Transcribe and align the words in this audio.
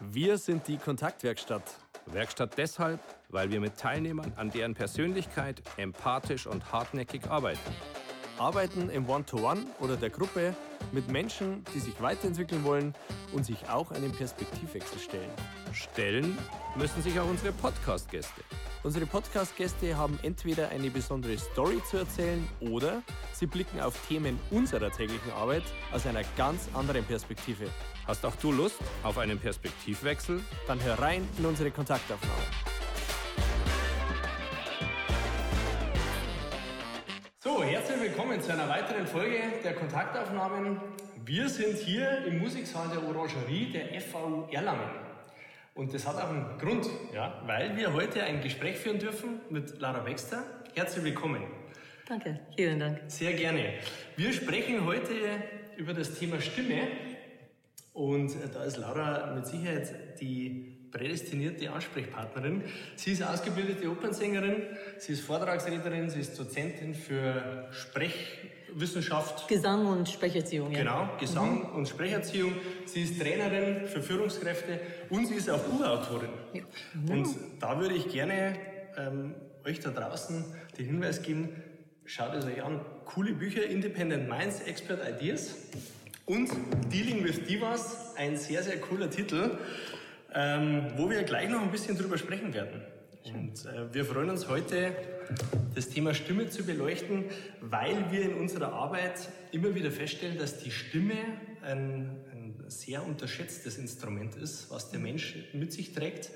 Wir 0.00 0.36
sind 0.36 0.68
die 0.68 0.76
Kontaktwerkstatt. 0.76 1.62
Werkstatt 2.04 2.58
deshalb, 2.58 3.00
weil 3.30 3.50
wir 3.50 3.60
mit 3.60 3.78
Teilnehmern 3.78 4.30
an 4.36 4.50
deren 4.50 4.74
Persönlichkeit 4.74 5.62
empathisch 5.78 6.46
und 6.46 6.70
hartnäckig 6.70 7.30
arbeiten. 7.30 7.58
Arbeiten 8.38 8.90
im 8.90 9.08
One-to-One 9.08 9.64
oder 9.80 9.96
der 9.96 10.10
Gruppe 10.10 10.54
mit 10.92 11.10
Menschen, 11.10 11.64
die 11.74 11.80
sich 11.80 11.98
weiterentwickeln 12.02 12.62
wollen 12.64 12.94
und 13.32 13.46
sich 13.46 13.70
auch 13.70 13.90
einem 13.90 14.12
Perspektivwechsel 14.12 14.98
stellen. 14.98 15.30
Stellen 15.72 16.36
müssen 16.76 17.02
sich 17.02 17.18
auch 17.18 17.28
unsere 17.28 17.52
Podcast-Gäste. 17.52 18.42
Unsere 18.82 19.06
Podcast-Gäste 19.06 19.96
haben 19.96 20.18
entweder 20.22 20.68
eine 20.68 20.90
besondere 20.90 21.38
Story 21.38 21.80
zu 21.90 21.96
erzählen 21.96 22.46
oder 22.60 23.02
sie 23.32 23.46
blicken 23.46 23.80
auf 23.80 24.06
Themen 24.06 24.38
unserer 24.50 24.92
täglichen 24.92 25.32
Arbeit 25.32 25.64
aus 25.90 26.06
einer 26.06 26.22
ganz 26.36 26.68
anderen 26.74 27.04
Perspektive. 27.04 27.70
Hast 28.06 28.24
auch 28.24 28.36
du 28.36 28.52
Lust 28.52 28.78
auf 29.02 29.18
einen 29.18 29.36
Perspektivwechsel? 29.36 30.40
Dann 30.68 30.80
hör 30.84 30.96
rein 30.96 31.28
in 31.38 31.44
unsere 31.44 31.72
Kontaktaufnahme. 31.72 32.40
So, 37.40 37.64
herzlich 37.64 38.00
willkommen 38.00 38.40
zu 38.40 38.52
einer 38.52 38.68
weiteren 38.68 39.08
Folge 39.08 39.38
der 39.64 39.74
Kontaktaufnahmen. 39.74 40.80
Wir 41.24 41.48
sind 41.48 41.78
hier 41.78 42.24
im 42.26 42.38
Musiksaal 42.38 42.88
der 42.90 43.02
Orangerie 43.08 43.72
der 43.72 44.00
FAU 44.00 44.48
Erlangen. 44.52 44.88
Und 45.74 45.92
das 45.92 46.06
hat 46.06 46.14
auch 46.14 46.30
einen 46.30 46.58
Grund, 46.58 46.86
ja, 47.12 47.42
weil 47.44 47.76
wir 47.76 47.92
heute 47.92 48.22
ein 48.22 48.40
Gespräch 48.40 48.76
führen 48.76 49.00
dürfen 49.00 49.40
mit 49.50 49.80
Lara 49.80 49.98
Baxter. 49.98 50.44
Herzlich 50.74 51.04
willkommen. 51.04 51.42
Danke, 52.08 52.38
vielen 52.54 52.78
Dank. 52.78 53.00
Sehr 53.08 53.32
gerne. 53.32 53.74
Wir 54.16 54.32
sprechen 54.32 54.86
heute 54.86 55.12
über 55.76 55.92
das 55.92 56.14
Thema 56.14 56.40
Stimme. 56.40 56.86
Und 57.96 58.36
da 58.52 58.62
ist 58.64 58.76
Laura 58.76 59.32
mit 59.34 59.46
Sicherheit 59.46 60.20
die 60.20 60.76
prädestinierte 60.90 61.70
Ansprechpartnerin. 61.72 62.62
Sie 62.94 63.12
ist 63.12 63.22
ausgebildete 63.22 63.90
Opernsängerin, 63.90 64.64
sie 64.98 65.14
ist 65.14 65.22
Vortragsrednerin, 65.22 66.10
sie 66.10 66.20
ist 66.20 66.38
Dozentin 66.38 66.94
für 66.94 67.70
Sprechwissenschaft. 67.70 69.48
Gesang 69.48 69.86
und 69.86 70.10
Sprecherziehung, 70.10 70.72
ja. 70.72 70.80
Genau, 70.80 71.08
Gesang 71.18 71.70
mhm. 71.70 71.76
und 71.76 71.88
Sprecherziehung. 71.88 72.52
Sie 72.84 73.00
ist 73.00 73.18
Trainerin 73.18 73.86
für 73.86 74.02
Führungskräfte 74.02 74.78
und 75.08 75.24
sie 75.26 75.36
ist 75.36 75.48
auch 75.48 75.60
Buchautorin. 75.60 76.28
Ja. 76.52 76.62
Mhm. 76.92 77.10
Und 77.10 77.28
da 77.60 77.80
würde 77.80 77.94
ich 77.94 78.10
gerne 78.10 78.58
ähm, 78.98 79.36
euch 79.64 79.80
da 79.80 79.88
draußen 79.88 80.44
den 80.76 80.84
Hinweis 80.84 81.22
geben, 81.22 81.48
schaut 82.04 82.34
es 82.34 82.44
euch 82.44 82.62
an, 82.62 82.84
coole 83.06 83.32
Bücher, 83.32 83.64
Independent 83.64 84.28
Minds, 84.28 84.60
Expert 84.60 85.00
Ideas 85.08 85.54
und 86.26 86.50
Dealing 86.92 87.24
with 87.24 87.44
Divas, 87.44 88.14
ein 88.16 88.36
sehr, 88.36 88.62
sehr 88.62 88.80
cooler 88.80 89.08
Titel 89.08 89.58
ähm, 90.36 90.92
wo 90.96 91.08
wir 91.08 91.22
gleich 91.22 91.48
noch 91.48 91.62
ein 91.62 91.70
bisschen 91.70 91.96
drüber 91.96 92.18
sprechen 92.18 92.52
werden. 92.52 92.82
Und 93.24 93.64
äh, 93.64 93.92
wir 93.92 94.04
freuen 94.04 94.30
uns 94.30 94.48
heute, 94.48 94.94
das 95.74 95.88
Thema 95.88 96.14
Stimme 96.14 96.48
zu 96.48 96.64
beleuchten, 96.64 97.24
weil 97.60 98.12
wir 98.12 98.22
in 98.22 98.34
unserer 98.34 98.72
Arbeit 98.72 99.28
immer 99.50 99.74
wieder 99.74 99.90
feststellen, 99.90 100.38
dass 100.38 100.58
die 100.58 100.70
Stimme 100.70 101.14
ein, 101.62 102.24
ein 102.32 102.64
sehr 102.68 103.04
unterschätztes 103.04 103.78
Instrument 103.78 104.36
ist, 104.36 104.70
was 104.70 104.90
der 104.90 105.00
Mensch 105.00 105.36
mit 105.54 105.72
sich 105.72 105.92
trägt. 105.92 106.30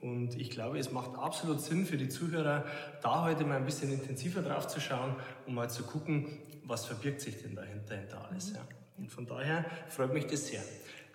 Und 0.00 0.40
ich 0.40 0.50
glaube, 0.50 0.78
es 0.78 0.90
macht 0.90 1.16
absolut 1.16 1.60
Sinn 1.60 1.86
für 1.86 1.96
die 1.96 2.08
Zuhörer, 2.08 2.64
da 3.02 3.24
heute 3.24 3.44
mal 3.44 3.56
ein 3.56 3.64
bisschen 3.64 3.92
intensiver 3.92 4.42
drauf 4.42 4.66
zu 4.66 4.80
schauen, 4.80 5.14
um 5.46 5.54
mal 5.54 5.70
zu 5.70 5.82
gucken, 5.84 6.38
was 6.64 6.86
verbirgt 6.86 7.20
sich 7.20 7.40
denn 7.42 7.54
dahinter, 7.54 7.96
hinter 7.96 8.28
alles. 8.28 8.52
Ja. 8.54 8.66
Und 9.04 9.10
von 9.10 9.26
daher 9.26 9.66
freut 9.90 10.14
mich 10.14 10.26
das 10.28 10.46
sehr. 10.46 10.62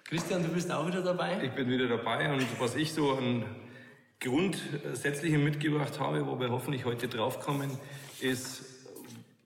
Christian, 0.04 0.44
du 0.44 0.50
bist 0.50 0.72
auch 0.72 0.86
wieder 0.86 1.02
dabei? 1.02 1.44
Ich 1.44 1.50
bin 1.54 1.68
wieder 1.68 1.88
dabei 1.88 2.32
und 2.32 2.46
was 2.60 2.76
ich 2.76 2.94
so 2.94 3.14
an 3.14 3.44
Grundsätzlichem 4.20 5.44
mitgebracht 5.44 6.00
habe, 6.00 6.28
wo 6.28 6.40
wir 6.40 6.52
hoffentlich 6.52 6.86
heute 6.86 7.08
draufkommen, 7.08 7.72
ist, 8.22 8.62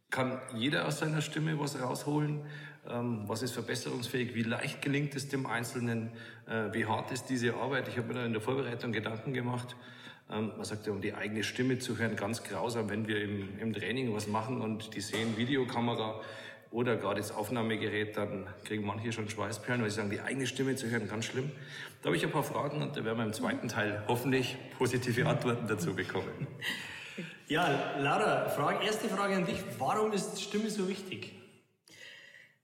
kann 0.10 0.42
jeder 0.54 0.86
aus 0.86 1.00
seiner 1.00 1.22
Stimme 1.22 1.58
was 1.58 1.82
rausholen? 1.82 2.42
Ähm, 2.90 3.24
was 3.28 3.44
ist 3.44 3.54
verbesserungsfähig? 3.54 4.36
Wie 4.36 4.44
leicht 4.44 4.82
gelingt 4.82 5.16
es 5.16 5.30
dem 5.30 5.46
Einzelnen? 5.46 6.12
Äh, 6.46 6.74
wie 6.74 6.86
hart 6.86 7.14
ist 7.14 7.28
diese 7.28 7.54
Arbeit? 7.54 7.88
Ich 7.88 7.98
habe 7.98 8.10
mir 8.10 8.16
da 8.16 8.26
in 8.26 8.34
der 8.34 8.42
Vorbereitung 8.42 8.92
Gedanken 8.92 9.32
gemacht. 9.32 9.78
Ähm, 10.30 10.52
man 10.58 10.66
sagt 10.66 10.86
ja, 10.86 10.92
um 10.92 11.00
die 11.00 11.14
eigene 11.14 11.46
Stimme 11.46 11.80
zu 11.80 11.98
hören, 11.98 12.18
ganz 12.18 12.44
grausam, 12.44 12.90
wenn 12.90 13.08
wir 13.08 13.24
im, 13.24 13.58
im 13.60 13.72
Training 13.72 14.14
was 14.14 14.28
machen 14.28 14.60
und 14.60 14.96
die 14.96 15.02
sehen 15.02 15.38
Videokamera 15.38 16.20
oder 16.74 16.98
gerade 16.98 17.22
das 17.22 17.32
Aufnahmegerät, 17.32 18.18
dann 18.18 18.48
kriegen 18.66 18.86
manche 18.86 19.12
schon 19.12 19.30
Schweißperlen, 19.30 19.84
weil 19.84 19.92
sie 19.92 19.98
sagen, 19.98 20.10
die 20.10 20.22
eigene 20.22 20.48
Stimme 20.48 20.76
zu 20.76 20.90
hören, 20.90 21.08
ganz 21.08 21.26
schlimm. 21.26 21.52
Da 22.02 22.08
habe 22.08 22.18
ich 22.18 22.26
ein 22.26 22.32
paar 22.32 22.44
Fragen 22.44 22.82
und 22.82 22.98
da 22.98 23.06
werden 23.06 23.20
wir 23.20 23.26
im 23.26 23.34
zweiten 23.34 23.68
Teil 23.68 24.04
hoffentlich 24.08 24.58
positive 24.78 25.28
Antworten 25.28 25.68
dazu 25.68 25.96
bekommen. 25.96 26.48
Ja, 27.48 27.96
Laura, 28.00 28.50
Frage, 28.50 28.84
erste 28.84 29.08
Frage 29.08 29.36
an 29.36 29.46
dich. 29.46 29.58
Warum 29.78 30.12
ist 30.14 30.42
Stimme 30.42 30.72
so 30.72 30.90
wichtig? 30.90 31.34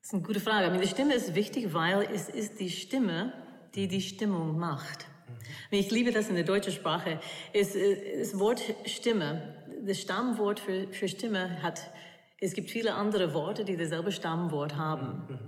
Das 0.01 0.07
ist 0.07 0.13
eine 0.15 0.23
gute 0.23 0.39
Frage. 0.39 0.75
Die 0.75 0.87
Stimme 0.87 1.13
ist 1.13 1.35
wichtig, 1.35 1.73
weil 1.75 2.09
es 2.11 2.29
ist 2.29 2.59
die 2.59 2.71
Stimme, 2.71 3.31
die 3.75 3.87
die 3.87 4.01
Stimmung 4.01 4.57
macht. 4.57 5.05
Ich 5.69 5.91
liebe 5.91 6.11
das 6.11 6.29
in 6.29 6.35
der 6.35 6.45
deutschen 6.45 6.73
Sprache. 6.73 7.19
Es, 7.53 7.73
das 8.17 8.39
Wort 8.39 8.61
Stimme, 8.85 9.55
das 9.85 9.99
Stammwort 9.99 10.59
für, 10.59 10.87
für 10.87 11.07
Stimme 11.07 11.61
hat 11.61 11.91
es 12.41 12.53
gibt 12.53 12.69
viele 12.69 12.93
andere 12.93 13.33
Worte, 13.33 13.65
die 13.65 13.77
dasselbe 13.77 14.11
Stammwort 14.11 14.75
haben. 14.75 15.25
Mhm. 15.27 15.39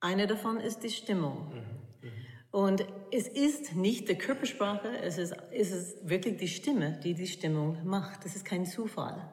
Eine 0.00 0.26
davon 0.26 0.58
ist 0.58 0.82
die 0.82 0.90
Stimmung. 0.90 1.52
Mhm. 1.54 2.10
Und 2.50 2.86
es 3.12 3.28
ist 3.28 3.74
nicht 3.74 4.08
die 4.08 4.16
Körpersprache, 4.16 4.88
es 5.02 5.18
ist, 5.18 5.34
es 5.52 5.72
ist 5.72 6.08
wirklich 6.08 6.38
die 6.38 6.48
Stimme, 6.48 6.98
die 7.04 7.12
die 7.12 7.26
Stimmung 7.26 7.84
macht. 7.84 8.24
Das 8.24 8.34
ist 8.34 8.46
kein 8.46 8.64
Zufall. 8.64 9.30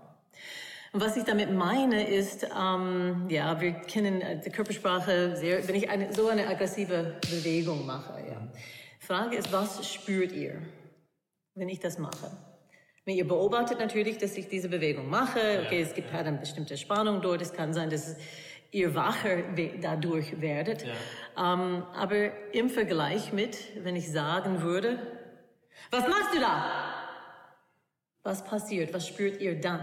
Und 0.92 1.02
was 1.02 1.16
ich 1.16 1.24
damit 1.24 1.52
meine 1.52 2.08
ist, 2.08 2.44
ähm, 2.44 3.28
ja, 3.30 3.60
wir 3.62 3.72
kennen 3.72 4.42
die 4.46 4.50
Körpersprache 4.50 5.38
sehr, 5.38 5.66
wenn 5.68 5.76
ich 5.76 5.90
eine, 5.90 6.14
so 6.14 6.28
eine 6.28 6.48
aggressive 6.48 7.16
Bewegung 7.22 7.86
mache. 7.86 8.14
Ja. 8.30 8.52
Frage 9.00 9.38
ist, 9.38 9.52
was 9.52 9.90
spürt 9.92 10.34
ihr, 10.34 10.62
wenn 11.56 11.70
ich 11.70 11.80
das 11.80 11.98
mache? 11.98 12.30
Wenn 13.06 13.18
ihr 13.18 13.28
beobachtet 13.28 13.80
natürlich, 13.80 14.18
dass 14.18 14.38
ich 14.38 14.48
diese 14.48 14.70
Bewegung 14.70 15.10
mache, 15.10 15.64
okay, 15.66 15.82
es 15.82 15.94
gibt 15.94 16.14
halt 16.14 16.26
eine 16.26 16.38
bestimmte 16.38 16.78
Spannung 16.78 17.22
dort, 17.22 17.42
es 17.42 17.52
kann 17.54 17.74
sein, 17.74 17.90
dass 17.90 18.16
ihr 18.72 18.96
wacher 18.96 19.44
dadurch 19.82 20.40
werdet. 20.40 20.86
Ja. 20.86 21.54
Ähm, 21.54 21.84
aber 21.94 22.54
im 22.54 22.70
Vergleich 22.70 23.34
mit, 23.34 23.58
wenn 23.84 23.96
ich 23.96 24.12
sagen 24.12 24.62
würde, 24.62 25.00
was 25.92 26.08
machst 26.08 26.34
du 26.34 26.40
da? 26.40 26.66
Was 28.24 28.44
passiert? 28.46 28.94
Was 28.94 29.08
spürt 29.08 29.42
ihr 29.42 29.60
dann? 29.60 29.82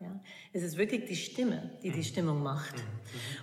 Ja? 0.00 0.20
Es 0.52 0.62
ist 0.62 0.78
wirklich 0.78 1.04
die 1.04 1.16
Stimme, 1.16 1.70
die 1.82 1.90
die 1.90 2.02
Stimmung 2.02 2.42
macht. 2.42 2.76
Mhm. 2.76 2.82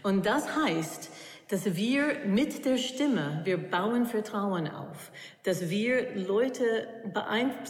Und 0.04 0.26
das 0.26 0.56
heißt, 0.56 1.12
dass 1.52 1.76
wir 1.76 2.26
mit 2.26 2.64
der 2.64 2.78
Stimme, 2.78 3.42
wir 3.44 3.58
bauen 3.58 4.06
Vertrauen 4.06 4.70
auf, 4.70 5.12
dass 5.44 5.70
wir 5.70 6.16
Leute 6.16 6.88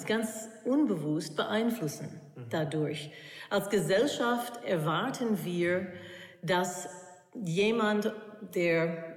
ganz 0.05 0.49
unbewusst 0.65 1.35
beeinflussen 1.35 2.21
dadurch. 2.51 3.09
Als 3.49 3.71
Gesellschaft 3.71 4.63
erwarten 4.63 5.43
wir, 5.43 5.87
dass 6.43 6.89
jemand, 7.33 8.13
der, 8.53 9.15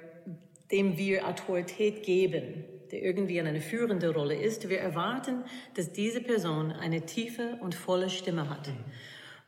dem 0.73 0.97
wir 0.97 1.29
Autorität 1.29 2.03
geben, 2.03 2.65
der 2.91 3.03
irgendwie 3.03 3.37
in 3.37 3.47
eine 3.47 3.61
führende 3.61 4.15
Rolle 4.15 4.35
ist, 4.35 4.71
wir 4.71 4.81
erwarten, 4.81 5.45
dass 5.75 5.93
diese 5.93 6.23
Person 6.23 6.73
eine 6.73 7.03
tiefe 7.03 7.59
und 7.61 7.75
volle 7.75 8.09
Stimme 8.09 8.49
hat. 8.49 8.71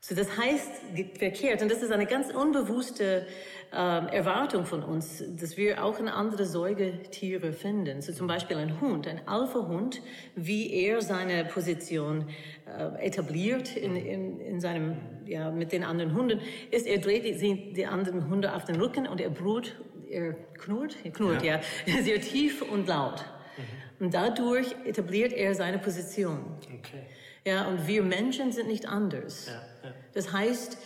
So, 0.08 0.14
das 0.14 0.38
heißt 0.38 0.70
verkehrt, 1.18 1.62
und 1.62 1.70
das 1.70 1.82
ist 1.82 1.90
eine 1.90 2.06
ganz 2.06 2.32
unbewusste 2.32 3.26
äh, 3.72 3.76
Erwartung 3.76 4.64
von 4.64 4.84
uns, 4.84 5.24
dass 5.36 5.56
wir 5.56 5.82
auch 5.82 5.98
in 5.98 6.06
andere 6.06 6.46
Säugetiere 6.46 7.52
finden. 7.52 8.00
So 8.02 8.12
zum 8.12 8.28
Beispiel 8.28 8.56
ein 8.56 8.80
Hund, 8.80 9.08
ein 9.08 9.26
Alpha-Hund, 9.26 10.00
wie 10.36 10.72
er 10.72 11.02
seine 11.02 11.44
Position 11.46 12.28
äh, 12.66 13.04
etabliert 13.04 13.76
in, 13.76 13.96
in, 13.96 14.38
in 14.38 14.60
seinem, 14.60 14.96
ja, 15.24 15.50
mit 15.50 15.72
den 15.72 15.82
anderen 15.82 16.14
Hunden, 16.14 16.40
ist, 16.70 16.86
er 16.86 16.98
dreht 16.98 17.24
die, 17.24 17.72
die 17.72 17.86
anderen 17.86 18.30
Hunde 18.30 18.54
auf 18.54 18.62
den 18.62 18.76
Rücken 18.76 19.08
und 19.08 19.20
er 19.20 19.30
brut, 19.30 19.74
er 20.08 20.34
knurrt, 20.56 20.98
er 21.02 21.10
knurrt, 21.10 21.42
ja, 21.42 21.60
ja 21.84 22.02
sehr 22.04 22.20
tief 22.20 22.62
und 22.62 22.86
laut. 22.86 23.24
Mhm. 23.56 24.04
Und 24.04 24.14
dadurch 24.14 24.68
etabliert 24.84 25.32
er 25.32 25.56
seine 25.56 25.80
Position. 25.80 26.44
Okay. 26.78 27.02
Ja, 27.46 27.68
und 27.68 27.86
wir 27.86 28.02
Menschen 28.02 28.50
sind 28.50 28.66
nicht 28.66 28.86
anders. 28.86 29.46
Ja, 29.46 29.88
ja. 29.88 29.94
Das 30.14 30.32
heißt, 30.32 30.78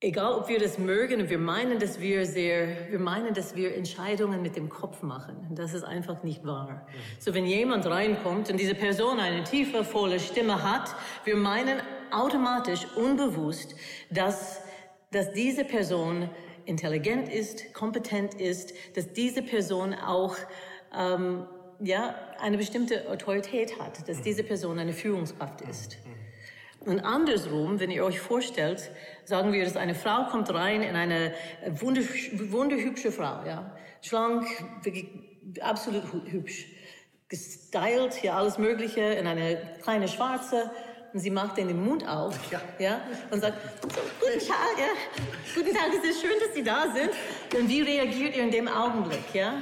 egal 0.00 0.32
ob 0.32 0.48
wir 0.48 0.58
das 0.58 0.78
mögen 0.78 1.20
und 1.20 1.28
wir 1.28 1.36
meinen, 1.38 1.78
dass 1.78 2.00
wir 2.00 2.24
sehr, 2.24 2.90
wir 2.90 2.98
meinen, 2.98 3.34
dass 3.34 3.54
wir 3.54 3.74
Entscheidungen 3.74 4.40
mit 4.40 4.56
dem 4.56 4.70
Kopf 4.70 5.02
machen. 5.02 5.48
Das 5.50 5.74
ist 5.74 5.84
einfach 5.84 6.22
nicht 6.22 6.46
wahr. 6.46 6.86
Mhm. 6.88 6.98
So, 7.18 7.34
wenn 7.34 7.44
jemand 7.44 7.84
reinkommt 7.84 8.48
und 8.50 8.58
diese 8.58 8.74
Person 8.74 9.20
eine 9.20 9.44
tiefe, 9.44 9.84
volle 9.84 10.18
Stimme 10.18 10.62
hat, 10.62 10.94
wir 11.24 11.36
meinen 11.36 11.82
automatisch, 12.10 12.86
unbewusst, 12.96 13.74
dass, 14.10 14.62
dass 15.10 15.30
diese 15.34 15.66
Person 15.66 16.30
intelligent 16.64 17.28
ist, 17.28 17.74
kompetent 17.74 18.32
ist, 18.32 18.72
dass 18.96 19.12
diese 19.12 19.42
Person 19.42 19.92
auch 19.92 20.36
ähm, 20.96 21.46
ja, 21.80 22.14
eine 22.40 22.56
bestimmte 22.56 23.08
Autorität 23.08 23.78
hat, 23.78 24.08
dass 24.08 24.22
diese 24.22 24.42
Person 24.42 24.78
eine 24.78 24.92
Führungskraft 24.92 25.60
ist. 25.62 25.98
Und 26.80 27.00
andersrum, 27.00 27.80
wenn 27.80 27.90
ihr 27.90 28.04
euch 28.04 28.20
vorstellt, 28.20 28.90
sagen 29.24 29.52
wir, 29.52 29.64
dass 29.64 29.76
eine 29.76 29.94
Frau 29.94 30.24
kommt 30.30 30.52
rein 30.52 30.82
in 30.82 30.96
eine 30.96 31.34
wunderhübsche, 31.66 32.52
wunderhübsche 32.52 33.12
Frau, 33.12 33.44
ja, 33.44 33.76
schlank, 34.00 34.46
wirklich 34.82 35.08
absolut 35.60 36.04
hübsch, 36.26 36.66
gestylt, 37.28 38.22
ja, 38.22 38.38
alles 38.38 38.58
Mögliche, 38.58 39.00
in 39.00 39.26
eine 39.26 39.58
kleine 39.82 40.08
schwarze, 40.08 40.70
und 41.12 41.20
sie 41.20 41.30
macht 41.30 41.56
den 41.56 41.84
Mund 41.84 42.06
auf, 42.06 42.38
ja, 42.50 42.60
ja 42.78 43.00
und 43.30 43.40
sagt, 43.40 43.58
guten 43.82 44.38
Tag, 44.46 44.78
ja, 44.78 45.24
guten 45.54 45.74
Tag, 45.74 45.88
es 45.96 46.10
ist 46.10 46.20
schön, 46.20 46.38
dass 46.40 46.54
Sie 46.54 46.62
da 46.62 46.86
sind. 46.94 47.10
Und 47.58 47.68
wie 47.68 47.82
reagiert 47.82 48.36
ihr 48.36 48.44
in 48.44 48.50
dem 48.50 48.68
Augenblick, 48.68 49.34
ja? 49.34 49.54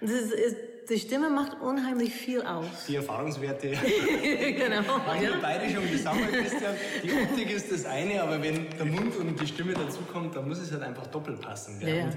Und 0.00 0.10
das 0.10 0.20
ist, 0.20 0.32
ist 0.32 0.56
die 0.88 0.98
Stimme 0.98 1.30
macht 1.30 1.60
unheimlich 1.60 2.12
viel 2.12 2.42
aus. 2.42 2.66
Die 2.88 2.96
Erfahrungswerte. 2.96 3.68
genau. 4.22 4.86
Haben 5.06 5.20
wir 5.20 5.34
beide 5.40 5.68
schon 5.72 5.90
gesammelt, 5.90 6.32
Christian. 6.32 6.74
Die 7.02 7.12
Optik 7.12 7.50
ist 7.50 7.72
das 7.72 7.84
eine, 7.84 8.22
aber 8.22 8.42
wenn 8.42 8.68
der 8.70 8.86
Mund 8.86 9.16
und 9.16 9.40
die 9.40 9.46
Stimme 9.46 9.74
dazukommt, 9.74 10.36
dann 10.36 10.48
muss 10.48 10.58
es 10.58 10.72
halt 10.72 10.82
einfach 10.82 11.06
doppelt 11.08 11.40
passen. 11.40 11.80
Ja, 11.80 11.88
ja. 11.88 12.08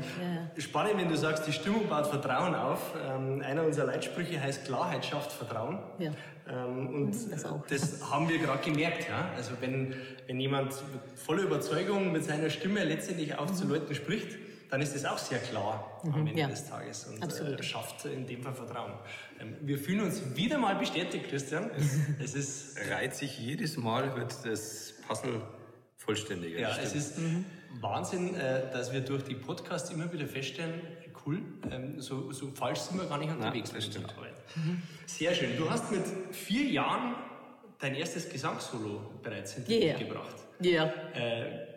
Spannend, 0.57 0.97
wenn 0.97 1.09
du 1.09 1.17
sagst, 1.17 1.47
die 1.47 1.53
Stimmung 1.53 1.87
baut 1.87 2.07
Vertrauen 2.07 2.55
auf. 2.55 2.93
Ähm, 3.07 3.41
einer 3.41 3.63
unserer 3.63 3.87
Leitsprüche 3.87 4.41
heißt 4.41 4.65
Klarheit 4.65 5.05
schafft 5.05 5.31
Vertrauen. 5.31 5.79
Ja. 5.97 6.11
Ähm, 6.49 6.87
und 6.93 7.31
Das 7.31 7.45
auch. 7.45 7.65
das 7.67 8.09
haben 8.11 8.29
wir 8.29 8.37
gerade 8.39 8.63
gemerkt. 8.63 9.07
Ja? 9.07 9.31
Also 9.35 9.51
wenn, 9.61 9.95
wenn 10.27 10.39
jemand 10.39 10.71
mit 10.71 11.19
voller 11.19 11.43
Überzeugung 11.43 12.11
mit 12.11 12.23
seiner 12.23 12.49
Stimme 12.49 12.83
letztendlich 12.83 13.37
auch 13.37 13.51
zu 13.51 13.67
Leuten 13.67 13.93
spricht, 13.95 14.37
dann 14.69 14.81
ist 14.81 14.93
das 14.95 15.05
auch 15.05 15.17
sehr 15.17 15.39
klar 15.39 15.99
am 16.03 16.13
Ende 16.19 16.31
Mhm. 16.31 16.37
ja. 16.37 16.47
des 16.47 16.67
Tages 16.69 17.05
und 17.05 17.23
äh, 17.23 17.63
schafft 17.63 18.05
in 18.05 18.25
dem 18.27 18.43
Fall 18.43 18.53
Vertrauen. 18.53 18.93
Ähm, 19.39 19.55
wir 19.61 19.77
fühlen 19.77 20.01
uns 20.01 20.35
wieder 20.35 20.57
mal 20.57 20.75
bestätigt, 20.75 21.25
Christian. 21.29 21.71
Es, 21.75 21.97
es 22.23 22.35
ist 22.35 22.77
Reiht 22.91 23.15
sich 23.15 23.39
jedes 23.39 23.77
Mal, 23.77 24.15
wird 24.15 24.33
das 24.45 24.93
Puzzle 25.07 25.41
vollständiger. 25.97 26.59
Ja, 26.59 26.69
Das 26.69 26.93
es 26.93 26.95
ist 26.95 27.19
Wahnsinn, 27.81 28.35
äh, 28.35 28.71
dass 28.71 28.91
wir 28.93 29.01
durch 29.01 29.23
die 29.23 29.35
Podcasts 29.35 29.89
immer 29.91 30.11
wieder 30.11 30.27
feststellen, 30.27 30.81
cool, 31.25 31.41
ähm, 31.71 31.99
so, 32.01 32.31
so 32.31 32.49
falsch 32.51 32.79
sind 32.79 32.99
wir 32.99 33.07
gar 33.07 33.17
nicht 33.17 33.31
unterwegs 33.31 33.71
das 33.71 33.87
mit 33.87 33.95
unserer 33.97 34.03
stimmt. 34.03 34.17
Arbeit. 34.17 34.33
Sehr 35.05 35.33
schön. 35.35 35.57
Du 35.57 35.69
hast 35.69 35.91
mit 35.91 36.03
vier 36.31 36.63
Jahren 36.65 37.15
dein 37.79 37.95
erstes 37.95 38.29
Gesangssolo 38.29 39.01
bereits 39.21 39.53
hinter 39.53 39.71
Yeah. 39.71 39.97
dich 39.97 40.07
gebracht. 40.07 40.35
Ja. 40.61 40.85
Äh, 41.13 41.67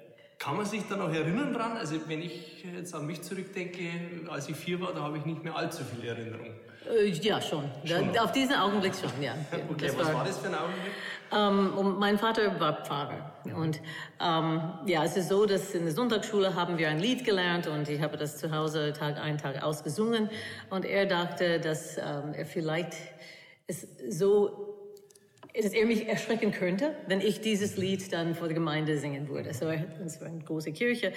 kann 0.43 0.57
man 0.57 0.67
sich 0.67 0.83
da 0.89 0.97
noch 0.97 1.13
erinnern 1.13 1.53
dran? 1.53 1.77
Also 1.77 1.97
wenn 2.09 2.21
ich 2.21 2.65
jetzt 2.65 2.93
an 2.95 3.07
mich 3.07 3.23
zurückdenke, 3.23 3.89
als 4.29 4.49
ich 4.49 4.57
vier 4.57 4.81
war, 4.81 4.93
da 4.93 5.03
habe 5.03 5.19
ich 5.19 5.25
nicht 5.25 5.45
mehr 5.45 5.55
allzu 5.55 5.85
viel 5.85 6.09
Erinnerung. 6.09 6.51
Äh, 6.91 7.11
Ja, 7.11 7.41
schon. 7.41 7.71
Schon. 7.85 8.13
Da, 8.13 8.25
auf 8.25 8.33
diesen 8.33 8.57
Augenblick 8.57 8.93
schon, 8.95 9.23
ja. 9.23 9.35
ja. 9.35 9.59
Okay, 9.71 9.87
Das 9.87 9.99
was 9.99 10.13
war 10.13 10.25
das 10.25 10.39
für 10.39 10.49
ein 10.49 10.55
Augenblick? 10.57 10.93
Ähm, 11.33 11.99
mein 12.01 12.19
Vater 12.19 12.59
war 12.59 12.85
Pfarrer. 12.85 13.33
Und 13.55 13.81
ähm, 14.21 14.63
ja, 14.87 15.05
es 15.05 15.17
ist 15.17 15.29
so, 15.29 15.47
dass 15.47 15.75
in 15.75 15.85
der 15.85 15.95
Sonntagsschule 15.95 16.57
haben 16.57 16.77
wir 16.77 16.89
ein 16.89 16.99
Lied 16.99 17.25
gelernt 17.25 17.69
und 17.69 17.89
ich 17.89 18.03
habe 18.03 18.17
das 18.17 18.37
zu 18.39 18.51
Hause 18.51 18.93
Tag 18.93 19.19
ein, 19.19 19.39
Tag 19.39 19.63
ausgesungen. 19.63 20.29
Und 20.71 20.85
er 20.85 21.07
dachte, 21.07 21.61
dass 21.61 21.99
ähm, 21.99 22.35
er 22.35 22.47
vielleicht 22.47 22.95
es 23.69 23.87
so 24.09 24.72
dass 25.55 25.73
er 25.73 25.87
mich 25.87 26.09
erschrecken 26.09 26.51
könnte, 26.51 26.95
wenn 27.07 27.21
ich 27.21 27.41
dieses 27.41 27.77
Lied 27.77 28.13
dann 28.13 28.35
vor 28.35 28.49
der 28.49 28.55
Gemeinde 28.55 28.99
singen 28.99 29.29
würde. 29.29 29.53
So, 29.53 29.69
es 29.69 30.21
war 30.21 30.29
eine 30.29 30.41
große 30.41 30.73
Kirche 30.73 31.13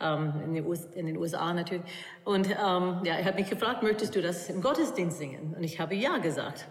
ähm, 0.00 0.32
in, 0.44 0.54
den 0.54 0.66
US, 0.66 0.86
in 0.94 1.06
den 1.06 1.16
USA 1.18 1.52
natürlich. 1.52 1.84
Und 2.24 2.48
ähm, 2.48 3.00
ja, 3.04 3.16
er 3.16 3.24
hat 3.24 3.36
mich 3.36 3.50
gefragt, 3.50 3.82
möchtest 3.82 4.14
du 4.14 4.22
das 4.22 4.48
im 4.48 4.62
Gottesdienst 4.62 5.18
singen? 5.18 5.54
Und 5.56 5.62
ich 5.64 5.80
habe 5.80 5.94
ja 5.94 6.16
gesagt. 6.18 6.66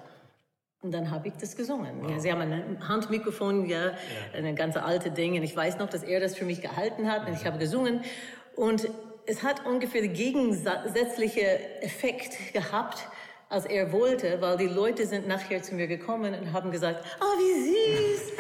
Und 0.82 0.92
dann 0.92 1.12
habe 1.12 1.30
ich 1.30 1.36
das 1.36 1.56
gesungen. 1.56 2.10
Ja, 2.10 2.20
sie 2.20 2.32
haben 2.32 2.42
ein 2.42 2.90
Handmikrofon, 2.90 3.68
ja, 3.68 3.94
eine 4.34 4.54
ganze 4.54 4.84
alte 4.84 5.12
Ding. 5.12 5.38
Und 5.38 5.44
ich 5.44 5.56
weiß 5.56 5.78
noch, 5.78 5.90
dass 5.90 6.04
er 6.04 6.20
das 6.20 6.36
für 6.36 6.44
mich 6.46 6.62
gehalten 6.62 7.10
hat. 7.10 7.28
Und 7.28 7.34
ich 7.34 7.46
habe 7.46 7.58
gesungen. 7.58 8.02
Und 8.56 8.90
es 9.26 9.44
hat 9.44 9.66
ungefähr 9.66 10.02
den 10.02 10.14
gegensätzliche 10.14 11.82
Effekt 11.82 12.54
gehabt, 12.54 13.08
als 13.54 13.66
er 13.66 13.92
wollte, 13.92 14.42
weil 14.42 14.58
die 14.58 14.68
Leute 14.68 15.06
sind 15.06 15.28
nachher 15.28 15.62
zu 15.62 15.76
mir 15.76 15.88
gekommen 15.88 16.34
und 16.34 16.52
haben 16.52 16.72
gesagt, 16.72 17.06
oh, 17.22 17.40
wie 17.40 18.16
süß. 18.18 18.34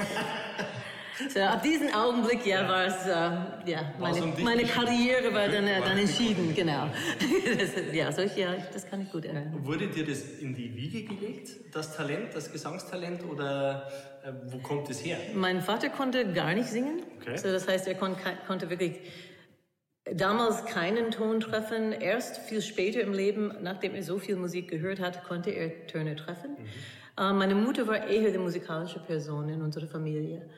so, 1.34 1.40
ab 1.40 1.62
diesem 1.62 1.94
Augenblick, 1.94 2.44
ja, 2.48 2.68
war 2.68 2.86
es, 2.86 3.06
äh, 3.06 3.70
ja, 3.72 3.94
War's 4.00 4.20
meine, 4.20 4.34
meine. 4.44 4.64
Karriere 4.64 5.32
war 5.32 5.48
dann, 5.48 5.68
äh, 5.68 5.80
dann 5.82 6.00
entschieden, 6.00 6.54
genau. 6.56 6.90
das, 7.60 7.70
ja, 7.94 8.12
solch, 8.12 8.36
ja, 8.36 8.56
das 8.74 8.90
kann 8.90 9.02
ich 9.04 9.12
gut 9.12 9.26
erinnern. 9.26 9.54
Wurde 9.62 9.88
dir 9.88 10.06
das 10.06 10.40
in 10.40 10.56
die 10.56 10.76
Wiege 10.76 11.04
gelegt, 11.04 11.50
das 11.72 11.96
Talent, 11.96 12.34
das 12.34 12.52
Gesangstalent, 12.52 13.24
oder 13.30 13.92
äh, 14.24 14.32
wo 14.48 14.58
kommt 14.58 14.90
es 14.90 15.06
her? 15.06 15.18
Mein 15.36 15.62
Vater 15.62 15.90
konnte 15.90 16.34
gar 16.34 16.56
nicht 16.56 16.70
singen. 16.70 17.04
Okay. 17.22 17.38
So, 17.38 17.52
das 17.52 17.68
heißt, 17.68 17.88
er 17.88 17.96
kon 17.96 18.16
konnte 18.48 18.70
wirklich 18.72 19.00
damals 20.12 20.66
keinen 20.66 21.12
Ton 21.12 21.40
treffen. 21.40 21.92
Erst 21.92 22.38
viel 22.38 22.62
später 22.62 23.02
im 23.02 23.14
Leben, 23.14 23.54
nachdem 23.62 23.96
er 23.96 24.04
so 24.04 24.20
viel 24.20 24.36
Musik 24.36 24.70
gehört 24.70 25.00
hat, 25.00 25.24
konnte 25.24 25.52
er 25.52 25.88
Töne 25.88 26.16
treffen. 26.16 26.58
Äh, 27.18 27.34
meine 27.34 27.56
Mutter 27.56 27.88
war 27.88 28.08
eher 28.08 28.32
die 28.32 28.38
musikalische 28.38 29.00
Person 29.00 29.50
in 29.50 29.62
unserer 29.62 29.88
Familie, 29.88 30.50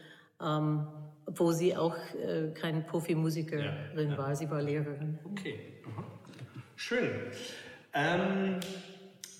ähm, 0.41 0.87
obwohl 1.25 1.53
sie 1.53 1.75
auch 1.75 1.95
äh, 1.95 2.51
keine 2.53 2.81
Profimusikerin 2.81 4.17
war. 4.17 4.35
Sie 4.35 4.49
war 4.49 4.61
Lehrerin. 4.61 5.19
Okay. 5.31 5.59
aha. 5.85 6.03
Schön. 6.75 7.09
Ähm, 7.93 8.59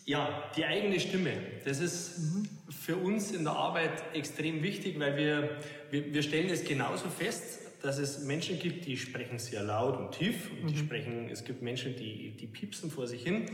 ja, 0.06 0.44
die 0.56 0.66
eigene 0.66 1.00
Stimme. 1.00 1.32
Das 1.66 1.80
ist 1.80 2.22
für 2.70 2.96
uns 2.96 3.32
in 3.32 3.44
der 3.44 3.54
Arbeit 3.54 4.04
extrem 4.14 4.62
wichtig, 4.62 5.00
weil 5.00 5.18
wir, 5.18 5.50
wir, 5.90 6.14
wir 6.14 6.22
stellen 6.22 6.50
es 6.50 6.64
genauso 6.64 7.10
fest, 7.10 7.65
dass 7.86 8.00
es 8.00 8.24
Menschen 8.24 8.58
gibt, 8.58 8.86
die 8.88 8.98
sprechen 8.98 9.38
sehr 9.38 9.62
laut 9.62 9.98
und 10.00 10.12
tief 10.12 10.50
und 10.60 10.72
die 10.72 10.78
sprechen, 10.78 11.30
es 11.30 11.44
gibt 11.44 11.62
Menschen, 11.62 11.96
die, 11.96 12.32
die 12.32 12.48
piepsen 12.48 12.90
vor 12.90 13.06
sich 13.06 13.22
hin. 13.22 13.46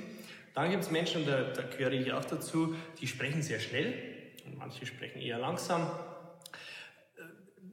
Dann 0.54 0.72
gibt 0.72 0.84
es 0.84 0.92
Menschen, 0.92 1.24
und 1.24 1.28
da, 1.28 1.44
da 1.44 1.64
gehöre 1.64 1.92
ich 1.92 2.14
auch 2.14 2.24
dazu, 2.24 2.74
die 3.02 3.08
sprechen 3.08 3.42
sehr 3.42 3.60
schnell 3.60 3.94
und 4.46 4.58
manche 4.58 4.86
sprechen 4.86 5.20
eher 5.22 5.38
langsam. 5.38 5.92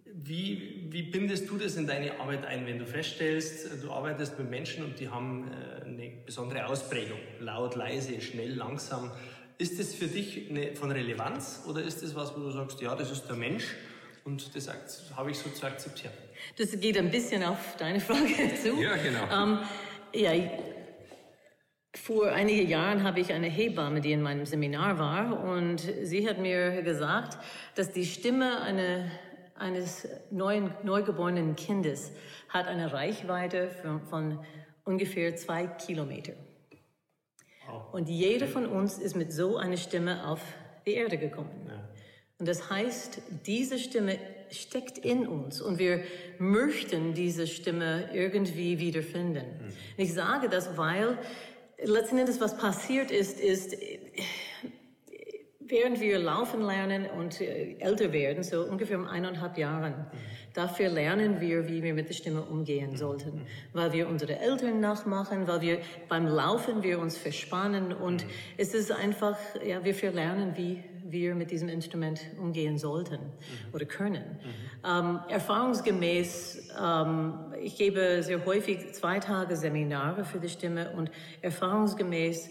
Wie, 0.04 0.88
wie 0.90 1.02
bindest 1.02 1.48
du 1.48 1.58
das 1.58 1.76
in 1.76 1.86
deine 1.86 2.18
Arbeit 2.18 2.44
ein, 2.44 2.66
wenn 2.66 2.80
du 2.80 2.86
feststellst, 2.86 3.80
du 3.80 3.92
arbeitest 3.92 4.36
mit 4.40 4.50
Menschen 4.50 4.84
und 4.84 4.98
die 4.98 5.08
haben 5.08 5.48
äh, 5.48 5.84
eine 5.84 6.10
besondere 6.26 6.66
Ausprägung, 6.66 7.20
laut, 7.38 7.76
leise, 7.76 8.20
schnell, 8.20 8.52
langsam. 8.52 9.12
Ist 9.58 9.78
das 9.78 9.94
für 9.94 10.08
dich 10.08 10.50
eine, 10.50 10.74
von 10.74 10.90
Relevanz 10.90 11.62
oder 11.68 11.82
ist 11.82 12.02
das 12.02 12.16
was, 12.16 12.34
wo 12.36 12.40
du 12.40 12.50
sagst, 12.50 12.80
ja, 12.80 12.96
das 12.96 13.12
ist 13.12 13.28
der 13.28 13.36
Mensch 13.36 13.76
und 14.24 14.56
das 14.56 14.68
habe 15.14 15.30
ich 15.30 15.38
so 15.38 15.50
zu 15.50 15.64
akzeptieren? 15.64 16.12
Das 16.56 16.78
geht 16.80 16.96
ein 16.98 17.10
bisschen 17.10 17.44
auf 17.44 17.76
deine 17.76 18.00
Frage 18.00 18.54
zu. 18.62 18.80
Ja, 18.80 18.96
genau. 18.96 19.24
Ähm, 19.32 19.58
ja, 20.14 20.32
vor 21.94 22.30
einigen 22.30 22.68
Jahren 22.68 23.02
habe 23.02 23.20
ich 23.20 23.32
eine 23.32 23.48
Hebamme, 23.48 24.00
die 24.00 24.12
in 24.12 24.22
meinem 24.22 24.46
Seminar 24.46 24.98
war, 24.98 25.42
und 25.44 25.80
sie 25.80 26.28
hat 26.28 26.38
mir 26.38 26.82
gesagt, 26.82 27.38
dass 27.74 27.92
die 27.92 28.04
Stimme 28.04 28.60
eine, 28.62 29.10
eines 29.54 30.06
neuen, 30.30 30.72
neugeborenen 30.84 31.56
Kindes 31.56 32.12
hat 32.48 32.66
eine 32.66 32.92
Reichweite 32.92 33.70
von, 33.82 34.02
von 34.02 34.44
ungefähr 34.84 35.36
zwei 35.36 35.66
Kilometer. 35.66 36.32
Und 37.92 38.08
jeder 38.08 38.46
von 38.46 38.66
uns 38.66 38.98
ist 38.98 39.14
mit 39.14 39.32
so 39.32 39.56
einer 39.56 39.76
Stimme 39.76 40.26
auf 40.26 40.40
die 40.86 40.94
Erde 40.94 41.18
gekommen. 41.18 41.70
Und 42.38 42.48
das 42.48 42.70
heißt, 42.70 43.20
diese 43.46 43.78
Stimme 43.78 44.18
steckt 44.50 44.98
in 44.98 45.26
uns 45.26 45.60
und 45.60 45.78
wir 45.78 46.02
möchten 46.38 47.14
diese 47.14 47.46
Stimme 47.46 48.10
irgendwie 48.12 48.78
wiederfinden. 48.78 49.44
Und 49.96 50.04
Ich 50.04 50.14
sage 50.14 50.48
das, 50.48 50.76
weil 50.76 51.18
letzten 51.84 52.18
Endes 52.18 52.40
was 52.40 52.56
passiert 52.56 53.10
ist, 53.10 53.40
ist, 53.40 53.74
äh, 53.74 53.98
während 55.60 56.00
wir 56.00 56.18
laufen 56.18 56.62
lernen 56.62 57.06
und 57.06 57.40
äh, 57.40 57.76
älter 57.78 58.12
werden, 58.12 58.42
so 58.42 58.62
ungefähr 58.62 58.98
um 58.98 59.06
eineinhalb 59.06 59.58
Jahren, 59.58 60.06
dafür 60.54 60.88
lernen 60.88 61.40
wir, 61.40 61.68
wie 61.68 61.82
wir 61.82 61.94
mit 61.94 62.08
der 62.08 62.14
Stimme 62.14 62.42
umgehen 62.42 62.96
sollten. 62.96 63.42
Weil 63.72 63.92
wir 63.92 64.08
unsere 64.08 64.38
Eltern 64.38 64.80
nachmachen, 64.80 65.46
weil 65.46 65.60
wir 65.60 65.78
beim 66.08 66.26
Laufen 66.26 66.82
wir 66.82 66.98
uns 66.98 67.16
verspannen 67.16 67.92
und 67.92 68.24
es 68.56 68.74
ist 68.74 68.90
einfach, 68.90 69.38
ja, 69.64 69.84
wir 69.84 69.94
verlernen, 69.94 70.56
wie 70.56 70.82
wir 71.10 71.34
mit 71.34 71.50
diesem 71.50 71.68
Instrument 71.68 72.20
umgehen 72.40 72.78
sollten 72.78 73.18
oder 73.72 73.84
können. 73.84 74.38
Ähm, 74.86 75.20
erfahrungsgemäß, 75.28 76.70
ähm, 76.80 77.54
ich 77.60 77.76
gebe 77.76 78.22
sehr 78.22 78.44
häufig 78.44 78.92
zwei 78.94 79.18
Tage 79.18 79.56
Seminare 79.56 80.24
für 80.24 80.38
die 80.38 80.48
Stimme 80.48 80.90
und 80.92 81.10
erfahrungsgemäß 81.40 82.50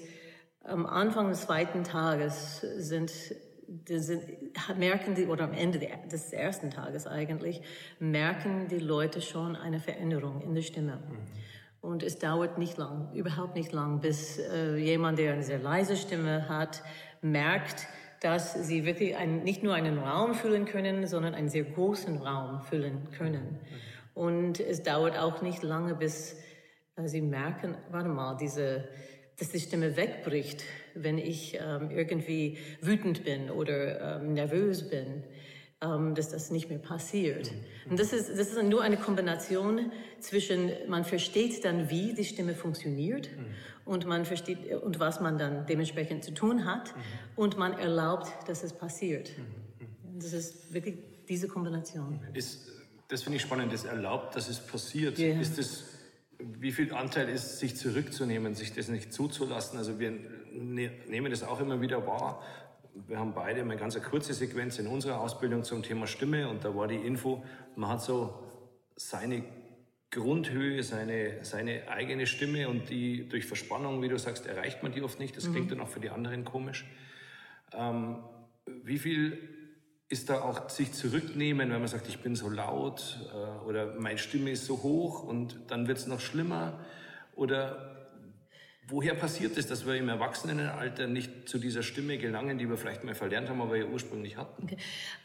am 0.64 0.86
Anfang 0.86 1.30
des 1.30 1.42
zweiten 1.42 1.84
Tages 1.84 2.62
sind, 2.62 3.12
sind, 3.88 4.24
merken 4.78 5.16
die, 5.16 5.26
oder 5.26 5.46
am 5.46 5.54
Ende 5.54 5.80
des 6.12 6.34
ersten 6.34 6.72
Tages 6.72 7.08
eigentlich, 7.08 7.62
merken 8.00 8.68
die 8.68 8.80
Leute 8.80 9.22
schon 9.22 9.56
eine 9.56 9.80
Veränderung 9.80 10.42
in 10.42 10.54
der 10.54 10.62
Stimme. 10.62 11.00
Und 11.80 12.04
es 12.04 12.20
dauert 12.20 12.58
nicht 12.58 12.78
lang, 12.78 13.14
überhaupt 13.14 13.56
nicht 13.56 13.72
lang, 13.72 14.02
bis 14.02 14.40
äh, 14.40 14.76
jemand, 14.76 15.20
der 15.20 15.34
eine 15.34 15.44
sehr 15.44 15.60
leise 15.60 15.96
Stimme 15.96 16.50
hat, 16.50 16.84
merkt, 17.22 17.88
dass 18.22 18.54
sie 18.54 18.86
wirklich 18.86 19.16
ein, 19.16 19.44
nicht 19.44 19.64
nur 19.64 19.74
einen 19.74 20.00
Raum 20.00 20.34
füllen 20.34 20.66
können, 20.66 21.06
sondern 21.08 21.34
einen 21.34 21.50
sehr 21.50 21.64
großen 21.64 22.18
Raum 22.18 22.62
füllen 22.62 23.10
können. 23.18 23.60
Und 24.14 24.60
es 24.60 24.82
dauert 24.82 25.18
auch 25.18 25.42
nicht 25.42 25.62
lange, 25.62 25.94
bis 25.94 26.36
äh, 26.96 27.08
sie 27.08 27.22
merken, 27.22 27.78
warte 27.92 28.10
mal, 28.10 28.36
diese, 28.38 28.88
dass 29.38 29.50
die 29.50 29.60
Stimme 29.60 29.96
wegbricht, 29.96 30.64
wenn 30.96 31.18
ich 31.18 31.60
ähm, 31.62 31.92
irgendwie 31.92 32.58
wütend 32.82 33.24
bin 33.24 33.52
oder 33.52 34.18
ähm, 34.22 34.34
nervös 34.34 34.90
bin 34.90 35.24
ähm, 35.80 36.16
dass 36.16 36.30
das 36.30 36.50
nicht 36.50 36.70
mehr 36.70 36.80
passiert. 36.80 37.52
Mhm. 37.52 37.92
Und 37.92 38.00
das 38.00 38.12
ist, 38.12 38.30
das 38.30 38.52
ist 38.52 38.64
nur 38.64 38.82
eine 38.82 38.98
Kombination 38.98 39.92
zwischen, 40.20 40.72
man 40.88 41.06
versteht 41.06 41.64
dann, 41.66 41.92
wie 41.92 42.14
die 42.14 42.24
Stimme 42.24 42.56
funktioniert 42.56 43.30
mhm. 43.38 43.46
und 43.86 44.08
man 44.08 44.26
versteht, 44.26 44.74
und 44.82 45.00
was 45.00 45.22
man 45.22 45.38
dann 45.38 45.68
dementsprechend 45.68 46.24
zu 46.24 46.34
tun 46.34 46.66
hat 46.66 46.96
mhm. 46.96 47.02
und 47.36 47.58
man 47.60 47.74
erlaubt, 47.74 48.32
dass 48.50 48.64
es 48.64 48.74
passiert. 48.74 49.32
Mhm. 49.38 50.20
Das 50.20 50.34
ist 50.34 50.74
wirklich 50.74 50.98
diese 51.30 51.48
Kombination. 51.48 52.20
Ist, 52.34 52.72
das 53.08 53.22
finde 53.22 53.36
ich 53.36 53.44
spannend, 53.44 53.72
das 53.72 53.86
erlaubt, 53.86 54.36
dass 54.36 54.50
es 54.50 54.60
passiert. 54.60 55.20
Yeah. 55.20 55.40
Ist 55.40 55.60
das, 55.60 55.84
wie 56.40 56.72
viel 56.72 56.92
Anteil 56.92 57.30
ist, 57.30 57.60
sich 57.60 57.78
zurückzunehmen, 57.78 58.56
sich 58.56 58.74
das 58.74 58.88
nicht 58.88 59.14
zuzulassen? 59.14 59.78
Also 59.78 60.00
wir 60.00 60.12
ne, 60.52 60.92
nehmen 61.08 61.30
das 61.30 61.44
auch 61.44 61.60
immer 61.62 61.82
wieder 61.82 62.08
wahr 62.08 62.42
wir 63.08 63.20
haben 63.20 63.34
beide 63.34 63.62
eine 63.62 63.77
ganz 63.77 64.01
kurze 64.01 64.34
Sequenz 64.34 64.80
in 64.80 64.88
unserer 64.88 65.20
Ausbildung 65.20 65.63
zum 65.63 65.84
Thema 65.84 66.08
Stimme 66.08 66.50
und 66.50 66.63
da 66.63 66.75
war 66.75 66.88
die 66.88 66.96
Info, 66.96 67.44
man 67.75 67.92
hat 67.92 68.01
so 68.01 68.44
seine 68.96 69.44
Grundhöhe, 70.10 70.82
seine, 70.84 71.44
seine 71.44 71.89
eigene 71.89 72.25
Stimme 72.25 72.70
und 72.70 72.89
die 72.89 73.27
durch 73.27 73.46
Verspannung, 73.46 74.01
wie 74.01 74.08
du 74.08 74.18
sagst, 74.18 74.48
erreicht 74.48 74.82
man 74.82 74.92
die 74.92 75.01
oft 75.01 75.20
nicht. 75.20 75.36
Das 75.36 75.48
mhm. 75.48 75.54
klingt 75.54 75.72
dann 75.72 75.82
auch 75.82 75.89
für 75.89 76.00
die 76.00 76.10
anderen 76.10 76.46
komisch. 76.46 76.86
Ähm, 77.74 78.24
wie 78.84 78.98
viel 78.98 79.38
ist 80.10 80.30
da 80.30 80.42
auch 80.42 80.70
sich 80.70 80.94
zurücknehmen, 80.94 81.70
wenn 81.70 81.80
man 81.80 81.88
sagt, 81.88 82.08
ich 82.08 82.20
bin 82.20 82.36
so 82.36 82.50
laut 82.50 83.30
äh, 83.34 83.66
oder 83.68 83.94
meine 84.00 84.18
Stimme 84.18 84.51
ist 84.51 84.66
so 84.66 84.82
hoch 84.82 85.24
und 85.24 85.60
dann 85.68 85.88
wird 85.88 85.98
es 85.98 86.08
noch 86.08 86.22
schlimmer? 86.22 86.80
Oder 87.36 87.97
Woher 88.89 89.15
passiert 89.15 89.58
es, 89.58 89.67
dass 89.67 89.86
wir 89.86 89.96
im 89.96 90.08
Erwachsenenalter 90.08 91.08
nicht 91.08 91.50
zu 91.50 91.58
dieser 91.58 91.84
Stimme 91.84 92.17
gelangen, 92.17 92.58
die 92.58 92.70
wir 92.70 92.77
vielleicht 92.77 93.03
mal 93.03 93.15
verlernt 93.15 93.50
haben, 93.50 93.62
aber 93.62 93.75
ja 93.75 93.86
ursprünglich 93.86 94.38
hatten? 94.38 94.63
Okay. 94.63 94.77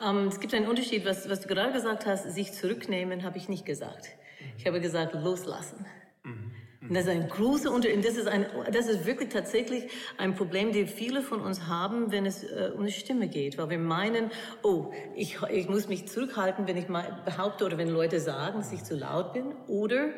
Ähm, 0.05 0.27
es 0.27 0.41
gibt 0.41 0.53
einen 0.53 0.67
Unterschied, 0.67 1.05
was, 1.05 1.29
was 1.31 1.41
du 1.41 1.49
gerade 1.49 1.73
gesagt 1.73 2.05
hast, 2.05 2.33
sich 2.33 2.53
zurücknehmen, 2.53 3.23
habe 3.23 3.39
ich 3.39 3.49
nicht 3.49 3.65
gesagt. 3.65 4.09
Mhm. 4.41 4.47
Ich 4.59 4.67
habe 4.67 4.81
gesagt, 4.81 5.15
loslassen. 5.15 5.87
Mhm. 6.25 6.51
Und 6.89 6.95
das 6.95 7.05
ist 7.05 7.11
ein 7.11 7.29
großer 7.29 7.71
Unterschied. 7.71 8.05
Das 8.05 8.17
ist, 8.17 8.27
ein, 8.27 8.47
das 8.73 8.89
ist 8.89 9.07
wirklich 9.07 9.29
tatsächlich 9.29 9.85
ein 10.19 10.35
Problem, 10.35 10.73
das 10.73 10.91
viele 10.91 11.23
von 11.23 11.41
uns 11.41 11.69
haben, 11.69 12.11
wenn 12.11 12.27
es 12.27 12.43
äh, 12.43 12.73
um 12.77 12.85
die 12.85 12.93
Stimme 12.93 13.29
geht. 13.29 13.59
Weil 13.59 13.71
wir 13.71 13.79
meinen, 13.79 14.33
oh, 14.65 14.91
ich, 15.15 15.39
ich 15.53 15.69
muss 15.69 15.87
mich 15.87 16.09
zurückhalten, 16.09 16.67
wenn 16.67 16.77
ich 16.77 16.89
mal 16.89 17.23
behaupte 17.25 17.65
oder 17.65 17.79
wenn 17.79 17.89
Leute 17.89 18.19
sagen, 18.19 18.59
dass 18.59 18.73
ich 18.73 18.83
zu 18.83 18.97
laut 18.97 19.33
bin. 19.33 19.55
Oder 19.69 20.09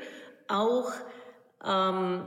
auch, 0.48 0.90
ähm, 1.62 2.22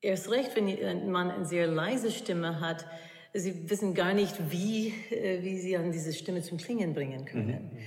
Erst 0.00 0.30
recht, 0.30 0.54
wenn 0.54 1.10
man 1.10 1.30
eine 1.30 1.44
sehr 1.44 1.66
leise 1.66 2.10
Stimme 2.10 2.60
hat, 2.60 2.86
sie 3.32 3.68
wissen 3.68 3.94
gar 3.94 4.14
nicht, 4.14 4.50
wie, 4.50 4.88
äh, 5.10 5.42
wie 5.42 5.58
sie 5.58 5.76
an 5.76 5.92
diese 5.92 6.12
Stimme 6.12 6.42
zum 6.42 6.58
Klingen 6.58 6.94
bringen 6.94 7.24
können. 7.24 7.70
Mhm. 7.72 7.78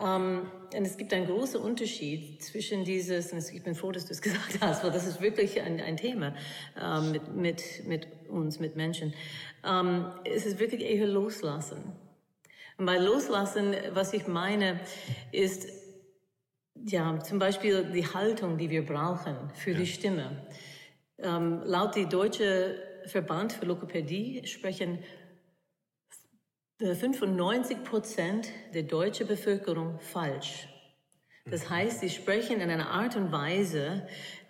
Um, 0.00 0.50
und 0.74 0.86
es 0.86 0.96
gibt 0.96 1.12
einen 1.12 1.26
großen 1.26 1.60
Unterschied 1.60 2.42
zwischen 2.42 2.84
dieses, 2.84 3.32
und 3.32 3.52
ich 3.52 3.62
bin 3.62 3.74
froh, 3.74 3.92
dass 3.92 4.06
du 4.06 4.12
es 4.12 4.22
gesagt 4.22 4.58
hast, 4.60 4.82
weil 4.82 4.92
das 4.92 5.06
ist 5.06 5.20
wirklich 5.20 5.60
ein, 5.60 5.80
ein 5.80 5.96
Thema 5.96 6.34
um, 6.80 7.10
mit, 7.10 7.34
mit, 7.34 7.62
mit 7.86 8.08
uns, 8.28 8.60
mit 8.60 8.76
Menschen. 8.76 9.12
Um, 9.62 10.06
es 10.24 10.46
ist 10.46 10.58
wirklich 10.58 10.82
eher 10.82 11.06
loslassen. 11.06 11.92
Und 12.78 12.86
bei 12.86 12.96
loslassen, 12.96 13.74
was 13.92 14.14
ich 14.14 14.26
meine, 14.26 14.80
ist, 15.32 15.68
ja, 16.86 17.18
zum 17.20 17.38
Beispiel 17.38 17.84
die 17.92 18.06
Haltung, 18.06 18.56
die 18.56 18.70
wir 18.70 18.86
brauchen 18.86 19.36
für 19.54 19.72
ja. 19.72 19.78
die 19.78 19.86
Stimme. 19.86 20.46
Ähm, 21.22 21.62
laut 21.64 21.96
die 21.96 22.06
Deutsche 22.06 22.82
Verband 23.06 23.52
für 23.52 23.66
Lokopädie 23.66 24.46
sprechen 24.46 24.98
95 26.78 27.84
Prozent 27.84 28.48
der 28.72 28.84
deutschen 28.84 29.26
Bevölkerung 29.26 30.00
falsch. 30.00 30.68
Das 31.44 31.64
mhm. 31.64 31.70
heißt, 31.70 32.00
sie 32.00 32.10
sprechen 32.10 32.60
in 32.60 32.70
einer 32.70 32.90
Art 32.90 33.16
und 33.16 33.32
Weise, 33.32 34.06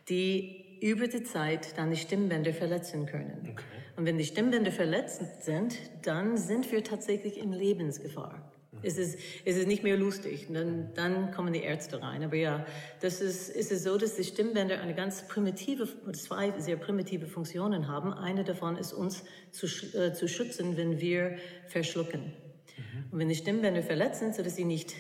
die 0.09 0.79
über 0.81 1.09
die 1.09 1.25
Zeit 1.25 1.77
dann 1.77 1.91
die 1.91 1.97
Stimmbänder 1.97 2.53
verletzen 2.53 3.07
können. 3.07 3.49
Okay. 3.53 3.65
Und 3.97 4.07
wenn 4.07 4.17
die 4.17 4.25
Stimmbänder 4.25 4.73
verletzt 4.73 5.43
sind, 5.43 5.77
dann 6.03 6.37
sind 6.37 6.71
wir 6.73 6.83
tatsächlich 6.83 7.39
in 7.39 7.53
Lebensgefahr 7.53 8.50
ist 8.83 8.99
es, 8.99 9.15
ist 9.15 9.57
es 9.59 9.67
nicht 9.67 9.83
mehr 9.83 9.97
lustig. 9.97 10.49
Dann, 10.53 10.93
dann 10.95 11.33
kommen 11.33 11.53
die 11.53 11.63
Ärzte 11.63 12.03
rein. 12.03 12.23
Aber 12.23 12.37
ja, 12.37 12.67
das 13.01 13.21
ist, 13.21 13.49
ist 13.51 13.73
es 13.73 13.85
so, 13.85 13.97
dass 13.99 14.17
die 14.17 14.25
Stimmbänder 14.25 14.81
eine 14.81 14.95
ganz 14.95 15.27
primitive, 15.29 15.89
zwei 16.13 16.53
sehr 16.59 16.77
primitive 16.77 17.27
Funktionen 17.27 17.89
haben. 17.89 18.13
Eine 18.13 18.45
davon 18.45 18.77
ist 18.77 18.93
uns 18.93 19.25
zu, 19.51 19.67
äh, 19.67 20.13
zu 20.13 20.29
schützen, 20.29 20.77
wenn 20.77 21.01
wir 21.01 21.37
verschlucken. 21.67 22.21
Mhm. 22.23 23.13
Und 23.13 23.19
wenn 23.19 23.29
die 23.29 23.35
Stimmbänder 23.35 23.83
verletzt 23.83 24.21
sind, 24.21 24.35
sodass 24.35 24.57
sie 24.57 24.65
nicht, 24.65 24.95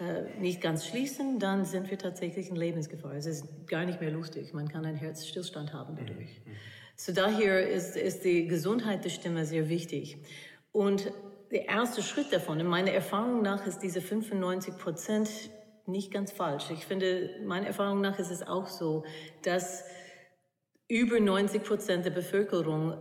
äh, 0.00 0.40
nicht 0.40 0.60
ganz 0.60 0.86
schließen, 0.86 1.38
dann 1.38 1.64
sind 1.64 1.90
wir 1.90 1.98
tatsächlich 1.98 2.48
in 2.48 2.56
Lebensgefahr. 2.56 3.14
Es 3.14 3.26
ist 3.26 3.66
gar 3.66 3.84
nicht 3.84 4.00
mehr 4.00 4.10
lustig. 4.10 4.52
Man 4.52 4.68
kann 4.68 4.84
einen 4.84 4.96
Herzstillstand 4.96 5.72
haben 5.72 5.96
dadurch. 5.96 6.40
Mhm. 6.44 6.52
So 6.96 7.12
daher 7.12 7.68
ist, 7.68 7.96
ist 7.96 8.24
die 8.24 8.46
Gesundheit 8.46 9.04
der 9.04 9.10
Stimme 9.10 9.44
sehr 9.44 9.68
wichtig. 9.68 10.18
Und 10.70 11.12
der 11.50 11.68
erste 11.68 12.02
Schritt 12.02 12.32
davon. 12.32 12.60
In 12.60 12.66
meiner 12.66 12.92
Erfahrung 12.92 13.42
nach 13.42 13.66
ist 13.66 13.80
diese 13.80 14.00
95 14.00 14.78
Prozent 14.78 15.30
nicht 15.86 16.12
ganz 16.12 16.32
falsch. 16.32 16.70
Ich 16.70 16.86
finde, 16.86 17.30
meiner 17.44 17.66
Erfahrung 17.66 18.00
nach 18.00 18.18
ist 18.18 18.30
es 18.30 18.42
auch 18.42 18.68
so, 18.68 19.04
dass 19.42 19.84
über 20.88 21.20
90 21.20 21.62
Prozent 21.62 22.04
der 22.04 22.10
Bevölkerung 22.10 22.94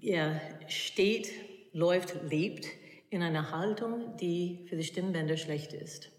ja, 0.00 0.40
steht, 0.68 1.30
läuft, 1.72 2.16
lebt 2.30 2.66
in 3.10 3.22
einer 3.22 3.50
Haltung, 3.50 4.16
die 4.16 4.66
für 4.68 4.76
die 4.76 4.84
Stimmbänder 4.84 5.36
schlecht 5.36 5.72
ist. 5.72 6.10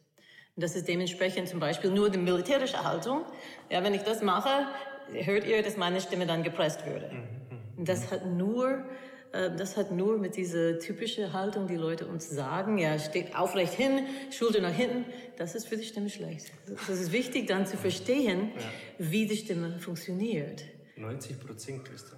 Und 0.56 0.64
das 0.64 0.76
ist 0.76 0.88
dementsprechend 0.88 1.48
zum 1.50 1.60
Beispiel 1.60 1.92
nur 1.92 2.10
die 2.10 2.18
militärische 2.18 2.84
Haltung. 2.84 3.26
Ja, 3.70 3.84
wenn 3.84 3.94
ich 3.94 4.02
das 4.02 4.22
mache, 4.22 4.68
hört 5.12 5.46
ihr, 5.46 5.62
dass 5.62 5.78
meine 5.78 6.02
Stimme 6.02 6.26
dann 6.26 6.44
gepresst 6.44 6.86
würde. 6.86 7.10
Mhm, 7.12 7.18
mhm. 7.20 7.78
Und 7.78 7.90
das 7.90 8.12
hat 8.12 8.26
nur 8.26 8.84
das 9.32 9.78
hat 9.78 9.92
nur 9.92 10.18
mit 10.18 10.36
dieser 10.36 10.80
typischen 10.80 11.34
Haltung, 11.34 11.68
die 11.68 11.76
Leute 11.76 12.08
uns 12.08 12.30
sagen, 12.30 12.78
ja, 12.78 12.98
steht 12.98 13.36
aufrecht 13.36 13.74
hin, 13.74 14.06
Schulter 14.32 14.62
nach 14.62 14.74
hinten, 14.74 15.06
das 15.38 15.56
ist 15.56 15.68
für 15.68 15.78
die 15.78 15.84
Stimme 15.84 16.10
schlecht. 16.10 16.52
Das 16.88 17.00
ist 17.00 17.12
wichtig 17.12 17.48
dann 17.48 17.66
zu 17.68 17.78
verstehen, 17.78 18.52
ja. 18.56 18.64
wie 19.12 19.28
die 19.28 19.38
Stimme 19.38 19.80
funktioniert. 19.80 20.64
90 20.98 21.40
Prozent, 21.40 21.86
Christa. 21.86 22.18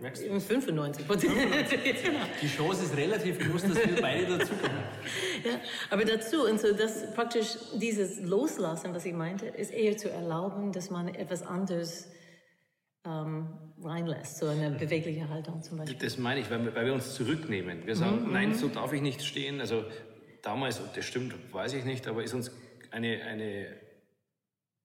Merkst 0.00 0.24
du? 0.24 0.40
95 0.40 1.06
Prozent. 1.06 1.32
Die 2.42 2.48
Chance 2.48 2.84
ist 2.84 2.96
relativ 2.96 3.38
groß, 3.38 3.62
dass 3.62 3.76
wir 3.76 4.00
beide 4.00 4.38
dazukommen. 4.38 4.82
Ja, 5.44 5.60
aber 5.90 6.04
dazu, 6.04 6.44
und 6.44 6.60
so 6.60 6.72
das 6.72 7.14
praktisch 7.14 7.56
dieses 7.80 8.20
Loslassen, 8.20 8.94
was 8.94 9.04
ich 9.06 9.14
meinte, 9.14 9.46
ist 9.46 9.72
eher 9.72 9.96
zu 9.96 10.10
erlauben, 10.10 10.72
dass 10.72 10.90
man 10.90 11.08
etwas 11.08 11.42
anderes 11.42 12.08
ähm, 13.06 13.48
reinlässt, 13.82 14.38
so 14.38 14.46
eine 14.46 14.70
bewegliche 14.70 15.28
Haltung 15.28 15.62
zum 15.62 15.78
Beispiel. 15.78 15.98
Das 15.98 16.18
meine 16.18 16.40
ich, 16.40 16.50
weil 16.50 16.64
wir, 16.64 16.74
weil 16.74 16.86
wir 16.86 16.94
uns 16.94 17.14
zurücknehmen. 17.14 17.86
Wir 17.86 17.96
sagen, 17.96 18.26
mhm. 18.26 18.32
nein, 18.32 18.48
mhm. 18.50 18.54
so 18.54 18.68
darf 18.68 18.92
ich 18.92 19.00
nicht 19.00 19.22
stehen. 19.22 19.60
Also 19.60 19.84
damals, 20.42 20.80
das 20.94 21.04
stimmt, 21.04 21.34
weiß 21.52 21.74
ich 21.74 21.84
nicht, 21.84 22.06
aber 22.06 22.22
ist 22.22 22.34
uns 22.34 22.50
eine, 22.90 23.22
eine, 23.22 23.66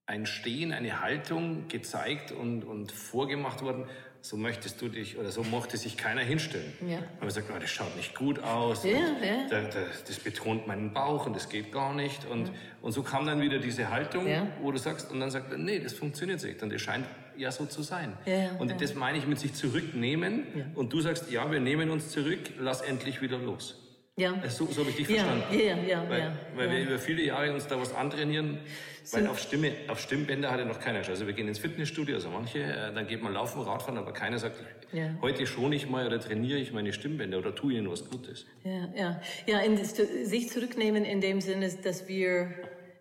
ein 0.05 0.25
Stehen, 0.25 0.71
eine 0.71 1.01
Haltung 1.01 1.67
gezeigt 1.67 2.31
und, 2.31 2.63
und 2.63 2.91
vorgemacht 2.91 3.61
worden, 3.61 3.85
so 4.21 4.37
möchtest 4.37 4.81
du 4.81 4.89
dich 4.89 5.19
oder 5.19 5.31
so 5.31 5.43
mochte 5.43 5.77
sich 5.77 5.97
keiner 5.97 6.21
hinstellen. 6.21 6.73
Ja. 6.87 6.97
Aber 7.19 7.29
sagt, 7.29 7.47
oh, 7.55 7.59
das 7.59 7.69
schaut 7.69 7.95
nicht 7.95 8.15
gut 8.15 8.39
aus. 8.39 8.83
Ja, 8.83 8.91
ja. 8.91 9.47
Da, 9.49 9.61
da, 9.61 9.81
das 10.07 10.19
betont 10.19 10.65
meinen 10.65 10.93
Bauch 10.93 11.27
und 11.27 11.35
das 11.35 11.47
geht 11.47 11.71
gar 11.71 11.93
nicht. 11.93 12.25
Und, 12.25 12.47
ja. 12.47 12.53
und 12.81 12.91
so 12.91 13.03
kam 13.03 13.27
dann 13.27 13.39
wieder 13.41 13.59
diese 13.59 13.91
Haltung, 13.91 14.27
ja. 14.27 14.47
wo 14.61 14.71
du 14.71 14.79
sagst, 14.79 15.11
und 15.11 15.19
dann 15.19 15.29
sagt 15.29 15.51
er, 15.51 15.59
nee, 15.59 15.79
das 15.79 15.93
funktioniert 15.93 16.41
nicht. 16.43 16.63
Und 16.63 16.73
das 16.73 16.81
scheint 16.81 17.05
ja 17.37 17.51
so 17.51 17.65
zu 17.65 17.83
sein. 17.83 18.13
und 18.59 18.81
das 18.81 18.95
meine 18.95 19.17
ich 19.17 19.27
mit 19.27 19.39
sich 19.39 19.53
zurücknehmen. 19.53 20.43
Und 20.75 20.93
du 20.93 21.01
sagst, 21.01 21.31
ja, 21.31 21.51
wir 21.51 21.59
nehmen 21.59 21.89
uns 21.89 22.09
zurück, 22.09 22.39
lass 22.59 22.81
endlich 22.81 23.21
wieder 23.21 23.37
los. 23.37 23.75
Ja. 24.17 24.33
So, 24.47 24.65
so 24.67 24.79
habe 24.79 24.91
ich 24.91 24.95
dich 24.95 25.07
verstanden. 25.07 25.43
Ja, 25.51 25.75
ja, 25.75 26.09
weil, 26.09 26.19
ja, 26.19 26.37
weil 26.55 26.71
wir 26.71 26.83
über 26.83 26.99
viele 26.99 27.21
Jahre 27.21 27.53
uns 27.53 27.67
da 27.67 27.77
was 27.79 27.93
antrainieren, 27.93 28.59
so. 29.03 29.17
weil 29.17 29.27
auf 29.27 29.39
Stimme, 29.39 29.73
auf 29.89 29.99
Stimmbänder 29.99 30.51
hat 30.51 30.59
ja 30.59 30.65
noch 30.65 30.79
keiner. 30.79 30.99
Also 30.99 31.27
wir 31.27 31.33
gehen 31.33 31.49
ins 31.49 31.59
Fitnessstudio, 31.59 32.15
also 32.15 32.29
manche, 32.29 32.59
äh, 32.59 32.93
dann 32.93 33.07
geht 33.07 33.21
man 33.21 33.33
laufen, 33.33 33.61
Radfahren, 33.61 33.97
aber 33.97 34.13
keiner 34.13 34.39
sagt, 34.39 34.55
ja. 34.93 35.09
heute 35.21 35.45
schone 35.45 35.75
ich 35.75 35.89
mal 35.89 36.07
oder 36.07 36.21
trainiere 36.21 36.59
ich 36.59 36.71
meine 36.71 36.93
Stimmbänder 36.93 37.39
oder 37.39 37.53
tue 37.53 37.73
ihnen 37.73 37.91
was 37.91 38.09
Gutes. 38.09 38.45
Ja, 38.63 38.87
ja. 38.95 39.21
Ja, 39.47 39.59
in, 39.59 39.83
sich 39.83 40.49
zurücknehmen 40.49 41.03
in 41.03 41.19
dem 41.19 41.41
Sinne, 41.41 41.69
dass 41.83 42.07
wir 42.07 42.53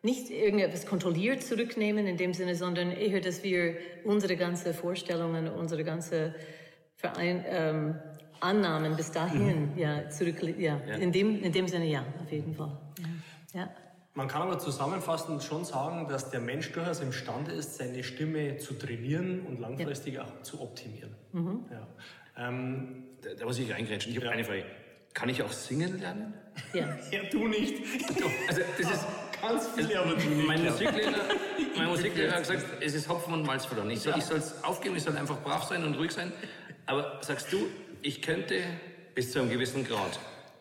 nicht 0.05 0.31
irgendetwas 0.31 0.87
kontrolliert 0.87 1.43
zurücknehmen 1.43 2.07
in 2.07 2.17
dem 2.17 2.35
Sinne, 2.35 2.55
sondern 2.55 2.93
eher, 2.93 3.21
dass 3.21 3.43
wir 3.43 3.77
unsere 4.05 4.37
ganze 4.37 4.75
Vorstellungen, 4.75 5.49
unsere 5.49 5.83
ganze 5.83 6.35
Verein, 6.95 7.45
ähm, 7.49 7.95
Annahmen 8.41 8.97
bis 8.97 9.11
dahin 9.11 9.73
mhm. 9.73 9.79
ja, 9.79 10.09
zurück, 10.11 10.43
ja, 10.59 10.81
ja, 10.87 10.95
In, 10.97 11.13
dem, 11.13 11.43
in 11.43 11.53
dem 11.53 11.67
Sinne 11.67 11.87
ja, 11.87 12.05
auf 12.23 12.31
jeden 12.31 12.55
Fall. 12.55 12.79
Ja. 13.55 13.61
ja. 13.61 13.71
Man 14.13 14.29
kann 14.29 14.43
aber 14.43 14.59
zusammenfassend 14.59 15.43
schon 15.43 15.65
sagen, 15.65 16.07
dass 16.09 16.31
der 16.31 16.41
Mensch 16.41 16.71
durchaus 16.71 17.01
imstande 17.01 17.53
ist, 17.53 17.77
seine 17.77 18.05
Stimme 18.05 18.59
zu 18.59 18.75
trainieren 18.75 19.41
und 19.47 19.59
langfristig 19.61 20.21
auch 20.21 20.43
zu 20.43 20.61
optimieren. 20.61 21.15
Mhm. 21.33 21.65
Ja. 21.71 22.49
Ähm, 22.49 23.05
da, 23.23 23.31
da, 23.35 23.45
muss 23.47 23.59
ich 23.59 23.75
eingrätschen. 23.75 24.13
Ich 24.13 24.19
habe 24.19 24.31
eine 24.31 24.45
Frage. 24.45 24.65
Kann 25.15 25.29
ich 25.29 25.43
auch 25.43 25.53
singen 25.53 25.99
lernen? 25.99 26.35
Ja. 26.75 26.97
ja, 27.11 27.21
du 27.31 27.49
nicht. 27.49 27.83
Also, 28.49 28.61
das 28.79 28.91
ist 28.91 29.07
ganz 29.49 29.69
viele, 29.69 30.01
aber. 30.01 30.17
Mein 30.47 30.65
Musiklehrer, 30.65 31.13
mein 31.77 31.89
Musiklehrer 31.89 32.33
hat 32.33 32.41
gesagt, 32.41 32.65
es 32.81 32.95
ist 32.95 33.09
Hopfen 33.09 33.35
und 33.35 33.47
Malz 33.47 33.67
verloren. 33.67 33.91
Ich 33.91 34.01
soll 34.01 34.19
es 34.19 34.63
aufgeben, 34.65 34.97
ich 34.97 35.03
soll 35.03 35.17
einfach 35.17 35.41
brav 35.43 35.65
sein 35.65 35.85
und 35.85 35.95
ruhig 35.95 36.13
sein. 36.13 36.33
Aber 36.87 37.21
sagst 37.23 37.53
du, 37.53 37.67
ich 38.03 38.21
könnte 38.23 38.63
bis 39.15 39.33
zu 39.33 39.41
einem 39.41 39.51
gewissen 39.51 39.87
Grad 39.87 40.19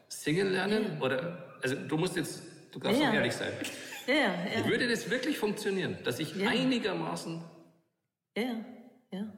singen 0.07 0.51
lernen? 0.51 0.97
Ja. 0.99 1.05
Oder, 1.05 1.57
also 1.61 1.75
du 1.75 1.97
musst 1.97 2.15
jetzt, 2.15 2.43
du 2.71 2.79
darfst 2.79 3.01
ja. 3.01 3.13
ehrlich 3.13 3.33
sein. 3.33 3.51
Ja, 4.07 4.13
ja. 4.13 4.65
Würde 4.65 4.87
das 4.87 5.09
wirklich 5.09 5.37
funktionieren, 5.37 5.97
dass 6.03 6.19
ich 6.19 6.35
ja. 6.35 6.49
einigermaßen. 6.49 7.41
Ja, 8.37 8.55
ja. 9.11 9.33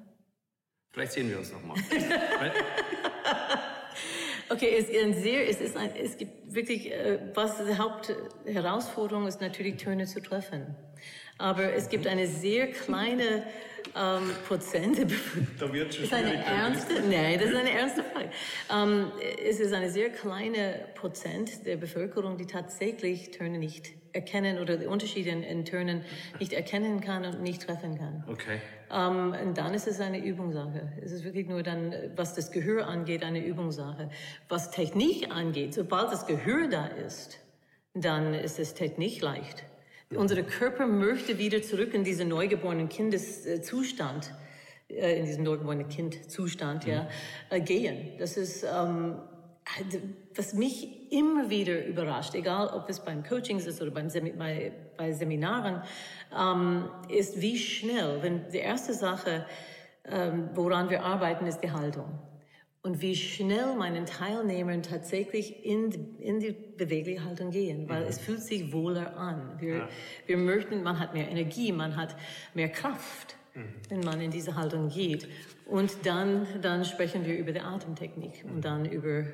Vielleicht 0.91 1.11
sehen 1.11 1.29
wir 1.29 1.39
uns 1.39 1.51
nochmal. 1.51 1.77
Okay, 4.49 4.75
es, 4.77 4.89
ist 4.89 5.03
ein 5.03 5.13
sehr, 5.13 5.49
es, 5.49 5.59
ist 5.59 5.75
ein, 5.75 5.89
es 5.95 6.17
gibt 6.17 6.53
wirklich, 6.53 6.91
äh, 6.91 7.19
was 7.33 7.57
die 7.57 7.77
Hauptherausforderung 7.77 9.27
ist 9.27 9.41
natürlich 9.41 9.77
Töne 9.77 10.05
zu 10.05 10.21
treffen. 10.21 10.75
Aber 11.37 11.73
es 11.73 11.89
gibt 11.89 12.07
eine 12.07 12.27
sehr 12.27 12.67
kleine 12.67 13.43
ähm, 13.95 14.31
Prozent. 14.47 14.99
Da 15.59 15.71
wird 15.71 15.93
schon 15.93 16.05
ist 16.05 16.13
eine 16.13 16.35
ernste, 16.35 16.93
Nein, 17.09 17.39
das 17.39 17.49
ist 17.49 17.55
eine 17.55 17.71
ernste 17.71 18.03
Frage. 18.03 18.29
Ähm, 18.73 19.11
es 19.43 19.59
ist 19.59 19.73
eine 19.73 19.89
sehr 19.89 20.09
kleine 20.09 20.85
Prozent 20.95 21.65
der 21.65 21.77
Bevölkerung, 21.77 22.37
die 22.37 22.45
tatsächlich 22.45 23.31
Töne 23.31 23.57
nicht 23.57 23.93
erkennen 24.15 24.59
oder 24.59 24.77
die 24.77 24.87
Unterschiede 24.87 25.29
in, 25.29 25.43
in 25.43 25.65
Tönen 25.65 26.03
nicht 26.39 26.53
erkennen 26.53 27.01
kann 27.01 27.25
und 27.25 27.41
nicht 27.41 27.61
treffen 27.63 27.97
kann. 27.97 28.23
Okay. 28.27 28.59
Ähm, 28.91 29.35
und 29.45 29.57
dann 29.57 29.73
ist 29.73 29.87
es 29.87 29.99
eine 29.99 30.23
Übungssache. 30.23 30.93
Es 31.03 31.11
ist 31.11 31.23
wirklich 31.23 31.47
nur 31.47 31.63
dann, 31.63 31.93
was 32.15 32.33
das 32.33 32.51
Gehör 32.51 32.87
angeht, 32.87 33.23
eine 33.23 33.45
Übungssache. 33.45 34.09
Was 34.49 34.71
Technik 34.71 35.31
angeht, 35.31 35.73
sobald 35.73 36.11
das 36.11 36.25
Gehör 36.25 36.67
da 36.67 36.87
ist, 36.87 37.39
dann 37.93 38.33
ist 38.33 38.59
es 38.59 38.73
Technik 38.73 39.21
leicht. 39.21 39.63
Unser 40.13 40.43
Körper 40.43 40.85
möchte 40.87 41.37
wieder 41.39 41.61
zurück 41.61 41.93
in 41.93 42.03
diesen 42.03 42.29
neugeborenen 42.29 42.89
Kindeszustand, 42.89 44.31
äh, 44.87 45.19
in 45.19 45.25
diesen 45.25 45.43
neugeborenen 45.43 45.89
Kindzustand, 45.89 46.85
ja, 46.85 47.09
mhm. 47.51 47.65
gehen. 47.65 48.11
Das 48.19 48.37
ist, 48.37 48.63
ähm, 48.63 49.17
was 50.35 50.53
mich 50.53 51.11
immer 51.11 51.49
wieder 51.49 51.85
überrascht, 51.85 52.35
egal 52.35 52.67
ob 52.67 52.89
es 52.89 52.99
beim 52.99 53.23
Coaching 53.23 53.57
ist 53.57 53.81
oder 53.81 53.91
beim 53.91 54.09
Sem 54.09 54.37
bei, 54.37 54.71
bei, 54.97 55.11
Seminaren, 55.11 55.81
ähm, 56.37 56.89
ist 57.09 57.41
wie 57.41 57.57
schnell, 57.57 58.21
wenn 58.21 58.49
die 58.49 58.57
erste 58.57 58.93
Sache, 58.93 59.45
ähm, 60.05 60.49
woran 60.53 60.89
wir 60.89 61.03
arbeiten, 61.03 61.45
ist 61.45 61.59
die 61.61 61.71
Haltung. 61.71 62.19
Und 62.83 63.01
wie 63.01 63.15
schnell 63.15 63.75
meinen 63.75 64.05
Teilnehmern 64.05 64.83
tatsächlich 64.83 65.65
in, 65.65 66.19
in 66.19 66.39
die 66.39 66.51
bewegliche 66.51 67.23
Haltung 67.23 67.49
gehen, 67.49 67.89
weil 67.89 68.03
mhm. 68.03 68.09
es 68.09 68.19
fühlt 68.19 68.43
sich 68.43 68.71
wohler 68.71 69.17
an. 69.17 69.57
Wir, 69.59 69.77
ja. 69.77 69.89
wir 70.27 70.37
möchten, 70.37 70.83
man 70.83 70.99
hat 70.99 71.15
mehr 71.15 71.27
Energie, 71.27 71.71
man 71.71 71.95
hat 71.95 72.15
mehr 72.53 72.69
Kraft. 72.69 73.35
Wenn 73.89 74.01
man 74.01 74.21
in 74.21 74.31
diese 74.31 74.55
Haltung 74.55 74.89
geht. 74.89 75.27
Und 75.65 76.05
dann, 76.05 76.47
dann 76.61 76.85
sprechen 76.85 77.25
wir 77.25 77.37
über 77.37 77.51
die 77.51 77.61
Atemtechnik 77.61 78.45
und 78.45 78.63
dann 78.63 78.85
über, 78.85 79.25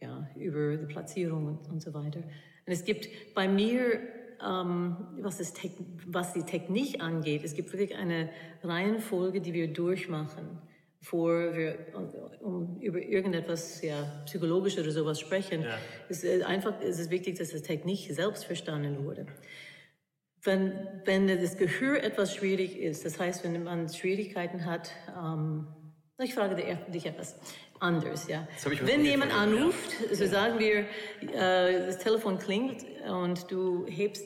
ja, 0.00 0.28
über 0.36 0.76
die 0.76 0.86
Platzierung 0.86 1.46
und, 1.46 1.68
und 1.70 1.82
so 1.82 1.94
weiter. 1.94 2.20
Und 2.20 2.72
es 2.72 2.84
gibt 2.84 3.08
bei 3.34 3.48
mir, 3.48 4.00
ähm, 4.44 4.96
was, 5.20 5.38
das 5.38 5.52
was 6.06 6.32
die 6.32 6.42
Technik 6.42 7.02
angeht, 7.02 7.42
es 7.44 7.54
gibt 7.54 7.72
wirklich 7.72 7.96
eine 7.96 8.30
Reihenfolge, 8.62 9.40
die 9.40 9.52
wir 9.52 9.72
durchmachen 9.72 10.58
bevor 11.00 11.56
wir 11.56 11.78
um, 12.42 12.80
über 12.80 13.00
irgendetwas 13.00 13.82
ja, 13.82 14.22
psychologisch 14.26 14.78
oder 14.78 14.90
sowas 14.90 15.20
sprechen, 15.20 15.62
ja. 15.62 15.78
ist 16.08 16.24
einfach 16.44 16.80
ist 16.80 16.98
es 16.98 17.10
wichtig, 17.10 17.38
dass 17.38 17.50
die 17.50 17.60
Technik 17.60 18.12
selbst 18.12 18.44
verstanden 18.44 19.04
wurde. 19.04 19.26
Wenn, 20.48 20.72
wenn 21.04 21.28
das 21.28 21.58
Gehör 21.58 22.02
etwas 22.02 22.34
schwierig 22.34 22.78
ist, 22.78 23.04
das 23.04 23.20
heißt, 23.20 23.44
wenn 23.44 23.62
man 23.64 23.86
Schwierigkeiten 23.90 24.64
hat, 24.64 24.90
ähm, 25.14 25.66
ich 26.20 26.34
frage 26.34 26.56
dich 26.56 27.04
etwas 27.04 27.38
anders, 27.80 28.26
ja. 28.28 28.48
Wenn 28.80 29.04
jemand 29.04 29.34
anruft, 29.34 29.90
so 30.10 30.24
sagen 30.24 30.58
wir, 30.58 30.86
äh, 31.20 31.86
das 31.86 31.98
Telefon 31.98 32.38
klingt 32.38 32.82
und 33.06 33.50
du 33.50 33.84
hebst 33.88 34.24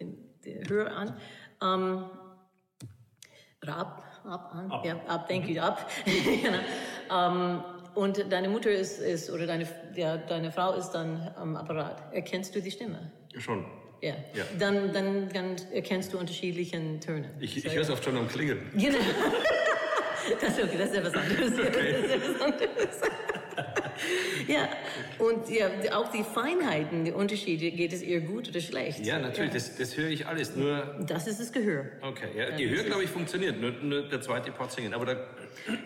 den 0.00 0.68
Hörer 0.68 0.96
an, 0.96 1.16
ähm, 1.62 2.04
ab, 3.64 4.02
ab, 4.24 4.50
an, 4.54 4.72
ab. 4.72 4.84
ja, 4.84 4.96
ab, 5.06 5.28
thank 5.28 5.48
you, 5.48 5.60
ab. 5.60 5.88
genau. 6.04 6.58
ähm, 7.12 7.62
und 7.94 8.32
deine 8.32 8.48
Mutter 8.48 8.72
ist, 8.72 8.98
ist 8.98 9.30
oder 9.30 9.46
deine, 9.46 9.68
ja, 9.94 10.16
deine 10.16 10.50
Frau 10.50 10.72
ist 10.72 10.90
dann 10.90 11.32
am 11.36 11.54
Apparat. 11.54 12.12
Erkennst 12.12 12.56
du 12.56 12.60
die 12.60 12.72
Stimme? 12.72 13.12
Schon. 13.38 13.83
Ja. 14.04 14.14
ja. 14.34 14.44
Dann, 14.58 14.92
dann, 14.92 15.28
dann 15.32 15.56
erkennst 15.72 16.12
du 16.12 16.18
unterschiedliche 16.18 16.78
Töne. 17.00 17.30
Ich, 17.40 17.64
ich 17.64 17.74
höre 17.74 17.82
es 17.82 17.90
oft 17.90 18.04
schon 18.04 18.16
am 18.18 18.28
Klingeln. 18.28 18.60
Genau. 18.74 18.98
das, 20.40 20.58
ist 20.58 20.64
okay, 20.64 20.76
das 20.78 20.90
ist 20.90 20.96
etwas 20.96 21.14
anderes. 21.14 21.52
Okay. 21.52 21.92
Das 21.92 22.04
ist 22.04 22.14
etwas 22.14 22.42
anderes. 22.42 23.00
ja, 24.48 24.68
und 25.18 25.48
ja, 25.48 25.70
auch 25.96 26.10
die 26.10 26.22
Feinheiten, 26.22 27.04
die 27.04 27.12
Unterschiede, 27.12 27.70
geht 27.70 27.94
es 27.94 28.02
ihr 28.02 28.20
gut 28.20 28.50
oder 28.50 28.60
schlecht? 28.60 29.06
Ja, 29.06 29.18
natürlich, 29.18 29.52
ja. 29.52 29.54
Das, 29.54 29.76
das 29.76 29.96
höre 29.96 30.10
ich 30.10 30.26
alles. 30.26 30.54
Nur 30.54 30.98
das 31.06 31.26
ist 31.26 31.40
das 31.40 31.50
Gehör. 31.50 31.86
Okay, 32.02 32.28
ja, 32.36 32.50
die 32.50 32.68
Hör, 32.68 32.84
glaube 32.84 33.04
ich, 33.04 33.10
funktioniert, 33.10 33.58
nur, 33.58 33.70
nur 33.70 34.02
der 34.02 34.20
zweite 34.20 34.52
Part 34.52 34.72
singen. 34.72 34.92
Aber 34.92 35.06
da, 35.06 35.12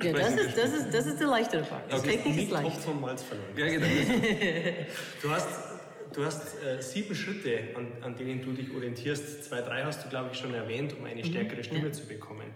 ja, 0.03 0.13
das 0.13 0.35
ist, 0.35 0.59
das, 0.59 0.73
ist, 0.73 0.93
das 0.93 1.07
ist 1.07 1.21
der 1.21 1.29
leichtere 1.29 1.63
Part. 1.63 1.83
Das 1.89 2.01
okay. 2.01 2.17
Technik 2.17 2.43
ist 2.45 2.51
leicht. 2.51 2.81
vom 2.81 3.01
Malz 3.01 3.23
verloren. 3.23 3.49
Ja, 3.57 3.67
genau. 3.69 3.87
du 5.23 5.31
hast, 5.31 5.78
du 6.19 6.25
hast 6.25 6.61
äh, 6.63 6.83
sieben 6.83 7.15
Schritte, 7.15 7.61
an, 7.77 7.87
an 8.03 8.17
denen 8.17 8.43
du 8.43 8.53
dich 8.53 8.75
orientierst. 8.75 9.45
Zwei, 9.45 9.61
drei 9.61 9.85
hast 9.85 10.05
du, 10.05 10.09
glaube 10.09 10.31
ich, 10.33 10.39
schon 10.39 10.53
erwähnt, 10.53 10.95
um 10.99 11.05
eine 11.05 11.23
mhm. 11.23 11.27
stärkere 11.27 11.63
Stimme 11.63 11.87
ja. 11.87 11.93
zu 11.93 12.07
bekommen. 12.07 12.51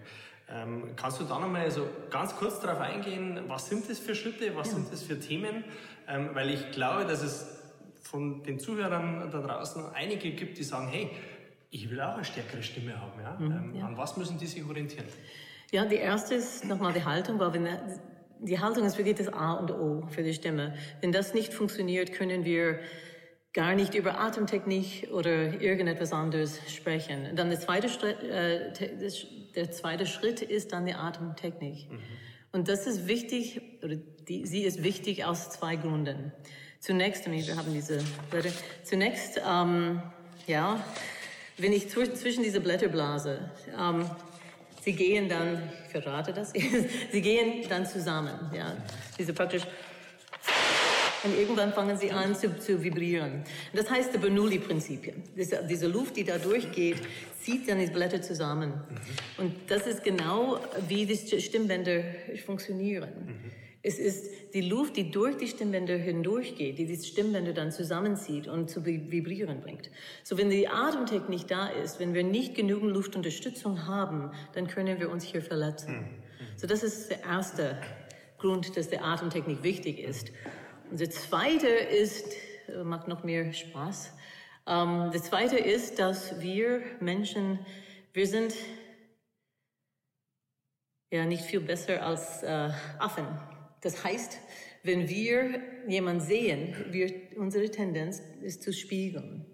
Ähm, 0.49 0.89
kannst 0.97 1.21
du 1.21 1.23
da 1.23 1.39
nochmal 1.39 1.71
so 1.71 1.87
ganz 2.09 2.35
kurz 2.35 2.59
darauf 2.59 2.81
eingehen, 2.81 3.39
was 3.47 3.69
sind 3.69 3.89
das 3.89 3.99
für 3.99 4.13
Schritte, 4.15 4.53
was 4.55 4.67
ja. 4.67 4.75
sind 4.75 4.91
das 4.91 5.03
für 5.03 5.17
Themen? 5.17 5.63
Ähm, 6.09 6.31
weil 6.33 6.49
ich 6.49 6.71
glaube, 6.71 7.05
dass 7.05 7.23
es 7.23 7.47
von 8.01 8.43
den 8.43 8.59
Zuhörern 8.59 9.29
da 9.31 9.39
draußen 9.39 9.85
einige 9.93 10.31
gibt, 10.31 10.57
die 10.57 10.63
sagen, 10.63 10.89
hey, 10.89 11.09
ich 11.71 11.89
will 11.89 12.01
auch 12.01 12.15
eine 12.15 12.25
stärkere 12.25 12.61
Stimme 12.61 12.99
haben. 12.99 13.21
Ja? 13.21 13.37
Mhm, 13.39 13.51
ähm, 13.51 13.75
ja. 13.79 13.87
An 13.87 13.97
was 13.97 14.17
müssen 14.17 14.37
die 14.37 14.45
sich 14.45 14.63
orientieren? 14.65 15.05
Ja, 15.71 15.85
die 15.85 15.95
erste 15.95 16.35
ist 16.35 16.65
nochmal 16.65 16.91
die 16.91 17.03
Haltung, 17.03 17.39
weil 17.39 17.53
wenn 17.53 17.67
die 18.39 18.59
Haltung 18.59 18.85
ist 18.85 18.97
wirklich 18.97 19.15
das 19.15 19.29
A 19.29 19.53
und 19.53 19.71
O 19.71 20.05
für 20.09 20.21
die 20.21 20.33
Stimme. 20.33 20.75
Wenn 20.99 21.13
das 21.13 21.33
nicht 21.33 21.53
funktioniert, 21.53 22.11
können 22.11 22.43
wir 22.43 22.79
gar 23.53 23.75
nicht 23.75 23.93
über 23.93 24.19
Atemtechnik 24.19 25.09
oder 25.11 25.61
irgendetwas 25.61 26.11
anderes 26.11 26.59
sprechen. 26.67 27.35
Dann 27.35 27.49
der 27.49 27.59
zweite, 27.59 27.87
Schritt, 27.87 28.21
äh, 28.23 28.71
der 29.55 29.71
zweite 29.71 30.07
Schritt 30.07 30.41
ist 30.41 30.73
dann 30.73 30.85
die 30.85 30.93
Atemtechnik. 30.93 31.89
Mhm. 31.89 31.99
Und 32.51 32.67
das 32.67 32.87
ist 32.87 33.07
wichtig, 33.07 33.61
oder 33.83 33.95
die, 34.27 34.45
sie 34.45 34.63
ist 34.63 34.83
wichtig 34.83 35.25
aus 35.25 35.49
zwei 35.51 35.75
Gründen. 35.75 36.31
Zunächst, 36.79 37.29
wir 37.31 37.55
haben 37.55 37.73
diese 37.73 37.99
Blätter, 38.29 38.49
zunächst, 38.83 39.39
ähm, 39.47 40.01
ja, 40.47 40.83
wenn 41.57 41.73
ich 41.73 41.89
zwischen 41.89 42.43
diese 42.43 42.59
Blätterblase, 42.59 43.51
ähm, 43.79 44.09
sie 44.81 44.93
gehen 44.93 45.29
dann, 45.29 45.69
ich 45.85 45.91
verrate 45.91 46.33
das, 46.33 46.51
sie 47.11 47.21
gehen 47.21 47.67
dann 47.69 47.85
zusammen, 47.85 48.51
ja, 48.55 48.75
diese 49.17 49.33
praktisch 49.33 49.63
und 51.23 51.37
irgendwann 51.37 51.73
fangen 51.73 51.97
sie 51.97 52.11
an 52.11 52.35
zu, 52.35 52.57
zu 52.59 52.83
vibrieren. 52.83 53.43
Das 53.73 53.89
heißt, 53.89 54.13
die 54.13 54.17
Bernoulli-Prinzipien. 54.17 55.23
Diese, 55.35 55.65
diese 55.69 55.87
Luft, 55.87 56.17
die 56.17 56.23
da 56.23 56.37
durchgeht, 56.37 56.97
zieht 57.41 57.69
dann 57.69 57.79
die 57.79 57.87
Blätter 57.87 58.21
zusammen. 58.21 58.69
Mhm. 58.69 59.43
Und 59.43 59.55
das 59.67 59.87
ist 59.87 60.03
genau, 60.03 60.59
wie 60.87 61.05
die 61.05 61.17
Stimmbänder 61.39 62.03
funktionieren. 62.45 63.09
Mhm. 63.25 63.51
Es 63.85 63.99
ist 63.99 64.53
die 64.53 64.61
Luft, 64.61 64.95
die 64.95 65.11
durch 65.11 65.35
die 65.35 65.47
Stimmbänder 65.47 65.97
hindurchgeht, 65.97 66.77
die 66.77 66.85
die 66.85 66.95
Stimmbänder 66.95 67.51
dann 67.51 67.69
zusammenzieht 67.69 68.47
und 68.47 68.69
zu 68.69 68.85
vibrieren 68.85 69.59
bringt. 69.59 69.89
So, 70.23 70.37
wenn 70.37 70.49
die 70.49 70.69
Atemtechnik 70.69 71.47
da 71.47 71.67
ist, 71.67 71.99
wenn 71.99 72.13
wir 72.13 72.23
nicht 72.23 72.55
genügend 72.55 72.93
Luftunterstützung 72.93 73.85
haben, 73.85 74.31
dann 74.53 74.67
können 74.67 75.01
wir 75.01 75.09
uns 75.09 75.25
hier 75.25 75.41
verletzen. 75.41 75.95
Mhm. 75.95 76.23
So, 76.55 76.65
das 76.65 76.81
ist 76.81 77.09
der 77.09 77.23
erste 77.23 77.77
Grund, 78.37 78.77
dass 78.77 78.89
der 78.89 79.03
Atemtechnik 79.03 79.63
wichtig 79.63 79.99
ist. 79.99 80.31
Und 80.93 80.99
der 80.99 81.09
zweite 81.09 81.67
ist, 81.67 82.27
äh, 82.67 82.83
macht 82.83 83.07
noch 83.07 83.23
mehr 83.23 83.51
Spaß, 83.51 84.11
Ähm, 84.67 85.09
das 85.11 85.23
Zweite 85.23 85.57
ist, 85.57 85.97
dass 85.97 86.39
wir 86.39 86.83
Menschen, 86.99 87.57
wir 88.13 88.27
sind 88.27 88.53
ja 91.11 91.25
nicht 91.25 91.45
viel 91.45 91.61
besser 91.61 92.05
als 92.05 92.43
äh, 92.43 92.69
Affen. 92.99 93.25
Das 93.81 94.03
heißt, 94.03 94.37
wenn 94.83 95.09
wir 95.09 95.61
jemanden 95.87 96.21
sehen, 96.21 96.75
wir, 96.91 97.11
unsere 97.37 97.71
Tendenz 97.71 98.21
ist 98.43 98.61
zu 98.61 98.71
spiegeln. 98.71 99.47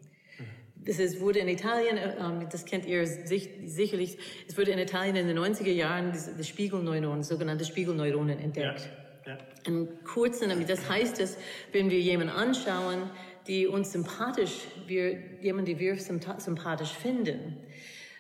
Ist, 0.84 1.22
wurde 1.22 1.40
in 1.40 1.48
Italien, 1.48 1.96
äh, 1.96 2.18
ähm, 2.20 2.50
das 2.52 2.66
kennt 2.66 2.86
ihr 2.86 3.08
sich, 3.08 3.50
sicherlich, 3.64 4.18
es 4.46 4.58
wurde 4.58 4.72
in 4.72 4.80
Italien 4.80 5.16
in 5.16 5.28
den 5.28 5.40
90er 5.40 5.72
Jahren 5.72 6.12
das, 6.12 6.48
Spiegelneuronen, 6.50 7.24
sogenannte 7.24 7.64
Spiegelneuronen 7.64 8.40
entdeckt. 8.40 8.82
Ja, 8.82 8.99
ja. 9.30 9.38
Im 9.66 10.04
Kurzen, 10.04 10.50
das 10.68 10.90
heißt, 10.90 11.20
dass 11.20 11.38
wenn 11.72 11.90
wir 11.90 12.00
jemanden 12.00 12.34
anschauen, 12.34 13.10
die 13.48 13.68
uns 13.68 13.92
sympathisch, 13.92 14.68
wir, 14.88 15.18
jemanden, 15.42 15.66
die 15.66 15.80
wir 15.80 15.96
sympathisch 15.98 16.92
finden, 16.92 17.58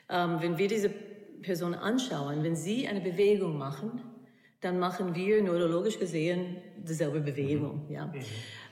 ähm, 0.09 0.37
wenn 0.39 0.57
wir 0.57 0.67
diese 0.67 0.89
Person 1.41 1.73
anschauen, 1.73 2.43
wenn 2.43 2.55
sie 2.55 2.87
eine 2.87 3.01
Bewegung 3.01 3.57
machen, 3.57 4.01
dann 4.61 4.77
machen 4.77 5.15
wir 5.15 5.41
neurologisch 5.41 5.99
gesehen 5.99 6.57
dieselbe 6.77 7.21
Bewegung. 7.21 7.85
Mhm. 7.87 7.93
Ja. 7.93 8.05
Mhm. 8.07 8.21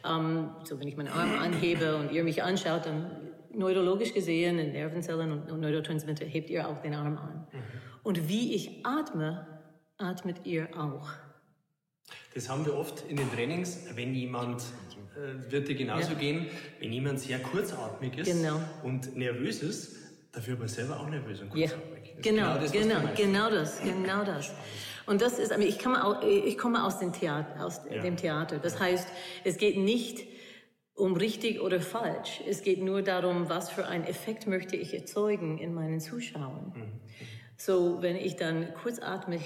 Ähm, 0.05 0.49
so 0.63 0.79
wenn 0.79 0.87
ich 0.87 0.97
meinen 0.97 1.09
Arm 1.09 1.39
anhebe 1.39 1.95
und 1.95 2.11
ihr 2.11 2.23
mich 2.23 2.43
anschaut, 2.43 2.85
dann 2.85 3.11
neurologisch 3.53 4.13
gesehen, 4.13 4.59
in 4.59 4.73
Nervenzellen 4.73 5.31
und 5.31 5.59
Neurotransmitter, 5.59 6.25
hebt 6.25 6.49
ihr 6.49 6.67
auch 6.67 6.81
den 6.81 6.93
Arm 6.93 7.17
an. 7.17 7.47
Mhm. 7.51 7.59
Und 8.03 8.29
wie 8.29 8.53
ich 8.53 8.85
atme, 8.85 9.47
atmet 9.97 10.45
ihr 10.45 10.69
auch. 10.77 11.09
Das 12.33 12.49
haben 12.49 12.65
wir 12.65 12.75
oft 12.75 13.03
in 13.09 13.17
den 13.17 13.31
Trainings, 13.31 13.79
wenn 13.95 14.13
jemand, 14.13 14.61
äh, 15.15 15.51
wird 15.51 15.67
dir 15.67 15.75
genauso 15.75 16.13
ja. 16.13 16.19
gehen, 16.19 16.47
wenn 16.79 16.91
jemand 16.91 17.19
sehr 17.19 17.39
kurzatmig 17.39 18.17
ist 18.17 18.31
genau. 18.31 18.61
und 18.83 19.15
nervös 19.15 19.63
ist, 19.63 19.95
dafür 20.31 20.55
aber 20.55 20.67
selber 20.67 20.99
auch 20.99 21.09
nervös 21.09 21.41
und 21.41 21.49
kurzatmig. 21.49 22.05
Ja. 22.05 22.21
Genau, 22.21 22.53
genau, 22.53 22.59
das, 22.59 22.71
genau, 22.71 22.99
genau 23.15 23.49
das, 23.49 23.81
genau 23.81 24.23
das. 24.23 24.51
Und 25.05 25.21
das 25.21 25.39
ist, 25.39 25.51
ich 25.57 25.79
komme, 25.79 26.19
ich 26.25 26.57
komme 26.57 26.83
aus, 26.83 26.99
dem 26.99 27.13
Theater, 27.13 27.65
aus 27.65 27.81
ja. 27.89 28.01
dem 28.01 28.17
Theater. 28.17 28.59
Das 28.59 28.79
heißt, 28.79 29.07
es 29.43 29.57
geht 29.57 29.77
nicht 29.77 30.27
um 30.95 31.15
richtig 31.15 31.61
oder 31.61 31.79
falsch. 31.79 32.41
Es 32.47 32.61
geht 32.61 32.81
nur 32.81 33.03
darum, 33.03 33.49
was 33.49 33.69
für 33.69 33.87
einen 33.87 34.03
Effekt 34.03 34.47
möchte 34.47 34.75
ich 34.75 34.93
erzeugen 34.93 35.59
in 35.59 35.73
meinen 35.73 35.99
Zuschauern. 35.99 36.73
Mhm. 36.75 36.91
So, 37.55 38.01
wenn 38.01 38.15
ich 38.15 38.35
dann 38.35 38.73
kurzatmig 38.73 39.41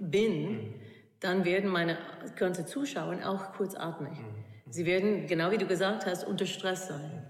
bin, 0.00 0.50
mhm. 0.50 0.74
Dann 1.20 1.44
werden 1.44 1.70
meine 1.70 1.98
ganzen 2.36 2.66
Zuschauer 2.66 3.18
auch 3.26 3.52
kurzatmig. 3.52 4.12
Mhm. 4.12 4.72
Sie 4.72 4.84
werden, 4.84 5.26
genau 5.26 5.50
wie 5.50 5.58
du 5.58 5.66
gesagt 5.66 6.06
hast, 6.06 6.24
unter 6.24 6.46
Stress 6.46 6.88
sein. 6.88 7.26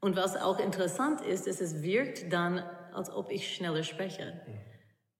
Und 0.00 0.16
was 0.16 0.36
auch 0.36 0.58
interessant 0.58 1.20
ist, 1.20 1.46
ist, 1.46 1.60
es 1.60 1.82
wirkt 1.82 2.32
dann, 2.32 2.62
als 2.92 3.10
ob 3.10 3.30
ich 3.30 3.54
schneller 3.54 3.82
spreche. 3.84 4.40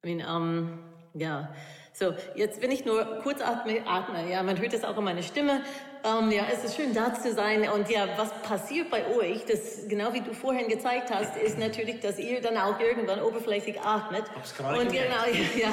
I 0.05 0.15
mean, 0.15 0.27
um, 0.27 0.79
ja. 1.15 1.55
So, 1.95 2.15
jetzt 2.35 2.61
bin 2.61 2.71
ich 2.71 2.87
nur 2.87 3.05
kurzatmig 3.23 3.83
atme. 3.87 4.31
Ja, 4.31 4.43
man 4.43 4.59
hört 4.59 4.73
es 4.73 4.83
auch 4.83 4.97
in 4.97 5.05
meiner 5.05 5.23
Stimme. 5.23 5.61
Ähm, 6.05 6.31
ja, 6.31 6.47
es 6.51 6.65
ist 6.65 6.77
schön 6.77 6.95
da 6.95 7.13
zu 7.13 7.35
sein. 7.35 7.69
Und 7.69 7.91
ja, 7.91 8.09
was 8.17 8.33
passiert 8.43 8.91
bei 8.91 9.07
euch, 9.15 9.45
das 9.45 9.87
genau 9.89 10.15
wie 10.15 10.23
du 10.23 10.33
vorhin 10.33 10.69
gezeigt 10.69 11.11
hast, 11.11 11.37
ist 11.37 11.59
natürlich, 11.59 12.01
dass 12.01 12.19
ihr 12.19 12.41
dann 12.41 12.57
auch 12.57 12.81
irgendwann 12.81 13.21
oberflächlich 13.21 13.79
atmet. 13.81 14.25
Hab's 14.35 14.55
und 14.59 14.91
genau, 14.91 15.25
ja, 15.61 15.73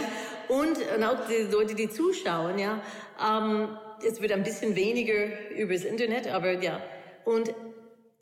und, 0.49 0.77
und 0.77 1.03
auch 1.03 1.25
die 1.27 1.49
Leute, 1.49 1.73
die 1.73 1.89
zuschauen, 1.89 2.60
ja. 2.60 2.82
Ähm, 3.25 3.77
es 4.05 4.21
wird 4.21 4.34
ein 4.34 4.43
bisschen 4.43 4.75
weniger 4.75 5.51
übers 5.51 5.86
Internet, 5.86 6.27
aber 6.27 6.51
ja. 6.62 6.82
Und 7.23 7.53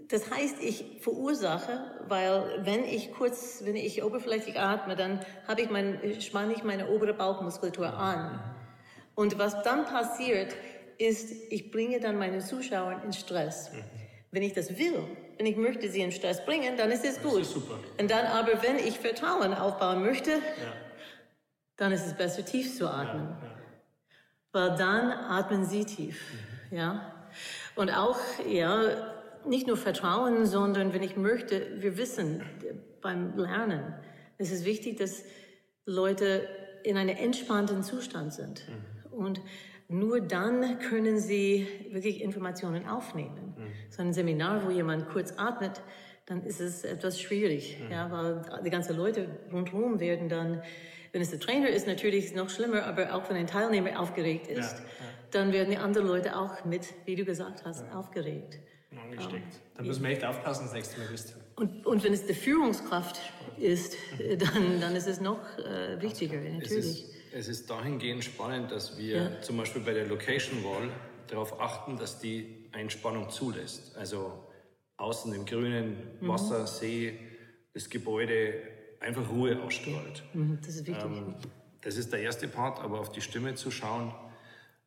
das 0.10 0.29
heißt, 0.29 0.62
ich 0.62 0.99
verursache, 1.01 1.96
weil 2.10 2.65
wenn 2.65 2.84
ich 2.84 3.12
kurz, 3.13 3.62
wenn 3.63 3.76
ich 3.76 4.04
oberflächlich 4.04 4.60
atme, 4.60 4.96
dann 4.96 5.20
habe 5.48 5.62
ich 5.62 5.70
mein, 5.70 6.22
spanne 6.22 6.54
ich 6.54 6.63
meine 6.63 6.89
obere 6.89 7.13
Bauchmuskulatur 7.13 7.93
an. 7.93 8.39
Und 9.15 9.38
was 9.38 9.63
dann 9.63 9.86
passiert, 9.86 10.56
ist, 10.98 11.32
ich 11.50 11.72
bringe 11.72 12.00
dann 12.00 12.17
meine 12.17 12.39
Zuschauer 12.39 13.02
in 13.04 13.13
Stress. 13.13 13.72
Wenn 14.32 14.43
ich 14.43 14.54
das 14.54 14.78
will, 14.78 15.04
wenn 15.38 15.46
ich 15.46 15.56
möchte 15.56 15.89
sie 15.89 16.02
in 16.02 16.12
Stress 16.12 16.43
bringen, 16.46 16.78
dann 16.78 16.91
ist 16.91 17.06
es 17.06 17.22
gut. 17.22 17.41
Ist 17.41 17.54
super. 17.54 17.80
Und 18.00 18.12
dann 18.12 18.26
aber, 18.26 18.62
wenn 18.63 18.78
ich 18.78 19.00
Vertrauen 19.00 19.54
aufbauen 19.54 20.04
möchte, 20.04 20.32
ja. 20.32 20.74
dann 21.78 21.91
ist 21.91 22.06
es 22.06 22.13
besser, 22.13 22.43
tief 22.43 22.76
zu 22.76 22.89
atmen. 22.89 23.38
Ja, 23.41 23.48
ja. 23.48 23.58
Weil 24.52 24.78
dann 24.78 25.12
atmen 25.12 25.65
sie 25.65 25.86
tief. 25.86 26.20
Mhm. 26.72 26.78
Ja. 26.78 27.13
Und 27.76 27.91
auch, 27.91 28.17
ja, 28.48 29.16
nicht 29.47 29.67
nur 29.67 29.77
Vertrauen, 29.77 30.45
sondern 30.45 30.93
wenn 30.93 31.03
ich 31.03 31.15
möchte, 31.15 31.81
wir 31.81 31.97
wissen 31.97 32.41
beim 33.01 33.38
Lernen, 33.38 33.93
es 34.38 34.51
ist 34.51 34.65
wichtig, 34.65 34.97
dass 34.97 35.23
Leute 35.86 36.47
in 36.83 36.97
einem 36.97 37.15
entspannten 37.15 37.83
Zustand 37.83 38.33
sind. 38.33 38.63
Mhm. 38.67 39.13
Und 39.13 39.41
nur 39.88 40.19
dann 40.19 40.79
können 40.79 41.17
sie 41.17 41.67
wirklich 41.91 42.21
Informationen 42.21 42.88
aufnehmen. 42.88 43.55
Mhm. 43.57 43.71
So 43.89 44.01
ein 44.01 44.13
Seminar, 44.13 44.65
wo 44.65 44.69
jemand 44.69 45.10
kurz 45.10 45.33
atmet, 45.38 45.81
dann 46.25 46.43
ist 46.43 46.60
es 46.60 46.83
etwas 46.83 47.19
schwierig, 47.21 47.79
mhm. 47.81 47.91
ja, 47.91 48.12
weil 48.12 48.62
die 48.63 48.69
ganzen 48.69 48.97
Leute 48.97 49.27
rundherum 49.51 49.99
werden 49.99 50.27
dann, 50.27 50.62
wenn 51.13 51.21
es 51.21 51.29
der 51.29 51.39
Trainer 51.39 51.69
ist, 51.69 51.88
natürlich 51.88 52.36
noch 52.36 52.49
schlimmer, 52.49 52.83
aber 52.83 53.13
auch 53.13 53.29
wenn 53.29 53.38
ein 53.38 53.47
Teilnehmer 53.47 53.99
aufgeregt 53.99 54.47
ist, 54.47 54.73
ja, 54.73 54.79
ja. 54.79 54.86
dann 55.31 55.53
werden 55.53 55.71
die 55.71 55.77
anderen 55.77 56.05
Leute 56.05 56.38
auch 56.38 56.65
mit, 56.65 56.93
wie 57.05 57.15
du 57.15 57.23
gesagt 57.23 57.65
hast, 57.65 57.86
ja. 57.86 57.97
aufgeregt 57.97 58.60
angesteckt. 58.95 59.60
Da 59.76 59.84
müssen 59.84 60.04
wir 60.04 60.10
echt 60.12 60.23
aufpassen, 60.23 60.65
das 60.65 60.73
nächste 60.73 61.00
Mal 61.00 61.10
wisst. 61.12 61.36
Und, 61.56 61.86
und 61.86 62.04
wenn 62.04 62.13
es 62.13 62.26
die 62.26 62.34
Führungskraft 62.34 63.19
ist, 63.58 63.95
dann, 64.39 64.82
dann 64.82 64.95
ist 64.95 65.08
es 65.08 65.19
noch 65.19 65.39
äh, 65.58 66.02
wichtiger, 66.02 66.39
natürlich. 66.39 66.63
Es 66.63 66.71
ist, 66.71 67.13
es 67.34 67.47
ist 67.47 67.69
dahingehend 67.69 68.23
spannend, 68.23 68.71
dass 68.71 68.97
wir 68.97 69.17
ja. 69.17 69.41
zum 69.41 69.58
Beispiel 69.58 69.82
bei 69.82 69.93
der 69.93 70.08
Location 70.08 70.63
Wall 70.63 70.89
darauf 71.28 71.60
achten, 71.60 71.97
dass 71.97 72.19
die 72.19 72.69
Einspannung 72.71 73.30
zulässt. 73.30 73.95
Also 73.97 74.32
außen 74.97 75.34
im 75.34 75.45
grünen 75.45 76.17
mhm. 76.19 76.28
Wasser, 76.28 76.62
mhm. 76.62 76.67
See, 76.67 77.19
das 77.73 77.89
Gebäude 77.89 78.62
einfach 79.00 79.30
Ruhe 79.30 79.62
ausstrahlt. 79.62 80.23
Mhm, 80.34 80.60
das 80.62 80.76
ist 80.76 80.88
wichtig. 80.88 81.04
Ähm, 81.04 81.36
das 81.82 81.97
ist 81.97 82.12
der 82.12 82.21
erste 82.21 82.47
Part, 82.47 82.80
aber 82.80 83.00
auf 83.00 83.12
die 83.12 83.21
Stimme 83.21 83.56
zu 83.56 83.71
schauen, 83.71 84.13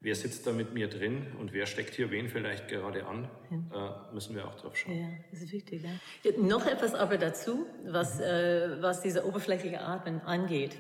wer 0.01 0.15
sitzt 0.15 0.47
da 0.47 0.53
mit 0.53 0.73
mir 0.73 0.89
drin 0.89 1.27
und 1.39 1.53
wer 1.53 1.67
steckt 1.67 1.95
hier 1.95 2.11
wen 2.11 2.29
vielleicht 2.29 2.69
gerade 2.69 3.07
an, 3.07 3.29
ja. 3.51 4.09
äh, 4.11 4.15
müssen 4.15 4.35
wir 4.35 4.49
auch 4.49 4.55
drauf 4.55 4.77
schauen. 4.77 4.99
Ja, 4.99 5.09
das 5.31 5.43
ist 5.43 5.53
wichtig. 5.53 5.83
Ja. 5.83 6.33
Noch 6.39 6.67
etwas 6.67 6.95
aber 6.95 7.19
dazu, 7.19 7.67
was, 7.87 8.19
mhm. 8.19 8.25
äh, 8.25 8.83
was 8.83 9.03
diese 9.03 9.27
oberflächliche 9.27 9.81
Atmen 9.81 10.21
angeht, 10.23 10.77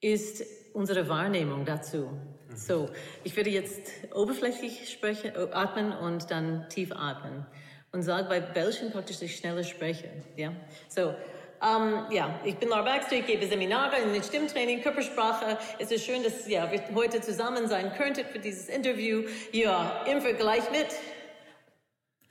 ist 0.00 0.44
unsere 0.74 1.08
Wahrnehmung 1.08 1.64
dazu. 1.64 2.06
Mhm. 2.48 2.56
So, 2.56 2.88
ich 3.24 3.36
würde 3.36 3.50
jetzt 3.50 3.90
oberflächlich 4.14 4.90
sprechen, 4.90 5.32
äh, 5.34 5.48
atmen 5.52 5.92
und 5.92 6.30
dann 6.30 6.68
tief 6.68 6.92
atmen 6.92 7.46
und 7.92 8.02
sage 8.02 8.28
bei 8.28 8.54
welchen 8.54 8.92
praktisch 8.92 9.22
ich 9.22 9.36
schneller 9.36 9.64
spreche. 9.64 10.08
Ja, 10.36 10.54
so 10.88 11.14
ähm, 11.62 12.06
ja, 12.10 12.40
ich 12.44 12.56
bin 12.56 12.68
Laura 12.68 12.82
Baxter, 12.82 13.16
ich 13.16 13.26
gebe 13.26 13.46
Seminare 13.46 13.96
in 13.98 14.22
Stimmtraining, 14.22 14.82
Körpersprache. 14.82 15.58
Es 15.78 15.90
ist 15.90 16.04
schön, 16.04 16.22
dass 16.22 16.46
ja, 16.48 16.70
wir 16.70 16.82
heute 16.94 17.20
zusammen 17.20 17.68
sein 17.68 17.92
könnten 17.94 18.24
für 18.26 18.38
dieses 18.38 18.68
Interview. 18.68 19.24
Ja, 19.52 20.04
im 20.10 20.20
Vergleich 20.20 20.70
mit. 20.70 20.88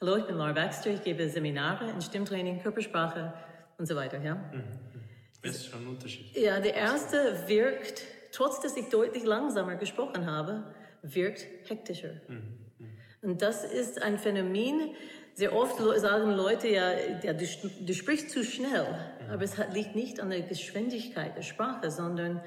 Hallo, 0.01 0.17
ich 0.17 0.25
bin 0.25 0.35
Laura 0.35 0.53
Baxter, 0.53 0.91
ich 0.91 1.03
gebe 1.03 1.27
Seminare 1.29 1.89
in 1.89 2.01
Stimmtraining, 2.01 2.61
Körpersprache 2.61 3.33
und 3.77 3.88
so 3.88 3.95
weiter. 3.95 4.21
Ja? 4.21 4.35
Mhm. 4.35 4.63
Das 5.41 5.55
ist 5.55 5.67
schon 5.67 5.81
ein 5.81 5.88
Unterschied. 5.88 6.35
Ja, 6.35 6.59
der 6.59 6.75
erste 6.75 7.47
wirkt, 7.47 8.03
trotz 8.31 8.61
dass 8.61 8.75
ich 8.77 8.89
deutlich 8.89 9.23
langsamer 9.23 9.75
gesprochen 9.75 10.29
habe, 10.29 10.73
wirkt 11.01 11.47
hektischer. 11.69 12.21
Mhm. 12.27 12.59
Und 13.21 13.41
das 13.41 13.63
ist 13.63 14.01
ein 14.01 14.19
Phänomen, 14.19 14.95
sehr 15.36 15.54
oft 15.54 15.78
sagen 16.00 16.32
Leute 16.32 16.69
ja, 16.69 16.93
ja 17.21 17.34
du, 17.34 17.45
du 17.82 17.93
sprichst 17.93 18.32
zu 18.32 18.43
schnell, 18.43 18.88
aber 19.30 19.43
es 19.43 19.58
hat, 19.58 19.74
liegt 19.74 19.95
nicht 19.95 20.19
an 20.19 20.30
der 20.30 20.41
Geschwindigkeit 20.41 21.38
der 21.38 21.43
Sprache, 21.43 21.91
sondern 21.91 22.41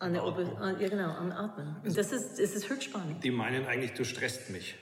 an 0.00 0.12
der 0.12 0.22
Atmen. 0.24 0.56
An, 0.56 0.80
ja, 0.80 0.88
genau, 0.88 1.10
am 1.10 1.30
Atmen. 1.32 1.76
Das 1.84 2.12
ist, 2.12 2.38
das 2.38 2.54
ist 2.54 2.68
höchstspannend. 2.68 3.22
Die 3.22 3.30
meinen 3.30 3.66
eigentlich, 3.66 3.92
du 3.92 4.04
stresst 4.04 4.50
mich. 4.50 4.74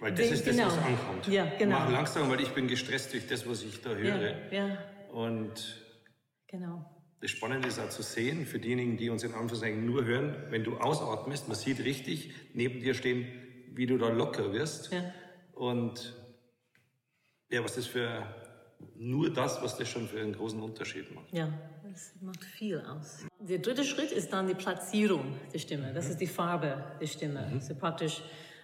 Weil 0.00 0.12
das 0.12 0.30
ist 0.30 0.44
genau. 0.44 0.64
das, 0.64 0.76
was 0.76 0.84
ankommt. 0.84 1.28
Ja, 1.28 1.46
genau. 1.58 1.78
Mach 1.78 1.90
langsam, 1.90 2.28
weil 2.28 2.40
ich 2.40 2.50
bin 2.50 2.68
gestresst 2.68 3.12
durch 3.12 3.26
das, 3.26 3.48
was 3.48 3.62
ich 3.62 3.80
da 3.80 3.90
höre. 3.90 4.50
Ja, 4.50 4.68
ja. 4.68 4.78
Und 5.10 5.82
genau. 6.48 6.84
das 7.20 7.30
Spannende 7.30 7.68
ist 7.68 7.78
auch 7.78 7.88
zu 7.88 8.02
sehen, 8.02 8.44
für 8.44 8.58
diejenigen, 8.58 8.96
die 8.98 9.08
uns 9.08 9.22
in 9.22 9.32
Anführungszeichen 9.32 9.86
nur 9.86 10.04
hören, 10.04 10.36
wenn 10.50 10.64
du 10.64 10.76
ausatmest, 10.76 11.48
man 11.48 11.56
sieht 11.56 11.82
richtig 11.84 12.34
neben 12.52 12.80
dir 12.80 12.94
stehen, 12.94 13.26
wie 13.72 13.86
du 13.86 13.96
da 13.96 14.08
locker 14.08 14.52
wirst. 14.52 14.92
Ja. 14.92 15.12
Und 15.54 16.14
ja, 17.50 17.62
was 17.62 17.74
das 17.74 17.86
für, 17.86 18.26
nur 18.96 19.32
das, 19.32 19.62
was 19.62 19.76
das 19.76 19.88
schon 19.88 20.08
für 20.08 20.20
einen 20.20 20.32
großen 20.32 20.60
Unterschied 20.60 21.14
macht. 21.14 21.32
Ja, 21.32 21.48
das 21.88 22.12
macht 22.20 22.44
viel 22.44 22.80
aus. 22.80 23.24
Der 23.40 23.58
dritte 23.58 23.84
Schritt 23.84 24.10
ist 24.12 24.32
dann 24.32 24.46
die 24.48 24.54
Platzierung 24.54 25.36
der 25.52 25.58
Stimme. 25.58 25.92
Das 25.94 26.08
ist 26.08 26.20
die 26.20 26.26
Farbe 26.26 26.84
der 27.00 27.06
Stimme. 27.06 27.46
Mhm. 27.46 27.54
Also 27.54 27.74
praktisch, 27.74 28.22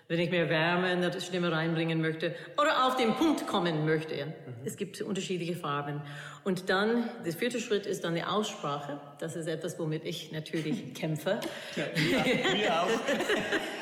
wenn 0.08 0.18
ich 0.18 0.30
mehr 0.30 0.48
Wärme 0.48 0.92
in 0.92 1.00
der 1.00 1.18
Stimme 1.20 1.52
reinbringen 1.52 2.00
möchte 2.00 2.34
oder 2.60 2.86
auf 2.86 2.96
den 2.96 3.14
Punkt 3.14 3.46
kommen 3.46 3.84
möchte. 3.86 4.26
Mhm. 4.26 4.32
Es 4.64 4.76
gibt 4.76 5.00
unterschiedliche 5.00 5.54
Farben. 5.54 6.02
Und 6.44 6.68
dann, 6.68 7.08
der 7.24 7.32
vierte 7.32 7.60
Schritt 7.60 7.86
ist 7.86 8.02
dann 8.04 8.14
die 8.16 8.24
Aussprache. 8.24 9.00
Das 9.20 9.36
ist 9.36 9.46
etwas, 9.46 9.78
womit 9.78 10.04
ich 10.04 10.32
natürlich 10.32 10.92
kämpfe. 10.94 11.40
Ja, 11.76 11.84
wir, 11.94 12.54
wir 12.54 12.82
auch. 12.82 12.88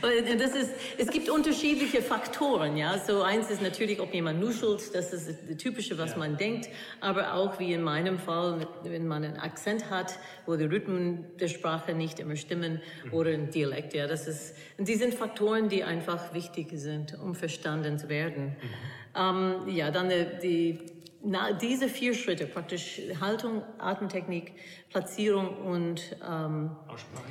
Das 0.00 0.54
ist, 0.54 0.72
es 0.98 1.08
gibt 1.08 1.30
unterschiedliche 1.30 2.02
Faktoren, 2.02 2.76
ja. 2.76 2.98
So 2.98 3.22
eins 3.22 3.50
ist 3.50 3.62
natürlich, 3.62 4.00
ob 4.00 4.12
jemand 4.12 4.40
nuschelt, 4.40 4.94
das 4.94 5.12
ist 5.12 5.28
das 5.28 5.56
Typische, 5.56 5.96
was 5.98 6.12
ja. 6.12 6.18
man 6.18 6.36
denkt. 6.36 6.68
Aber 7.00 7.34
auch 7.34 7.58
wie 7.58 7.72
in 7.72 7.82
meinem 7.82 8.18
Fall, 8.18 8.66
wenn 8.82 9.06
man 9.06 9.24
einen 9.24 9.36
Akzent 9.36 9.90
hat, 9.90 10.18
wo 10.46 10.56
die 10.56 10.64
Rhythmen 10.64 11.24
der 11.38 11.48
Sprache 11.48 11.94
nicht 11.94 12.18
immer 12.18 12.36
stimmen 12.36 12.80
mhm. 13.04 13.12
oder 13.12 13.30
ein 13.30 13.50
Dialekt, 13.50 13.94
ja. 13.94 14.06
Das 14.06 14.26
ist, 14.26 14.56
die 14.78 14.94
sind 14.94 15.14
Faktoren, 15.14 15.68
die 15.68 15.84
einfach 15.84 16.34
wichtig 16.34 16.68
sind, 16.72 17.18
um 17.18 17.34
verstanden 17.34 17.98
zu 17.98 18.08
werden. 18.08 18.56
Mhm. 18.60 19.14
Ähm, 19.16 19.68
ja, 19.68 19.90
dann 19.90 20.08
die, 20.08 20.26
die 20.42 20.93
na, 21.24 21.52
diese 21.52 21.88
vier 21.88 22.14
Schritte, 22.14 22.46
praktisch 22.46 23.00
Haltung, 23.20 23.62
Atemtechnik, 23.78 24.52
Platzierung 24.90 25.56
und, 25.58 26.16
ähm, 26.28 26.76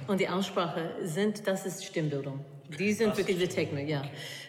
und 0.08 0.20
die 0.20 0.28
Aussprache 0.28 0.96
sind, 1.04 1.48
das 1.48 1.66
ist 1.66 1.86
Stimmbildung. 1.86 2.44
Die 2.80 2.92
sind 2.94 3.12
das 3.12 3.20
wirklich 3.20 3.38
die 3.38 3.48
Technik, 3.48 3.88
ja. 3.88 4.02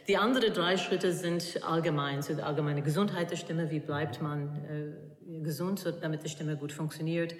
Die 0.08 0.16
anderen 0.16 0.52
drei 0.52 0.76
Schritte 0.76 1.12
sind 1.12 1.62
allgemein, 1.62 2.22
so 2.22 2.34
die 2.34 2.42
allgemeine 2.42 2.82
Gesundheit 2.82 3.30
der 3.30 3.36
Stimme, 3.36 3.70
wie 3.70 3.80
bleibt 3.80 4.22
man 4.22 4.64
äh, 4.64 5.42
gesund, 5.42 5.84
damit 6.00 6.24
die 6.24 6.28
Stimme 6.28 6.56
gut 6.56 6.72
funktioniert 6.72 7.34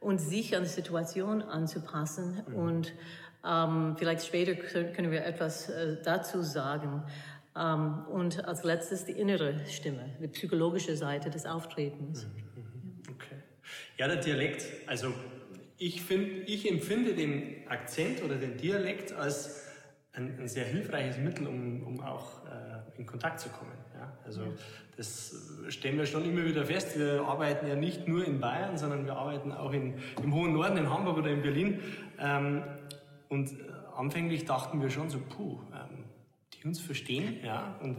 und 0.00 0.18
sich 0.18 0.56
an 0.56 0.64
die 0.64 0.68
Situation 0.68 1.42
anzupassen 1.42 2.42
mhm. 2.48 2.54
und 2.54 2.92
ähm, 3.46 3.94
vielleicht 3.98 4.24
später 4.24 4.54
können 4.54 5.10
wir 5.10 5.24
etwas 5.24 5.68
äh, 5.68 5.98
dazu 6.02 6.42
sagen. 6.42 7.02
Ähm, 7.56 8.04
und 8.10 8.44
als 8.44 8.64
letztes 8.64 9.04
die 9.04 9.12
innere 9.12 9.64
Stimme, 9.66 10.16
die 10.20 10.28
psychologische 10.28 10.96
Seite 10.96 11.30
des 11.30 11.46
Auftretens. 11.46 12.26
Mhm, 12.26 13.02
okay. 13.10 13.36
Ja, 13.96 14.08
der 14.08 14.16
Dialekt, 14.16 14.64
also 14.86 15.12
ich, 15.78 16.02
find, 16.02 16.48
ich 16.48 16.68
empfinde 16.70 17.14
den 17.14 17.68
Akzent 17.68 18.22
oder 18.22 18.36
den 18.36 18.56
Dialekt 18.56 19.12
als 19.12 19.64
ein, 20.12 20.38
ein 20.38 20.48
sehr 20.48 20.64
hilfreiches 20.64 21.18
Mittel, 21.18 21.46
um, 21.46 21.82
um 21.82 22.00
auch 22.00 22.44
äh, 22.46 22.98
in 22.98 23.06
Kontakt 23.06 23.40
zu 23.40 23.48
kommen. 23.48 23.72
Ja? 23.94 24.16
Also 24.24 24.42
das 24.96 25.34
stellen 25.68 25.98
wir 25.98 26.06
schon 26.06 26.24
immer 26.24 26.44
wieder 26.44 26.64
fest. 26.64 26.98
Wir 26.98 27.22
arbeiten 27.22 27.66
ja 27.66 27.74
nicht 27.74 28.06
nur 28.06 28.24
in 28.24 28.40
Bayern, 28.40 28.76
sondern 28.78 29.06
wir 29.06 29.16
arbeiten 29.16 29.52
auch 29.52 29.72
in, 29.72 29.94
im 30.22 30.34
hohen 30.34 30.52
Norden, 30.52 30.76
in 30.76 30.88
Hamburg 30.88 31.18
oder 31.18 31.30
in 31.30 31.42
Berlin. 31.42 31.80
Ähm, 32.18 32.62
und 33.28 33.50
äh, 33.50 33.54
anfänglich 33.96 34.44
dachten 34.44 34.80
wir 34.80 34.90
schon 34.90 35.10
so, 35.10 35.18
puh, 35.18 35.58
die 36.64 36.68
uns 36.68 36.80
verstehen, 36.80 37.44
ja, 37.44 37.78
und 37.82 37.98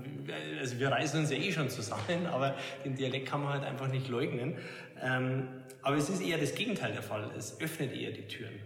also 0.60 0.80
wir 0.80 0.90
reisen 0.90 1.20
uns 1.20 1.32
ja 1.32 1.38
eh 1.38 1.52
schon 1.52 1.70
zusammen, 1.70 2.26
aber 2.32 2.56
den 2.84 2.96
Dialekt 2.96 3.28
kann 3.28 3.44
man 3.44 3.54
halt 3.54 3.64
einfach 3.64 3.88
nicht 3.88 4.08
leugnen. 4.08 4.58
Ähm, 5.02 5.48
aber 5.84 5.98
es 5.98 6.10
ist 6.10 6.22
eher 6.22 6.40
das 6.40 6.56
Gegenteil 6.56 6.92
der 6.92 7.04
Fall. 7.04 7.32
Es 7.38 7.62
öffnet 7.62 7.94
eher 7.94 8.12
die 8.12 8.28
Türen. 8.28 8.60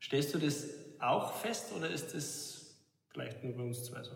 Stellst 0.00 0.32
du 0.32 0.38
das 0.38 0.68
auch 1.00 1.34
fest 1.34 1.72
oder 1.76 1.90
ist 1.90 2.14
das 2.14 2.76
vielleicht 3.08 3.42
nur 3.42 3.56
bei 3.56 3.62
uns 3.64 3.84
zwei 3.84 4.02
so? 4.04 4.12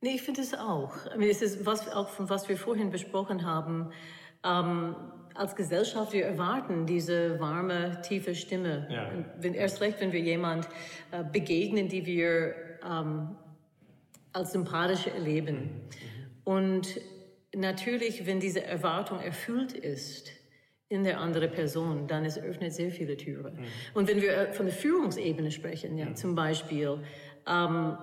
Nee, 0.00 0.14
ich 0.14 0.22
finde 0.22 0.42
es 0.42 0.54
auch. 0.54 0.94
Es 1.20 1.42
ist 1.42 1.66
was, 1.66 1.88
auch 1.88 2.08
von 2.08 2.30
was 2.30 2.48
wir 2.48 2.56
vorhin 2.56 2.90
besprochen 2.90 3.44
haben. 3.44 3.90
Ähm, 4.44 4.94
als 5.34 5.56
Gesellschaft, 5.56 6.12
wir 6.12 6.24
erwarten 6.24 6.86
diese 6.86 7.40
warme, 7.40 8.00
tiefe 8.02 8.34
Stimme. 8.36 8.86
Ja. 8.88 9.10
Wenn, 9.38 9.54
erst 9.54 9.80
recht, 9.80 10.00
wenn 10.00 10.12
wir 10.12 10.20
jemand 10.20 10.68
äh, 11.10 11.24
begegnen, 11.24 11.88
die 11.88 12.06
wir 12.06 12.54
ähm, 12.88 13.36
als 14.32 14.52
sympathisch 14.52 15.06
erleben. 15.06 15.70
Und 16.44 17.00
natürlich, 17.54 18.26
wenn 18.26 18.40
diese 18.40 18.64
Erwartung 18.64 19.20
erfüllt 19.20 19.72
ist 19.72 20.30
in 20.88 21.04
der 21.04 21.20
anderen 21.20 21.50
Person, 21.50 22.06
dann 22.08 22.24
es 22.24 22.38
öffnet 22.38 22.72
sehr 22.72 22.90
viele 22.90 23.16
Türen. 23.16 23.54
Mhm. 23.54 23.64
Und 23.94 24.08
wenn 24.08 24.20
wir 24.20 24.36
äh, 24.36 24.52
von 24.52 24.66
der 24.66 24.74
Führungsebene 24.74 25.50
sprechen, 25.50 25.96
ja, 25.96 26.06
mhm. 26.06 26.16
zum 26.16 26.34
Beispiel, 26.34 26.98
ähm, 27.46 27.96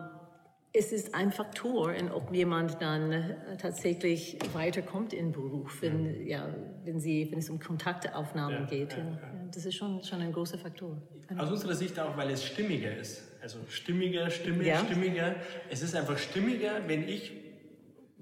es 0.74 0.92
ist 0.92 1.16
ein 1.16 1.32
Faktor, 1.32 1.94
in 1.94 2.12
ob 2.12 2.34
jemand 2.34 2.82
dann 2.82 3.12
äh, 3.12 3.58
tatsächlich 3.58 4.38
weiterkommt 4.54 5.14
im 5.14 5.32
Beruf, 5.32 5.82
wenn, 5.82 6.22
mhm. 6.22 6.28
ja, 6.28 6.48
wenn, 6.84 7.00
sie, 7.00 7.28
wenn 7.32 7.40
es 7.40 7.50
um 7.50 7.60
Kontaktaufnahmen 7.60 8.62
ja, 8.62 8.66
geht. 8.66 8.94
Ja, 8.94 9.00
ja. 9.00 9.20
Das 9.54 9.66
ist 9.66 9.76
schon, 9.76 10.04
schon 10.04 10.22
ein 10.22 10.32
großer 10.32 10.58
Faktor. 10.58 11.02
Aus 11.38 11.52
unserer 11.52 11.76
Sicht 11.76 12.00
auch, 12.00 12.16
weil 12.16 12.30
es 12.30 12.46
stimmiger 12.46 12.96
ist. 12.96 13.24
Also 13.48 13.60
stimmiger, 13.70 14.30
stimmig, 14.30 14.78
stimmiger. 14.78 15.36
Es 15.70 15.82
ist 15.82 15.96
einfach 15.96 16.18
stimmiger, 16.18 16.86
wenn 16.86 17.08
ich, 17.08 17.32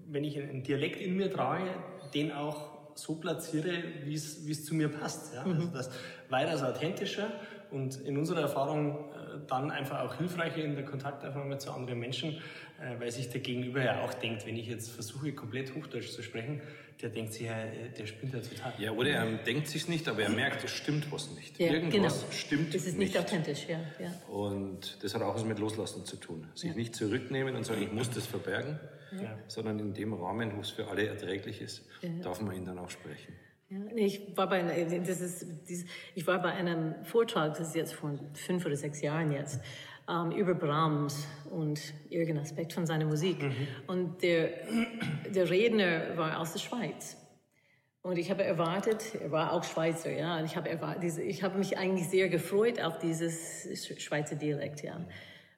wenn 0.05 0.23
ich 0.23 0.37
einen 0.37 0.61
Dialekt 0.61 1.01
in 1.01 1.17
mir 1.17 1.33
trage, 1.33 1.71
den 2.13 2.31
auch 2.31 2.93
so 2.93 3.15
platziere, 3.15 3.71
wie 4.03 4.13
es 4.13 4.65
zu 4.65 4.75
mir 4.75 4.87
passt. 4.87 5.33
Ja? 5.33 5.43
Mhm. 5.43 5.53
Also 5.53 5.67
das 5.69 5.89
weitaus 6.29 6.61
authentischer 6.61 7.31
und 7.71 7.99
in 8.01 8.17
unserer 8.17 8.41
Erfahrung 8.41 8.95
äh, 8.95 9.39
dann 9.47 9.71
einfach 9.71 10.01
auch 10.01 10.15
hilfreicher 10.15 10.63
in 10.63 10.75
der 10.75 10.85
Kontaktaufnahme 10.85 11.57
zu 11.57 11.71
anderen 11.71 11.99
Menschen, 11.99 12.41
äh, 12.79 12.99
weil 12.99 13.11
sich 13.11 13.29
der 13.29 13.41
Gegenüber 13.41 13.83
ja 13.83 14.01
auch 14.01 14.13
denkt, 14.13 14.45
wenn 14.45 14.55
ich 14.55 14.67
jetzt 14.67 14.91
versuche, 14.91 15.33
komplett 15.33 15.75
Hochdeutsch 15.75 16.09
zu 16.09 16.23
sprechen, 16.23 16.61
der 17.01 17.09
denkt 17.09 17.33
sich 17.33 17.43
ja, 17.43 17.55
der 17.97 18.05
spinnt 18.05 18.33
ja 18.33 18.39
total. 18.39 18.73
Ja, 18.77 18.91
oder 18.91 19.09
er 19.09 19.25
denkt 19.37 19.67
sich 19.67 19.87
nicht, 19.87 20.07
aber 20.07 20.23
er 20.23 20.29
merkt, 20.29 20.63
es 20.63 20.71
stimmt 20.71 21.11
was 21.11 21.29
nicht. 21.31 21.59
Ja, 21.59 21.71
Irgendwas 21.71 22.21
genau. 22.21 22.31
stimmt 22.31 22.65
nicht. 22.67 22.75
Es 22.75 22.87
ist 22.87 22.97
nicht 22.97 23.17
authentisch, 23.17 23.67
ja, 23.67 23.79
ja. 23.99 24.13
Und 24.29 25.03
das 25.03 25.13
hat 25.13 25.21
auch 25.21 25.35
was 25.35 25.43
mit 25.43 25.59
Loslassen 25.59 26.05
zu 26.05 26.15
tun. 26.15 26.47
Sich 26.55 26.69
ja. 26.69 26.75
nicht 26.75 26.95
zurücknehmen 26.95 27.55
und 27.55 27.65
sagen, 27.65 27.81
ich 27.81 27.91
muss 27.91 28.09
das 28.11 28.25
verbergen, 28.25 28.79
ja. 29.21 29.37
sondern 29.47 29.79
in 29.79 29.93
dem 29.93 30.13
Rahmen, 30.13 30.55
wo 30.55 30.61
es 30.61 30.69
für 30.69 30.87
alle 30.87 31.05
erträglich 31.07 31.61
ist, 31.61 31.83
darf 32.23 32.41
man 32.41 32.55
ihn 32.55 32.65
dann 32.65 32.79
auch 32.79 32.89
sprechen. 32.89 33.33
Ja, 33.75 33.95
ich, 33.95 34.37
war 34.37 34.47
bei, 34.47 34.61
das 35.05 35.19
ist, 35.19 35.45
ich 36.13 36.27
war 36.27 36.41
bei 36.41 36.51
einem 36.51 36.95
Vortrag, 37.03 37.57
das 37.57 37.69
ist 37.69 37.75
jetzt 37.75 37.93
vor 37.93 38.17
fünf 38.33 38.65
oder 38.65 38.77
sechs 38.77 39.01
Jahren 39.01 39.31
jetzt, 39.31 39.59
ähm, 40.09 40.31
über 40.31 40.53
Brahms 40.53 41.27
und 41.49 41.81
irgendein 42.09 42.43
Aspekt 42.43 42.71
von 42.71 42.85
seiner 42.85 43.05
Musik. 43.05 43.41
Mhm. 43.41 43.67
Und 43.87 44.21
der, 44.21 44.49
der 45.33 45.49
Redner 45.49 46.15
war 46.15 46.39
aus 46.39 46.53
der 46.53 46.59
Schweiz. 46.59 47.17
Und 48.01 48.17
ich 48.17 48.29
habe 48.29 48.43
erwartet, 48.43 49.15
er 49.19 49.31
war 49.31 49.51
auch 49.51 49.63
Schweizer, 49.63 50.11
ja, 50.11 50.37
und 50.37 50.45
ich 50.45 50.55
habe 50.55 50.69
erwartet, 50.69 51.17
ich 51.17 51.43
habe 51.43 51.57
mich 51.57 51.77
eigentlich 51.77 52.07
sehr 52.07 52.29
gefreut 52.29 52.79
auf 52.79 52.99
dieses 52.99 53.67
Schweizer 53.99 54.35
Dialekt, 54.35 54.83
ja. 54.83 55.05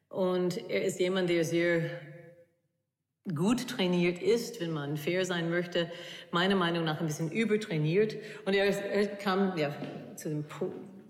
Und 0.09 0.57
er 0.69 0.85
ist 0.85 0.99
jemand, 0.99 1.29
der 1.29 1.43
sehr 1.43 1.81
gut 3.35 3.67
trainiert 3.67 4.21
ist, 4.21 4.61
wenn 4.61 4.71
man 4.71 4.97
fair 4.97 5.25
sein 5.25 5.49
möchte, 5.49 5.91
meiner 6.31 6.55
Meinung 6.55 6.85
nach 6.85 6.99
ein 6.99 7.07
bisschen 7.07 7.31
übertrainiert. 7.31 8.15
Und 8.45 8.53
er, 8.53 8.65
er 8.65 9.07
kam 9.07 9.57
ja, 9.57 9.75
zu 10.15 10.29
dem 10.29 10.45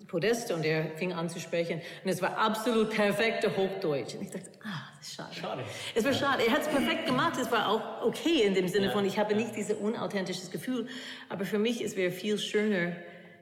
Podest 0.07 0.51
und 0.51 0.65
er 0.65 0.95
fing 0.95 1.13
an 1.13 1.29
zu 1.29 1.39
sprechen 1.39 1.81
und 2.03 2.09
es 2.09 2.21
war 2.21 2.37
absolut 2.37 2.91
perfekte 2.91 3.55
Hochdeutsch. 3.55 4.15
Und 4.15 4.23
ich 4.23 4.31
dachte, 4.31 4.49
ah, 4.63 4.89
das 4.97 5.07
ist 5.07 5.15
schade. 5.15 5.35
schade. 5.35 5.63
Es 5.95 6.03
war 6.05 6.13
schade. 6.13 6.43
Er 6.47 6.53
hat 6.53 6.61
es 6.61 6.67
perfekt 6.69 7.05
gemacht. 7.05 7.37
Es 7.39 7.51
war 7.51 7.69
auch 7.69 8.05
okay 8.05 8.43
in 8.43 8.53
dem 8.53 8.67
Sinne 8.67 8.87
ja. 8.87 8.91
von, 8.93 9.05
ich 9.05 9.19
habe 9.19 9.35
nicht 9.35 9.55
dieses 9.55 9.77
unauthentisches 9.77 10.49
Gefühl. 10.49 10.87
Aber 11.29 11.45
für 11.45 11.59
mich, 11.59 11.83
es 11.83 11.97
wäre 11.97 12.11
viel 12.11 12.37
schöner 12.37 12.93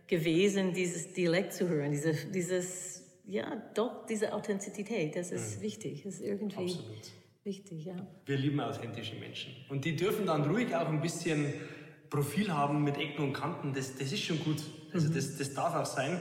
gewesen, 0.08 0.74
dieses 0.74 1.14
Dialekt 1.14 1.54
zu 1.54 1.70
hören, 1.70 1.92
diese, 1.92 2.14
dieses, 2.14 3.04
ja, 3.26 3.62
doch, 3.76 4.06
diese 4.08 4.34
Authentizität. 4.34 5.16
Das 5.16 5.32
ist 5.32 5.60
mhm. 5.60 5.62
wichtig. 5.64 6.04
Das 6.04 6.16
ist 6.16 6.22
irgendwie 6.22 6.58
absolut. 6.58 7.25
Wichtig, 7.46 7.86
ja. 7.86 7.96
Wir 8.26 8.38
lieben 8.38 8.60
authentische 8.60 9.16
Menschen. 9.16 9.56
Und 9.70 9.86
die 9.86 9.96
dürfen 9.96 10.26
dann 10.26 10.44
ruhig 10.44 10.76
auch 10.76 10.88
ein 10.88 11.02
bisschen 11.02 11.54
Profil 12.10 12.52
haben 12.52 12.84
mit 12.84 12.98
Ecken 12.98 13.24
und 13.24 13.34
Kanten. 13.34 13.74
Das, 13.74 13.96
das 13.96 14.12
ist 14.12 14.24
schon 14.24 14.40
gut. 14.44 14.64
Also 14.94 15.10
mhm. 15.10 15.14
das, 15.14 15.38
das 15.38 15.54
darf 15.54 15.76
auch 15.76 15.86
sein. 15.86 16.20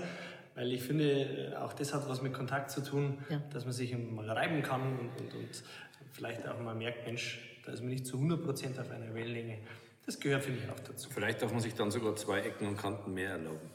Weil 0.54 0.72
ich 0.72 0.82
finde, 0.82 1.56
auch 1.60 1.72
das 1.72 1.92
hat 1.92 2.08
was 2.08 2.22
mit 2.22 2.32
Kontakt 2.32 2.70
zu 2.70 2.80
tun, 2.80 3.18
ja. 3.28 3.42
dass 3.52 3.64
man 3.64 3.72
sich 3.72 3.96
mal 3.96 4.30
reiben 4.30 4.62
kann 4.62 4.82
und, 4.82 5.20
und, 5.20 5.34
und, 5.34 5.64
vielleicht 6.12 6.46
auch 6.46 6.60
mal 6.60 6.76
merkt, 6.76 7.04
Mensch, 7.06 7.40
da 7.66 7.72
ist 7.72 7.80
man 7.80 7.88
nicht 7.88 8.06
zu 8.06 8.18
100% 8.18 8.80
auf 8.80 8.88
einer 8.88 9.12
Wellenlänge. 9.12 9.58
Das 10.06 10.20
gehört, 10.20 10.44
finde 10.44 10.60
ich, 10.62 10.70
auch 10.70 10.78
dazu. 10.78 11.10
Vielleicht 11.10 11.42
darf 11.42 11.50
man 11.50 11.60
sich 11.60 11.74
dann 11.74 11.90
sogar 11.90 12.14
zwei 12.14 12.40
Ecken 12.40 12.68
und 12.68 12.76
Kanten 12.76 13.14
mehr 13.14 13.30
erlauben. 13.30 13.68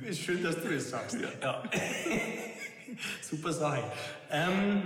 Ist 0.00 0.20
schön, 0.20 0.42
dass 0.42 0.62
du 0.62 0.68
das 0.72 0.88
sagst. 0.88 1.18
Ja. 1.20 1.28
ja. 1.42 1.62
Super 3.20 3.52
Sache. 3.52 3.82
Ähm, 4.30 4.82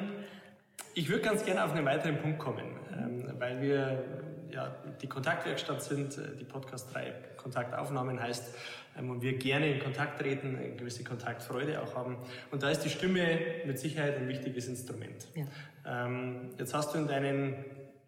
ich 0.97 1.11
würde 1.11 1.23
ganz 1.23 1.45
gerne 1.45 1.63
auf 1.63 1.73
einen 1.73 1.85
weiteren 1.85 2.17
Punkt 2.17 2.39
kommen, 2.39 2.65
ähm, 2.99 3.31
weil 3.39 3.61
wir 3.61 4.03
ja 4.51 4.75
die 5.03 5.07
Kontaktwerkstatt 5.07 5.83
sind, 5.83 6.17
äh, 6.17 6.35
die 6.41 6.45
Podcast 6.45 6.93
3 6.95 7.13
Kontaktaufnahmen 7.37 8.19
heißt, 8.19 8.55
ähm, 8.99 9.11
und 9.11 9.21
wir 9.21 9.37
gerne 9.37 9.75
in 9.75 9.79
Kontakt 9.79 10.19
treten, 10.21 10.57
eine 10.57 10.75
gewisse 10.75 11.05
Kontaktfreude 11.05 11.83
auch 11.83 11.95
haben. 11.95 12.17
Und 12.51 12.63
da 12.63 12.71
ist 12.71 12.81
die 12.81 12.89
Stimme 12.89 13.39
mit 13.67 13.79
Sicherheit 13.79 14.17
ein 14.17 14.27
wichtiges 14.27 14.69
Instrument. 14.69 15.29
Ja. 15.35 16.07
Ähm, 16.07 16.53
jetzt 16.59 16.73
hast 16.73 16.95
du 16.95 16.99
in 16.99 17.07
deinen, 17.07 17.57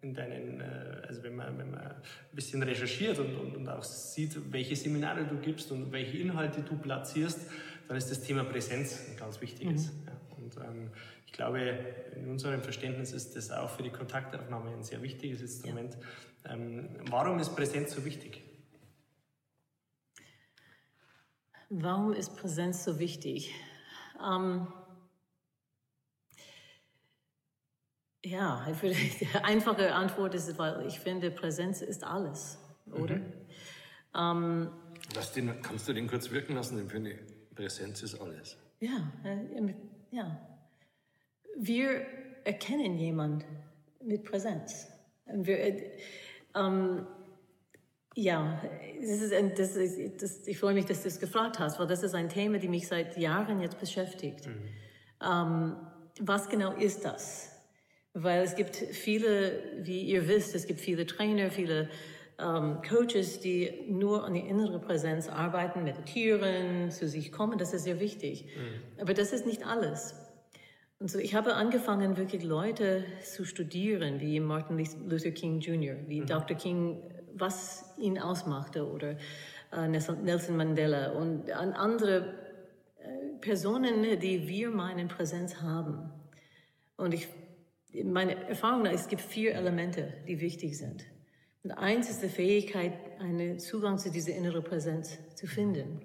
in 0.01 0.15
deinen 0.15 0.59
äh, 0.59 1.07
also 1.07 1.21
wenn 1.21 1.35
man, 1.35 1.59
wenn 1.59 1.69
man 1.69 1.81
ein 1.81 2.01
bisschen 2.33 2.63
recherchiert 2.63 3.19
und, 3.19 3.35
und, 3.35 3.55
und 3.55 3.69
auch 3.69 3.83
sieht, 3.83 4.35
welche 4.51 4.75
Seminare 4.75 5.25
du 5.25 5.37
gibst 5.37 5.71
und 5.71 5.91
welche 5.91 6.17
Inhalte 6.17 6.61
du 6.61 6.75
platzierst, 6.75 7.39
dann 7.87 7.97
ist 7.97 8.09
das 8.09 8.21
Thema 8.21 8.45
Präsenz 8.45 9.09
ein 9.11 9.15
ganz 9.15 9.39
wichtiges. 9.41 9.93
Mhm. 9.93 10.07
Ja. 10.07 10.13
Und 10.37 10.57
ähm, 10.57 10.91
ich 11.29 11.33
glaube, 11.33 11.59
in 12.15 12.27
unserem 12.27 12.63
Verständnis 12.63 13.11
ist 13.11 13.35
das 13.35 13.51
auch 13.51 13.69
für 13.69 13.83
die 13.83 13.91
Kontaktaufnahme 13.91 14.71
ein 14.71 14.83
sehr 14.83 15.03
wichtiges 15.03 15.41
Instrument. 15.41 15.95
Ja. 16.43 16.53
Ähm, 16.53 16.89
warum 17.07 17.37
ist 17.37 17.55
Präsenz 17.55 17.93
so 17.93 18.03
wichtig? 18.03 18.41
Warum 21.69 22.13
ist 22.13 22.35
Präsenz 22.35 22.83
so 22.83 22.97
wichtig? 22.97 23.53
Ähm, 24.19 24.67
ja, 28.25 28.65
die 28.81 29.27
einfache 29.43 29.93
Antwort 29.93 30.33
ist, 30.33 30.57
weil 30.57 30.87
ich 30.87 30.99
finde, 30.99 31.29
Präsenz 31.29 31.83
ist 31.83 32.03
alles, 32.03 32.57
oder? 32.91 33.17
Mhm. 33.17 33.33
Ähm, 34.15 34.71
den, 35.35 35.61
kannst 35.61 35.87
du 35.87 35.93
den 35.93 36.07
kurz 36.07 36.31
wirken 36.31 36.55
lassen? 36.55 36.83
Ich 36.83 36.91
finde, 36.91 37.19
Präsenz 37.53 38.01
ist 38.01 38.19
alles. 38.19 38.57
Ja, 38.79 39.13
äh, 39.23 39.75
ja. 40.09 40.58
Wir 41.57 42.05
erkennen 42.43 42.97
jemanden 42.97 43.45
mit 44.03 44.23
Präsenz. 44.23 44.87
Wir, 45.25 45.59
äh, 45.59 45.91
ähm, 46.55 47.05
ja, 48.15 48.61
das 48.99 49.21
ist, 49.21 49.59
das 49.59 49.75
ist, 49.75 50.21
das, 50.21 50.47
ich 50.47 50.57
freue 50.57 50.73
mich, 50.73 50.85
dass 50.85 51.03
du 51.03 51.07
es 51.07 51.19
gefragt 51.19 51.59
hast, 51.59 51.79
weil 51.79 51.87
das 51.87 52.03
ist 52.03 52.15
ein 52.15 52.29
Thema, 52.29 52.57
das 52.57 52.69
mich 52.69 52.87
seit 52.87 53.17
Jahren 53.17 53.61
jetzt 53.61 53.79
beschäftigt. 53.79 54.47
Mhm. 54.47 54.67
Ähm, 55.21 55.75
was 56.19 56.49
genau 56.49 56.73
ist 56.73 57.05
das? 57.05 57.51
Weil 58.13 58.43
es 58.43 58.55
gibt 58.55 58.75
viele, 58.75 59.61
wie 59.83 60.01
ihr 60.01 60.27
wisst, 60.27 60.55
es 60.55 60.65
gibt 60.65 60.79
viele 60.79 61.05
Trainer, 61.05 61.51
viele 61.51 61.89
ähm, 62.39 62.81
Coaches, 62.87 63.39
die 63.39 63.85
nur 63.87 64.25
an 64.25 64.33
die 64.33 64.41
innere 64.41 64.79
Präsenz 64.79 65.29
arbeiten, 65.29 65.83
meditieren, 65.83 66.91
zu 66.91 67.07
sich 67.07 67.31
kommen. 67.31 67.57
Das 67.57 67.73
ist 67.73 67.83
sehr 67.83 67.99
wichtig. 67.99 68.45
Mhm. 68.45 69.01
Aber 69.01 69.13
das 69.13 69.31
ist 69.31 69.45
nicht 69.45 69.65
alles. 69.65 70.15
Und 70.99 71.09
so, 71.09 71.17
ich 71.17 71.33
habe 71.33 71.55
angefangen, 71.55 72.17
wirklich 72.17 72.43
Leute 72.43 73.05
zu 73.23 73.45
studieren, 73.45 74.19
wie 74.19 74.39
Martin 74.41 74.77
Luther 75.07 75.31
King 75.31 75.61
Jr., 75.61 75.95
wie 76.07 76.21
mhm. 76.21 76.25
Dr. 76.25 76.57
King 76.57 77.01
was 77.33 77.93
ihn 77.97 78.19
ausmachte 78.19 78.85
oder 78.85 79.15
äh, 79.71 79.87
Nelson 79.87 80.57
Mandela 80.57 81.11
und 81.11 81.51
an 81.51 81.73
andere 81.73 82.33
äh, 82.97 83.37
Personen, 83.39 84.19
die 84.19 84.47
wir 84.47 84.71
meinen 84.71 85.07
Präsenz 85.07 85.61
haben. 85.61 86.11
Und 86.97 87.13
ich, 87.13 87.29
meine 88.03 88.35
Erfahrung 88.47 88.85
ist, 88.85 89.01
es 89.01 89.07
gibt 89.07 89.21
vier 89.21 89.55
Elemente, 89.55 90.13
die 90.27 90.41
wichtig 90.41 90.77
sind. 90.77 91.05
Und 91.63 91.71
eins 91.71 92.09
ist 92.09 92.23
die 92.23 92.29
Fähigkeit, 92.29 92.93
einen 93.19 93.59
Zugang 93.59 93.97
zu 93.97 94.11
dieser 94.11 94.33
inneren 94.33 94.63
Präsenz 94.63 95.17
zu 95.35 95.47
finden. 95.47 96.01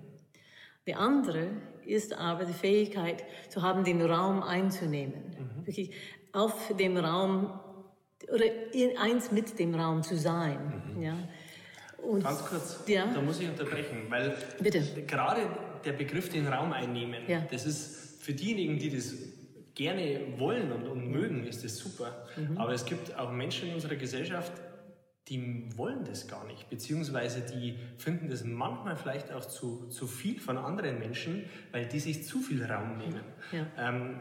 Die 0.87 0.95
andere 0.95 1.49
ist 1.87 2.13
aber 2.15 2.45
die 2.45 2.53
Fähigkeit 2.53 3.25
zu 3.49 3.63
haben, 3.63 3.85
den 3.85 4.03
Raum 4.03 4.43
einzunehmen. 4.43 5.37
Mhm. 5.39 5.67
Wirklich 5.67 5.91
auf 6.33 6.75
dem 6.77 6.97
Raum 6.97 7.59
oder 8.33 8.45
in 8.73 8.97
eins 8.97 9.31
mit 9.31 9.59
dem 9.59 9.75
Raum 9.75 10.03
zu 10.03 10.17
sein. 10.17 10.83
Mhm. 10.95 11.03
Ja. 11.03 11.17
Und, 11.99 12.23
Ganz 12.23 12.45
kurz, 12.45 12.81
ja? 12.87 13.07
da 13.07 13.21
muss 13.21 13.41
ich 13.41 13.49
unterbrechen, 13.49 14.07
weil 14.11 14.37
Bitte. 14.61 14.83
gerade 15.07 15.43
der 15.85 15.93
Begriff 15.93 16.29
den 16.29 16.47
Raum 16.47 16.73
einnehmen, 16.73 17.23
ja. 17.27 17.47
das 17.51 17.65
ist 17.65 18.23
für 18.23 18.35
diejenigen, 18.35 18.79
die 18.79 18.91
das 18.91 19.15
gerne 19.75 20.21
wollen 20.37 20.71
und, 20.73 20.87
und 20.87 21.11
mögen, 21.11 21.47
ist 21.47 21.65
das 21.65 21.79
super. 21.79 22.27
Mhm. 22.37 22.59
Aber 22.59 22.73
es 22.73 22.85
gibt 22.85 23.17
auch 23.17 23.33
Menschen 23.33 23.69
in 23.69 23.75
unserer 23.75 23.97
Gesellschaft, 23.97 24.53
die 25.29 25.69
wollen 25.77 26.05
das 26.05 26.29
gar 26.29 26.45
nicht, 26.47 26.69
beziehungsweise 26.69 27.41
die 27.41 27.79
finden 27.97 28.29
das 28.29 28.45
manchmal 28.45 28.97
vielleicht 28.97 29.33
auch 29.33 29.45
zu, 29.45 29.89
zu 29.89 30.07
viel 30.07 30.39
von 30.39 30.59
anderen 30.59 30.99
Menschen, 30.99 31.45
weil 31.73 31.87
die 31.87 32.01
sich 32.01 32.25
zu 32.25 32.41
viel 32.41 32.63
Raum 32.63 32.99
nehmen. 32.99 33.23
Ja. 33.51 33.67
Ähm, 33.79 34.21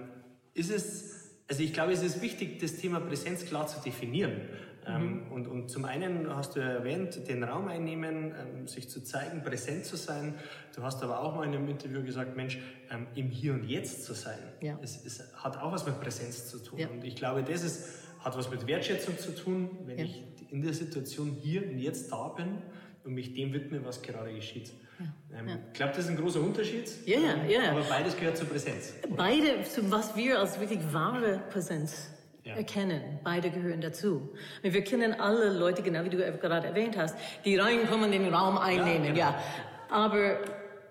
ist 0.53 0.71
es 0.71 1.23
also 1.49 1.61
ich 1.61 1.73
glaube, 1.73 1.91
es 1.91 2.01
ist 2.01 2.21
wichtig, 2.21 2.59
das 2.59 2.77
Thema 2.77 2.99
Präsenz 2.99 3.45
klar 3.45 3.67
zu 3.67 3.79
definieren. 3.81 4.33
Ähm, 4.85 5.25
mhm. 5.27 5.31
und, 5.31 5.47
und 5.47 5.69
zum 5.69 5.85
einen 5.85 6.35
hast 6.35 6.55
du 6.55 6.59
erwähnt, 6.59 7.27
den 7.29 7.43
Raum 7.43 7.69
einnehmen, 7.69 8.33
ähm, 8.37 8.67
sich 8.67 8.89
zu 8.89 9.01
zeigen, 9.01 9.41
präsent 9.41 9.85
zu 9.85 9.95
sein. 9.95 10.33
Du 10.75 10.83
hast 10.83 11.01
aber 11.03 11.21
auch 11.21 11.35
mal 11.35 11.45
in 11.45 11.53
einem 11.53 11.69
Interview 11.69 12.03
gesagt, 12.03 12.35
Mensch, 12.35 12.57
ähm, 12.91 13.07
im 13.15 13.29
Hier 13.29 13.53
und 13.53 13.63
Jetzt 13.63 14.03
zu 14.03 14.13
sein. 14.13 14.39
Ja. 14.59 14.77
Es, 14.81 15.05
es, 15.05 15.23
hat 15.35 15.57
auch 15.57 15.71
was 15.71 15.85
mit 15.85 16.01
Präsenz 16.01 16.47
zu 16.49 16.57
tun. 16.57 16.79
Ja. 16.79 16.89
Und 16.89 17.03
ich 17.05 17.15
glaube, 17.15 17.43
das 17.43 17.63
ist, 17.63 17.99
hat 18.19 18.37
was 18.37 18.49
mit 18.49 18.67
Wertschätzung 18.67 19.17
zu 19.17 19.33
tun, 19.33 19.69
wenn 19.85 19.99
ja. 19.99 20.03
ich 20.05 20.23
in 20.53 20.61
der 20.61 20.73
Situation 20.73 21.35
hier 21.41 21.67
und 21.67 21.79
jetzt 21.79 22.11
da 22.11 22.29
bin 22.29 22.61
und 23.03 23.13
mich 23.13 23.33
dem 23.33 23.51
widme, 23.53 23.83
was 23.83 24.01
gerade 24.01 24.33
geschieht. 24.33 24.71
Ähm, 25.35 25.47
ja. 25.47 25.55
Ich 25.67 25.73
glaube, 25.73 25.93
das 25.95 26.05
ist 26.05 26.11
ein 26.11 26.17
großer 26.17 26.39
Unterschied. 26.39 26.89
Ja, 27.05 27.19
ja, 27.19 27.33
ähm, 27.33 27.49
ja. 27.49 27.71
Aber 27.71 27.81
beides 27.81 28.15
gehört 28.15 28.37
zur 28.37 28.47
Präsenz. 28.47 28.93
Beide, 29.17 29.47
was 29.89 30.15
wir 30.15 30.39
als 30.39 30.59
wirklich 30.59 30.79
wahre 30.93 31.41
Präsenz 31.49 32.11
ja. 32.43 32.53
erkennen, 32.55 33.19
beide 33.23 33.49
gehören 33.49 33.81
dazu. 33.81 34.29
Wir 34.61 34.83
kennen 34.83 35.19
alle 35.19 35.49
Leute, 35.57 35.81
genau 35.81 36.05
wie 36.05 36.09
du 36.09 36.17
gerade 36.17 36.67
erwähnt 36.67 36.95
hast, 36.97 37.15
die 37.43 37.57
reinkommen, 37.57 38.11
den 38.11 38.31
Raum 38.33 38.57
einnehmen, 38.57 39.15
ja. 39.15 39.31
Genau. 39.31 39.37
ja. 39.37 39.43
Aber 39.89 40.37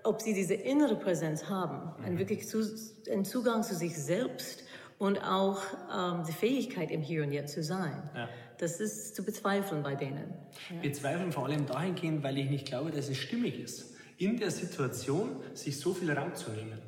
ob 0.03 0.21
sie 0.21 0.35
diese 0.35 0.55
innere 0.55 0.97
Präsenz 0.97 1.49
haben, 1.49 1.93
mhm. 1.99 2.05
einen 2.05 2.19
wirklich 2.19 2.49
zu, 2.49 2.65
einen 3.11 3.25
Zugang 3.25 3.63
zu 3.63 3.77
sich 3.77 3.97
selbst 3.97 4.65
und 4.99 5.23
auch 5.23 5.61
ähm, 5.93 6.25
die 6.27 6.33
Fähigkeit, 6.33 6.91
im 6.91 7.01
Hier 7.01 7.23
und 7.23 7.33
Jetzt 7.33 7.55
zu 7.55 7.63
sein. 7.63 8.11
Ja. 8.15 8.29
Das 8.63 8.79
ist 8.79 9.17
zu 9.17 9.25
bezweifeln 9.25 9.83
bei 9.83 9.97
denen. 9.97 10.35
Ja. 10.71 10.81
Bezweifeln 10.81 11.33
vor 11.33 11.47
allem 11.47 11.67
dahingehend, 11.67 12.23
weil 12.23 12.39
ich 12.39 12.49
nicht 12.49 12.65
glaube, 12.65 12.93
dass 12.93 13.09
es 13.09 13.19
stimmig 13.19 13.59
ist, 13.59 13.97
in 14.19 14.39
der 14.39 14.53
Situation 14.53 15.31
sich 15.53 15.81
so 15.81 15.93
viel 15.93 16.13
Raum 16.13 16.33
zu 16.37 16.53
nehmen. 16.53 16.79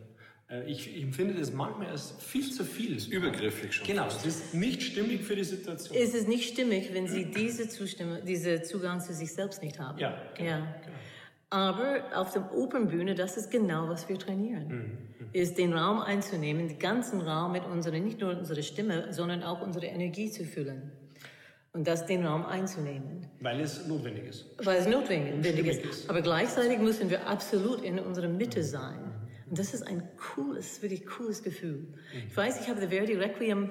Äh, 0.49 0.71
ich, 0.71 1.03
empfinde 1.03 1.35
das 1.35 1.53
manchmal 1.53 1.89
als 1.89 2.15
viel 2.21 2.49
zu 2.53 2.65
viel. 2.65 2.95
Das 2.95 3.07
ist 3.07 3.13
übergriffig 3.13 3.73
schon. 3.73 3.89
Genau, 3.89 4.07
es 4.07 4.25
ist 4.25 4.55
nicht 4.55 4.85
stimmig 4.85 5.23
für 5.25 5.35
die 5.35 5.43
Situation. 5.43 5.99
Es 6.01 6.15
ist 6.15 6.29
nicht 6.29 6.49
stimmig, 6.49 6.95
wenn 6.95 7.09
Sie 7.09 7.25
diese, 7.25 7.69
Zustimme, 7.69 8.23
diese 8.25 8.63
Zugang 8.63 9.01
zu 9.01 9.13
sich 9.13 9.33
selbst 9.33 9.61
nicht 9.61 9.81
haben. 9.81 9.99
Ja, 9.99 10.17
genau, 10.37 10.49
ja. 10.49 10.59
Genau. 10.59 10.97
Aber 11.51 12.05
auf 12.15 12.33
der 12.33 12.55
Opernbühne, 12.55 13.17
das 13.17 13.37
ist 13.37 13.51
genau, 13.51 13.89
was 13.89 14.09
wir 14.09 14.17
trainieren. 14.17 14.69
Mhm. 14.69 15.29
Ist 15.33 15.59
den 15.59 15.73
Raum 15.73 15.99
einzunehmen, 15.99 16.69
den 16.69 16.79
ganzen 16.79 17.21
Raum 17.21 17.51
mit 17.51 17.65
unserer, 17.65 17.99
nicht 17.99 18.21
nur 18.21 18.39
unserer 18.39 18.63
Stimme, 18.63 19.13
sondern 19.13 19.43
auch 19.43 19.61
unsere 19.61 19.87
Energie 19.87 20.31
zu 20.31 20.45
füllen 20.45 20.93
und 21.75 21.87
das 21.87 22.07
den 22.07 22.25
Raum 22.25 22.47
einzunehmen. 22.47 23.27
Weil 23.41 23.61
es 23.61 23.87
notwendig 23.87 24.25
ist. 24.27 24.47
Weil 24.65 24.79
es 24.79 24.87
notwendig 24.87 25.67
ist. 25.67 25.85
ist. 25.85 26.11
Aber 26.11 26.23
gleichzeitig 26.23 26.79
müssen 26.79 27.11
wir 27.11 27.27
absolut 27.27 27.83
in 27.83 27.99
unserer 27.99 28.29
Mitte 28.29 28.63
sein. 28.63 29.13
Und 29.51 29.59
das 29.59 29.75
ist 29.75 29.83
ein 29.83 30.09
cooles, 30.17 30.81
wirklich 30.83 31.05
cooles 31.05 31.43
Gefühl. 31.43 31.81
Mhm. 31.81 32.29
Ich 32.29 32.37
weiß, 32.37 32.61
ich 32.61 32.69
habe 32.69 32.81
The 32.81 32.87
Verdi 32.87 33.15
Requiem 33.15 33.71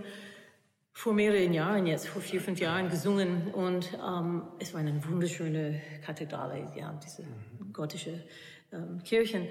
vor 0.91 1.13
mehreren 1.13 1.53
Jahren 1.53 1.87
jetzt, 1.87 2.07
vor 2.07 2.21
vier, 2.21 2.41
fünf 2.41 2.59
Jahren 2.59 2.89
gesungen 2.89 3.47
und 3.51 3.93
ähm, 3.93 4.43
es 4.59 4.73
war 4.73 4.81
eine 4.81 5.03
wunderschöne 5.05 5.81
Kathedrale, 6.05 6.71
ja, 6.75 6.99
diese 7.03 7.23
mhm. 7.23 7.73
gotische 7.73 8.23
ähm, 8.71 9.01
Kirchen. 9.03 9.47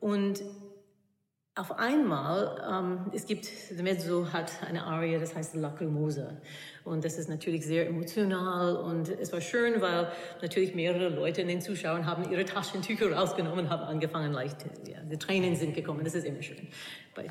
Und 0.00 0.42
auf 1.56 1.78
einmal, 1.78 2.62
ähm, 2.70 3.10
es 3.14 3.24
gibt, 3.24 3.48
der 3.70 3.82
Mezzo 3.82 4.30
hat 4.30 4.52
eine 4.68 4.84
Arie, 4.84 5.18
das 5.18 5.34
heißt 5.34 5.54
Lacrimosa. 5.54 6.36
Und 6.84 7.02
das 7.02 7.16
ist 7.16 7.30
natürlich 7.30 7.64
sehr 7.64 7.86
emotional 7.88 8.76
und 8.76 9.08
es 9.08 9.32
war 9.32 9.40
schön, 9.40 9.80
weil 9.80 10.12
natürlich 10.42 10.74
mehrere 10.74 11.08
Leute 11.08 11.40
in 11.40 11.48
den 11.48 11.62
Zuschauern 11.62 12.04
haben 12.04 12.30
ihre 12.30 12.44
Taschentücher 12.44 13.10
rausgenommen, 13.10 13.70
haben 13.70 13.82
angefangen 13.82 14.32
leicht, 14.32 14.66
ja, 14.86 14.98
die 15.10 15.16
Tränen 15.16 15.56
sind 15.56 15.74
gekommen, 15.74 16.04
das 16.04 16.14
ist 16.14 16.26
immer 16.26 16.42
schön 16.42 16.68
bei, 17.14 17.24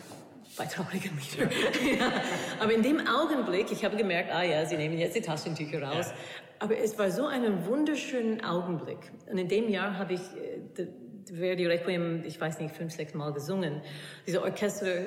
bei 0.57 0.65
traurigen 0.65 1.11
Liedern. 1.17 1.51
Ja. 1.99 2.11
Aber 2.59 2.73
in 2.73 2.81
dem 2.81 3.07
Augenblick, 3.07 3.71
ich 3.71 3.85
habe 3.85 3.95
gemerkt, 3.95 4.31
ah 4.33 4.43
ja, 4.43 4.65
sie 4.65 4.75
nehmen 4.75 4.97
jetzt 4.97 5.15
die 5.15 5.21
Taschentücher 5.21 5.83
raus. 5.83 6.07
Ja. 6.07 6.15
Aber 6.57 6.77
es 6.77 6.97
war 6.97 7.11
so 7.11 7.27
ein 7.27 7.65
wunderschöner 7.67 8.51
Augenblick. 8.51 9.11
Und 9.29 9.37
in 9.37 9.47
dem 9.47 9.69
Jahr 9.69 9.99
habe 9.99 10.13
ich 10.13 10.21
äh, 10.21 10.87
Verdi 11.33 11.65
Requiem, 11.65 12.23
ich 12.25 12.39
weiß 12.39 12.59
nicht, 12.59 12.75
fünf, 12.75 12.93
sechs 12.93 13.13
Mal 13.13 13.33
gesungen. 13.33 13.81
Diese 14.25 14.41
Orchester 14.41 15.05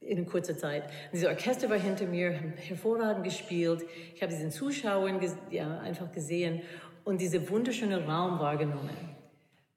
in 0.00 0.26
kurzer 0.26 0.56
Zeit. 0.56 0.84
Diese 1.12 1.28
Orchester 1.28 1.70
war 1.70 1.78
hinter 1.78 2.06
mir, 2.06 2.32
hervorragend 2.56 3.24
gespielt. 3.24 3.84
Ich 4.14 4.22
habe 4.22 4.32
diesen 4.32 4.50
Zuschauern 4.50 5.20
ja, 5.50 5.78
einfach 5.80 6.10
gesehen 6.12 6.62
und 7.04 7.20
diese 7.20 7.48
wunderschöne 7.48 8.04
Raum 8.06 8.38
wahrgenommen 8.38 8.90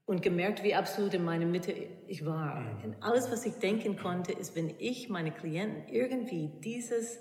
und 0.05 0.21
gemerkt, 0.21 0.63
wie 0.63 0.75
absolut 0.75 1.13
in 1.13 1.23
meiner 1.23 1.45
Mitte 1.45 1.73
ich 2.07 2.25
war. 2.25 2.79
Und 2.83 2.89
mhm. 2.89 2.95
alles, 3.01 3.31
was 3.31 3.45
ich 3.45 3.55
denken 3.55 3.97
konnte, 3.97 4.33
ist, 4.33 4.55
wenn 4.55 4.73
ich 4.77 5.09
meine 5.09 5.31
Klienten 5.31 5.87
irgendwie 5.87 6.51
dieses 6.63 7.19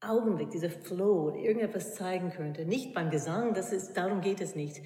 Augenblick, 0.00 0.50
dieser 0.50 0.70
Flow, 0.70 1.34
irgendetwas 1.36 1.94
zeigen 1.94 2.30
könnte, 2.30 2.64
nicht 2.64 2.94
beim 2.94 3.10
Gesang, 3.10 3.54
das 3.54 3.72
ist, 3.72 3.96
darum 3.96 4.22
geht 4.22 4.40
es 4.40 4.56
nicht, 4.56 4.80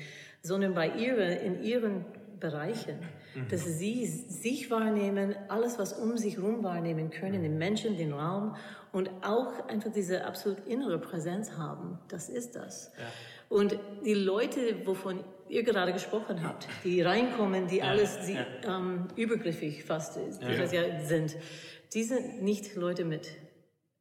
sondern 0.45 0.75
bei 0.75 0.89
ihrer, 0.89 1.41
in 1.41 1.63
ihren 1.63 2.05
Bereichen, 2.39 2.99
mhm. 3.35 3.49
dass 3.49 3.65
sie 3.65 4.07
sich 4.07 4.71
wahrnehmen, 4.71 5.35
alles, 5.49 5.79
was 5.79 5.95
um 5.95 6.19
sich 6.19 6.37
herum 6.37 6.63
wahrnehmen 6.63 7.11
können, 7.11 7.43
den 7.43 7.57
Menschen, 7.57 7.97
den 7.97 8.13
Raum 8.13 8.55
und 8.93 9.11
auch 9.23 9.67
einfach 9.69 9.91
diese 9.91 10.25
absolut 10.25 10.67
innere 10.67 10.99
Präsenz 10.99 11.53
haben. 11.53 11.99
Das 12.09 12.29
ist 12.29 12.55
das. 12.55 12.93
Ja. 12.99 13.05
Und 13.49 13.79
die 14.05 14.15
Leute, 14.15 14.87
wovon 14.87 15.25
ihr 15.49 15.63
gerade 15.63 15.93
gesprochen 15.95 16.43
habt, 16.43 16.69
die 16.85 17.01
reinkommen, 17.01 17.67
die 17.67 17.83
alles 17.83 18.19
die, 18.27 18.37
ähm, 18.69 19.09
übergriffig 19.17 19.85
fast 19.85 20.19
ja. 20.41 20.65
ja 20.65 21.01
sind, 21.01 21.37
die 21.95 22.03
sind 22.03 22.43
nicht 22.43 22.75
Leute 22.77 23.05
mit 23.05 23.31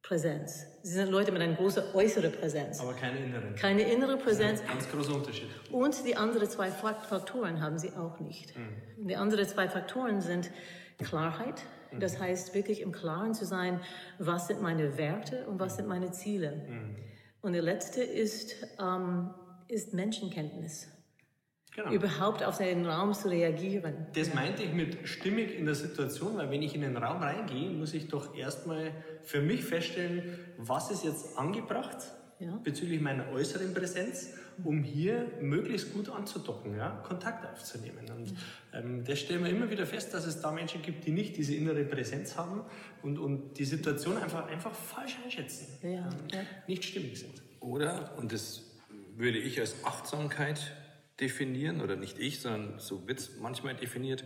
Präsenz. 0.04 0.66
Sie 0.82 0.92
sind 0.92 1.10
Leute 1.10 1.32
mit 1.32 1.40
einer 1.40 1.54
großen 1.54 1.82
äußeren 1.94 2.30
Präsenz. 2.30 2.78
Aber 2.78 2.92
keine 2.92 3.18
inneren. 3.20 3.54
Keine 3.56 3.90
innere 3.90 4.18
Präsenz. 4.18 4.62
Ganz 4.62 4.86
großer 4.90 5.14
Unterschied. 5.14 5.48
Und 5.72 6.06
die 6.06 6.14
anderen 6.14 6.48
zwei 6.50 6.70
Faktoren 6.70 7.62
haben 7.62 7.78
sie 7.78 7.90
auch 7.94 8.20
nicht. 8.20 8.54
Mhm. 8.54 9.08
Die 9.08 9.16
anderen 9.16 9.48
zwei 9.48 9.66
Faktoren 9.66 10.20
sind 10.20 10.50
Klarheit. 10.98 11.62
Mhm. 11.90 12.00
Das 12.00 12.20
heißt, 12.20 12.54
wirklich 12.54 12.82
im 12.82 12.92
Klaren 12.92 13.32
zu 13.32 13.46
sein, 13.46 13.80
was 14.18 14.46
sind 14.46 14.60
meine 14.60 14.98
Werte 14.98 15.46
und 15.46 15.58
was 15.58 15.76
sind 15.76 15.88
meine 15.88 16.12
Ziele. 16.12 16.52
Mhm. 16.68 16.96
Und 17.40 17.54
der 17.54 17.62
letzte 17.62 18.02
ist, 18.02 18.56
ähm, 18.78 19.30
ist 19.68 19.94
Menschenkenntnis. 19.94 20.88
Genau. 21.74 21.90
Überhaupt 21.90 22.44
auf 22.44 22.54
seinen 22.54 22.86
Raum 22.86 23.12
zu 23.14 23.28
reagieren. 23.28 24.06
Das 24.14 24.32
meinte 24.32 24.62
ich 24.62 24.72
mit 24.72 25.08
stimmig 25.08 25.58
in 25.58 25.64
der 25.64 25.74
Situation, 25.74 26.36
weil 26.36 26.48
wenn 26.50 26.62
ich 26.62 26.76
in 26.76 26.82
den 26.82 26.96
Raum 26.96 27.20
reingehe, 27.20 27.68
muss 27.70 27.94
ich 27.94 28.06
doch 28.06 28.36
erstmal 28.36 28.92
für 29.24 29.40
mich 29.40 29.64
feststellen, 29.64 30.38
was 30.56 30.92
ist 30.92 31.04
jetzt 31.04 31.36
angebracht 31.36 31.96
ja. 32.38 32.56
bezüglich 32.62 33.00
meiner 33.00 33.28
äußeren 33.30 33.74
Präsenz, 33.74 34.34
um 34.62 34.84
hier 34.84 35.26
möglichst 35.40 35.92
gut 35.92 36.08
anzudocken, 36.08 36.76
ja, 36.76 36.90
Kontakt 37.02 37.44
aufzunehmen. 37.44 38.08
Und 38.16 38.34
ähm, 38.72 39.04
das 39.04 39.18
stellen 39.18 39.42
wir 39.42 39.50
immer 39.50 39.68
wieder 39.68 39.84
fest, 39.84 40.14
dass 40.14 40.26
es 40.26 40.40
da 40.40 40.52
Menschen 40.52 40.80
gibt, 40.80 41.04
die 41.06 41.10
nicht 41.10 41.36
diese 41.36 41.56
innere 41.56 41.84
Präsenz 41.84 42.36
haben 42.36 42.62
und, 43.02 43.18
und 43.18 43.54
die 43.58 43.64
Situation 43.64 44.16
einfach, 44.16 44.46
einfach 44.46 44.72
falsch 44.72 45.18
einschätzen, 45.24 45.66
ja. 45.82 46.08
Ähm, 46.32 46.46
nicht 46.68 46.84
stimmig 46.84 47.18
sind. 47.18 47.42
Oder, 47.58 48.16
und 48.16 48.32
das 48.32 48.62
würde 49.16 49.38
ich 49.38 49.58
als 49.58 49.74
Achtsamkeit 49.84 50.60
definieren, 51.20 51.80
oder 51.80 51.96
nicht 51.96 52.18
ich, 52.18 52.40
sondern 52.40 52.78
so 52.78 53.06
wird 53.06 53.18
es 53.20 53.38
manchmal 53.38 53.74
definiert, 53.74 54.24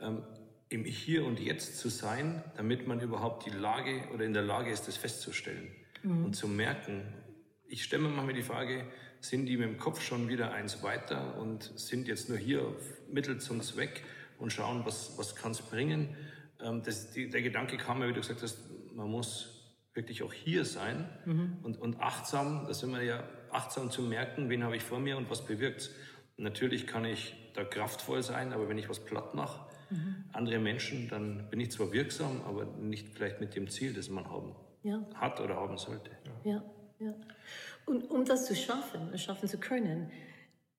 ähm, 0.00 0.22
im 0.68 0.84
Hier 0.84 1.24
und 1.24 1.38
Jetzt 1.38 1.78
zu 1.78 1.88
sein, 1.88 2.42
damit 2.56 2.86
man 2.86 3.00
überhaupt 3.00 3.46
die 3.46 3.50
Lage 3.50 4.08
oder 4.14 4.24
in 4.24 4.32
der 4.32 4.42
Lage 4.42 4.70
ist, 4.70 4.88
das 4.88 4.96
festzustellen 4.96 5.70
mhm. 6.02 6.24
und 6.26 6.34
zu 6.34 6.48
merken. 6.48 7.02
Ich 7.66 7.84
stelle 7.84 8.02
mir 8.02 8.08
manchmal 8.08 8.34
die 8.34 8.42
Frage, 8.42 8.86
sind 9.20 9.46
die 9.46 9.56
mit 9.56 9.68
dem 9.68 9.78
Kopf 9.78 10.00
schon 10.00 10.28
wieder 10.28 10.52
eins 10.52 10.82
weiter 10.82 11.38
und 11.38 11.72
sind 11.76 12.08
jetzt 12.08 12.28
nur 12.28 12.38
hier 12.38 12.76
Mittel 13.08 13.38
zum 13.38 13.60
Zweck 13.60 14.02
und 14.38 14.52
schauen, 14.52 14.84
was, 14.84 15.16
was 15.16 15.36
kann 15.36 15.52
es 15.52 15.62
bringen? 15.62 16.16
Ähm, 16.60 16.82
das, 16.84 17.12
die, 17.12 17.28
der 17.28 17.42
Gedanke 17.42 17.76
kam 17.76 17.98
mir, 17.98 18.08
wie 18.08 18.12
du 18.12 18.20
gesagt 18.20 18.42
hast, 18.42 18.58
man 18.94 19.10
muss 19.10 19.76
wirklich 19.94 20.22
auch 20.22 20.32
hier 20.32 20.64
sein 20.64 21.08
mhm. 21.26 21.58
und, 21.62 21.78
und 21.78 22.00
achtsam, 22.00 22.64
da 22.66 22.74
sind 22.74 22.92
wir 22.92 23.02
ja 23.02 23.28
achtsam 23.50 23.90
zu 23.90 24.02
merken, 24.02 24.48
wen 24.48 24.64
habe 24.64 24.76
ich 24.76 24.82
vor 24.82 24.98
mir 24.98 25.16
und 25.16 25.30
was 25.30 25.44
bewirkt 25.44 25.90
Natürlich 26.42 26.88
kann 26.88 27.04
ich 27.04 27.34
da 27.54 27.62
kraftvoll 27.62 28.22
sein, 28.24 28.52
aber 28.52 28.68
wenn 28.68 28.76
ich 28.76 28.88
was 28.88 28.98
platt 28.98 29.32
mache, 29.32 29.64
mhm. 29.90 30.24
andere 30.32 30.58
Menschen, 30.58 31.08
dann 31.08 31.48
bin 31.50 31.60
ich 31.60 31.70
zwar 31.70 31.92
wirksam, 31.92 32.42
aber 32.44 32.64
nicht 32.64 33.14
vielleicht 33.14 33.40
mit 33.40 33.54
dem 33.54 33.68
Ziel, 33.68 33.94
das 33.94 34.08
man 34.08 34.28
haben 34.28 34.56
ja. 34.82 35.06
hat 35.14 35.40
oder 35.40 35.54
haben 35.54 35.78
sollte. 35.78 36.10
Ja, 36.42 36.64
ja. 36.98 37.14
Und 37.86 38.10
um 38.10 38.24
das 38.24 38.46
zu 38.46 38.56
schaffen, 38.56 39.16
schaffen 39.18 39.48
zu 39.48 39.58
können, 39.58 40.10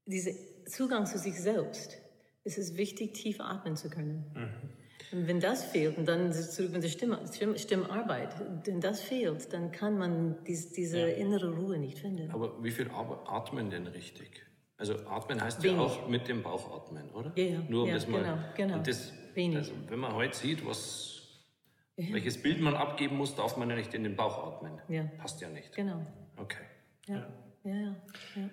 dieser 0.06 0.32
Zugang 0.66 1.06
zu 1.06 1.18
sich 1.18 1.40
selbst, 1.40 1.98
ist 2.44 2.58
es 2.58 2.76
wichtig, 2.76 3.14
tief 3.14 3.40
atmen 3.40 3.78
zu 3.78 3.90
können. 3.90 4.26
Mhm. 4.36 5.18
Und 5.18 5.28
wenn 5.28 5.40
das 5.40 5.64
fehlt, 5.64 5.98
und 5.98 6.08
dann 6.10 6.34
zurück 6.34 6.74
mit 6.74 6.84
der 6.84 6.90
Stimme, 6.90 7.20
Stimm, 7.32 7.58
Stimmarbeit, 7.58 8.36
wenn 8.66 8.82
das 8.82 9.00
fehlt, 9.00 9.54
dann 9.54 9.72
kann 9.72 9.98
man 9.98 10.44
dies, 10.44 10.74
diese 10.74 11.00
ja. 11.00 11.08
innere 11.08 11.56
Ruhe 11.56 11.78
nicht 11.78 12.00
finden. 12.00 12.32
Aber 12.32 12.62
wie 12.62 12.72
viel 12.72 12.90
atmen 12.92 13.70
denn 13.70 13.88
richtig? 13.88 14.44
Also 14.78 14.96
atmen 15.08 15.42
heißt 15.42 15.62
Wenig. 15.64 15.78
ja 15.78 15.84
auch 15.84 16.08
mit 16.08 16.28
dem 16.28 16.44
Bauch 16.44 16.76
atmen, 16.76 17.10
oder? 17.12 17.32
Ja, 17.36 17.44
ja. 17.44 17.60
Nur 17.70 17.84
um 17.84 17.90
ja, 17.90 17.96
das 17.96 18.08
mal. 18.08 18.22
Genau, 18.22 18.38
genau. 18.56 18.76
Und 18.76 18.88
das, 18.88 19.14
Wenig. 19.36 19.58
Also, 19.58 19.74
wenn 19.88 20.00
man 20.00 20.14
heute 20.14 20.36
sieht, 20.36 20.66
was, 20.66 21.22
ja. 21.98 22.14
welches 22.14 22.42
Bild 22.42 22.62
man 22.62 22.76
abgeben 22.76 23.18
muss, 23.18 23.36
darf 23.36 23.58
man 23.58 23.70
ja 23.70 23.76
nicht 23.76 23.94
in 23.94 24.04
den 24.04 24.16
Bauch 24.16 24.56
atmen. 24.56 24.80
Ja. 24.88 25.04
Passt 25.18 25.42
ja 25.42 25.50
nicht. 25.50 25.76
Genau. 25.76 26.06
Okay. 26.38 26.64
Ja. 27.08 27.28
Ja, 27.64 27.74
ja. 27.74 27.96
ja. 28.36 28.50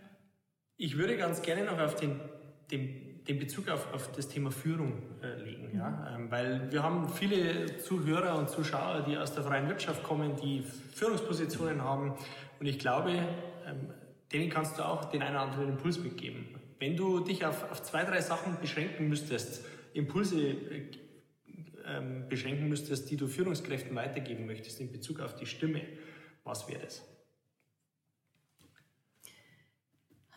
Ich 0.77 0.97
würde 0.97 1.17
ganz 1.17 1.43
gerne 1.43 1.65
noch 1.65 1.79
auf 1.79 1.97
den, 1.97 2.21
den, 2.71 3.25
den 3.25 3.39
Bezug 3.39 3.69
auf, 3.69 3.93
auf 3.93 4.13
das 4.13 4.29
Thema 4.29 4.51
Führung 4.51 5.03
äh, 5.23 5.35
legen, 5.43 5.71
mhm. 5.73 5.79
ja? 5.79 6.15
Ähm, 6.15 6.31
weil 6.31 6.73
wir 6.73 6.83
haben 6.83 7.09
viele 7.09 7.77
Zuhörer 7.79 8.39
und 8.39 8.49
Zuschauer, 8.49 9.03
die 9.03 9.17
aus 9.19 9.35
der 9.35 9.45
freien 9.45 9.69
Wirtschaft 9.69 10.03
kommen, 10.03 10.37
die 10.37 10.63
Führungspositionen 10.63 11.83
haben. 11.83 12.15
Und 12.59 12.67
ich 12.67 12.79
glaube, 12.79 13.11
ähm, 13.67 13.93
denen 14.33 14.51
kannst 14.51 14.79
du 14.79 14.87
auch 14.87 15.07
den 15.07 15.23
einen 15.23 15.37
oder 15.37 15.45
anderen 15.45 15.69
Impuls 15.71 15.99
mitgeben. 15.99 16.49
Wenn 16.79 16.97
du 16.97 17.21
dich 17.21 17.45
auf, 17.45 17.71
auf 17.71 17.83
zwei, 17.83 18.05
drei 18.05 18.21
Sachen 18.21 18.59
beschränken 18.61 19.09
müsstest, 19.09 19.65
Impulse 19.93 20.41
äh, 20.41 20.91
ähm, 21.87 22.29
beschränken 22.29 22.69
müsstest, 22.69 23.11
die 23.11 23.17
du 23.17 23.27
Führungskräften 23.27 23.95
weitergeben 23.95 24.47
möchtest 24.47 24.81
in 24.81 24.93
Bezug 24.93 25.21
auf 25.21 25.35
die 25.35 25.47
Stimme, 25.47 25.83
was 26.45 26.69
wäre 26.69 26.81
das? 26.83 27.03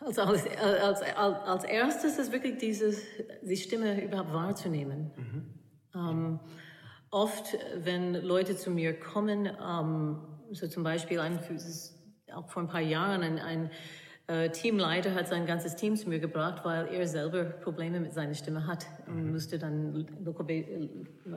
Also 0.00 0.22
als, 0.22 0.46
als, 0.58 1.02
als, 1.02 1.64
erstes 1.64 2.18
ist 2.18 2.32
wirklich 2.32 2.58
dieses, 2.58 3.00
die 3.42 3.56
Stimme 3.56 4.04
überhaupt 4.04 4.32
wahrzunehmen. 4.34 5.12
Mhm. 5.16 5.54
Ähm, 5.94 6.40
oft, 7.10 7.56
wenn 7.76 8.14
Leute 8.14 8.56
zu 8.56 8.70
mir 8.70 8.98
kommen, 8.98 9.46
ähm, 9.46 10.18
so 10.50 10.68
zum 10.68 10.82
Beispiel 10.82 11.20
ein, 11.20 11.38
auch 12.34 12.48
vor 12.48 12.62
ein 12.62 12.68
paar 12.68 12.80
Jahren 12.80 13.22
ein, 13.22 13.38
ein 13.38 13.70
äh, 14.26 14.48
Teamleiter 14.50 15.14
hat 15.14 15.28
sein 15.28 15.44
ganzes 15.44 15.76
Team 15.76 15.96
zu 15.96 16.08
mir 16.08 16.18
gebracht, 16.18 16.64
weil 16.64 16.86
er 16.86 17.06
selber 17.06 17.44
Probleme 17.44 18.00
mit 18.00 18.14
seiner 18.14 18.32
Stimme 18.32 18.66
hat 18.66 18.86
und 19.06 19.22
mhm. 19.22 19.32
musste 19.32 19.58
dann 19.58 20.06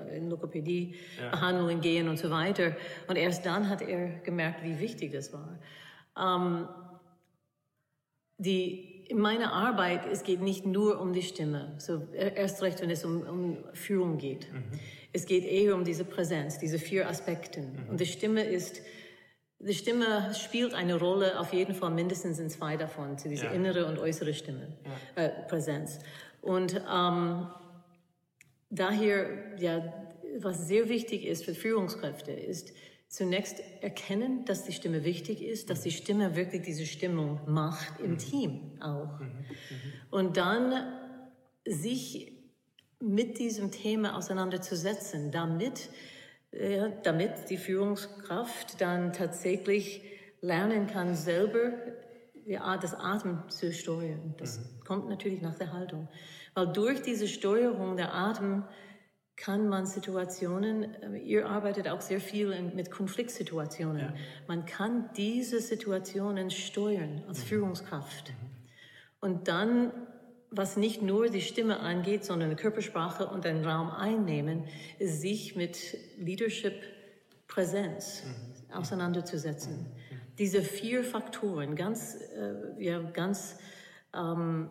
in 0.09 0.29
Lokopädie-Behandlungen 0.29 1.77
ja. 1.77 1.81
gehen 1.81 2.07
und 2.07 2.17
so 2.17 2.29
weiter. 2.29 2.77
Und 3.09 3.17
erst 3.17 3.45
dann 3.45 3.67
hat 3.67 3.81
er 3.81 4.19
gemerkt, 4.19 4.63
wie 4.63 4.79
wichtig 4.79 5.11
das 5.11 5.33
war. 5.33 5.59
Ähm, 6.17 6.69
die, 8.37 9.03
in 9.09 9.19
meiner 9.19 9.51
Arbeit, 9.51 10.05
es 10.09 10.23
geht 10.23 10.41
nicht 10.41 10.65
nur 10.65 11.01
um 11.01 11.11
die 11.11 11.23
Stimme, 11.23 11.73
so 11.79 12.07
erst 12.13 12.61
recht, 12.61 12.81
wenn 12.81 12.89
es 12.89 13.03
um, 13.03 13.21
um 13.23 13.57
Führung 13.73 14.17
geht. 14.17 14.51
Mhm. 14.53 14.63
Es 15.11 15.25
geht 15.25 15.43
eher 15.43 15.75
um 15.75 15.83
diese 15.83 16.05
Präsenz, 16.05 16.57
diese 16.57 16.79
vier 16.79 17.09
Aspekte. 17.09 17.61
Mhm. 17.61 17.89
Und 17.89 17.99
die 17.99 18.05
Stimme 18.05 18.43
ist 18.43 18.81
die 19.59 19.73
Stimme 19.73 20.33
spielt 20.35 20.73
eine 20.73 20.99
Rolle, 20.99 21.39
auf 21.39 21.51
jeden 21.53 21.73
Fall 21.73 21.89
mindestens 21.91 22.39
in 22.39 22.49
zwei 22.49 22.77
davon, 22.77 23.17
zu 23.17 23.27
dieser 23.27 23.45
ja. 23.45 23.51
innere 23.51 23.87
und 23.87 23.97
äußere 23.97 24.33
Stimme, 24.33 24.77
ja. 25.15 25.23
äh, 25.23 25.29
Präsenz. 25.47 25.99
Und 26.41 26.81
ähm, 26.91 27.47
daher, 28.69 29.59
ja, 29.59 29.93
was 30.39 30.67
sehr 30.67 30.89
wichtig 30.89 31.25
ist 31.25 31.45
für 31.45 31.55
Führungskräfte, 31.55 32.31
ist 32.31 32.71
zunächst 33.09 33.61
erkennen, 33.81 34.45
dass 34.45 34.65
die 34.65 34.73
Stimme 34.73 35.03
wichtig 35.03 35.41
ist, 35.41 35.69
dass 35.69 35.81
die 35.81 35.91
Stimme 35.91 36.35
wirklich 36.35 36.61
diese 36.61 36.85
Stimmung 36.85 37.39
macht 37.47 37.99
im 37.99 38.11
mhm. 38.11 38.17
Team 38.17 38.81
auch. 38.81 39.19
Mhm. 39.19 39.25
Mhm. 39.25 39.93
Und 40.11 40.37
dann 40.37 40.93
sich 41.65 42.33
mit 42.99 43.39
diesem 43.39 43.71
Thema 43.71 44.17
auseinanderzusetzen, 44.17 45.31
damit 45.31 45.89
ja, 46.51 46.89
damit 47.03 47.49
die 47.49 47.57
Führungskraft 47.57 48.79
dann 48.81 49.13
tatsächlich 49.13 50.01
lernen 50.41 50.87
kann, 50.87 51.15
selber 51.15 51.73
das 52.81 52.93
Atmen 52.93 53.43
zu 53.49 53.73
steuern. 53.73 54.35
Das 54.37 54.59
mhm. 54.59 54.79
kommt 54.85 55.09
natürlich 55.09 55.41
nach 55.41 55.55
der 55.55 55.73
Haltung. 55.73 56.07
Weil 56.53 56.67
durch 56.67 57.01
diese 57.01 57.27
Steuerung 57.27 57.97
der 57.97 58.13
Atem 58.13 58.63
kann 59.35 59.69
man 59.69 59.85
Situationen, 59.85 60.95
äh, 60.95 61.17
ihr 61.19 61.47
arbeitet 61.47 61.87
auch 61.87 62.01
sehr 62.01 62.19
viel 62.19 62.59
mit 62.73 62.89
Konfliktsituationen, 62.89 64.01
ja. 64.01 64.13
man 64.47 64.65
kann 64.65 65.09
diese 65.15 65.61
Situationen 65.61 66.49
steuern 66.49 67.23
als 67.27 67.39
mhm. 67.39 67.47
Führungskraft. 67.47 68.29
Mhm. 68.29 68.47
Und 69.19 69.47
dann 69.47 69.91
was 70.49 70.77
nicht 70.77 71.01
nur 71.01 71.29
die 71.29 71.41
Stimme 71.41 71.79
angeht, 71.79 72.23
sondern 72.23 72.55
Körpersprache 72.55 73.27
und 73.27 73.45
den 73.45 73.65
Raum 73.65 73.89
einnehmen, 73.89 74.65
ist 74.99 75.21
sich 75.21 75.55
mit 75.55 75.97
Leadership 76.17 76.73
Präsenz 77.47 78.23
mhm. 78.23 78.73
auseinanderzusetzen. 78.73 79.79
Mhm. 79.79 79.85
Diese 80.37 80.61
vier 80.61 81.03
Faktoren 81.03 81.75
ganz, 81.75 82.15
äh, 82.15 82.83
ja, 82.83 82.99
ganz 82.99 83.57
ähm, 84.13 84.69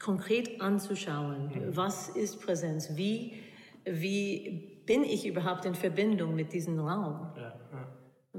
konkret 0.00 0.60
anzuschauen. 0.60 1.48
Mhm. 1.48 1.76
Was 1.76 2.08
ist 2.08 2.40
Präsenz? 2.40 2.96
Wie, 2.96 3.42
wie 3.84 4.82
bin 4.86 5.04
ich 5.04 5.26
überhaupt 5.26 5.64
in 5.64 5.74
Verbindung 5.74 6.34
mit 6.34 6.52
diesem 6.52 6.78
Raum? 6.80 7.32
Ja, 7.36 7.60
ja. 7.72 7.87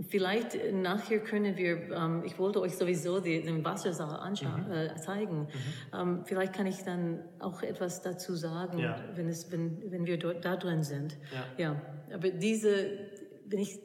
Vielleicht 0.08 0.56
äh, 0.56 0.72
nachher 0.72 1.20
können 1.20 1.58
wir, 1.58 1.91
ähm, 1.91 2.24
ich 2.26 2.38
wollte 2.39 2.62
euch 2.62 2.78
sowieso 2.78 3.20
die, 3.20 3.41
den 3.41 3.64
Wassersaal 3.66 4.20
anschauen, 4.20 4.68
mhm. 4.68 4.72
äh, 4.72 4.95
zeigen. 4.95 5.41
Mhm. 5.41 5.47
Ähm, 5.93 6.24
vielleicht 6.26 6.54
kann 6.54 6.68
ich 6.68 6.84
dann 6.84 7.24
auch 7.39 7.62
etwas 7.64 8.02
dazu 8.02 8.36
sagen, 8.36 8.80
ja. 8.80 9.04
wenn, 9.16 9.28
es, 9.28 9.52
wenn, 9.52 9.91
wenn 9.91 10.06
wir 10.06 10.18
dort, 10.18 10.45
da 10.45 10.56
drin 10.56 10.84
sind. 10.84 11.18
Ja. 11.58 11.72
ja. 11.74 11.82
Aber 12.14 12.30
diese, 12.30 13.10
wenn 13.47 13.60
ich, 13.60 13.80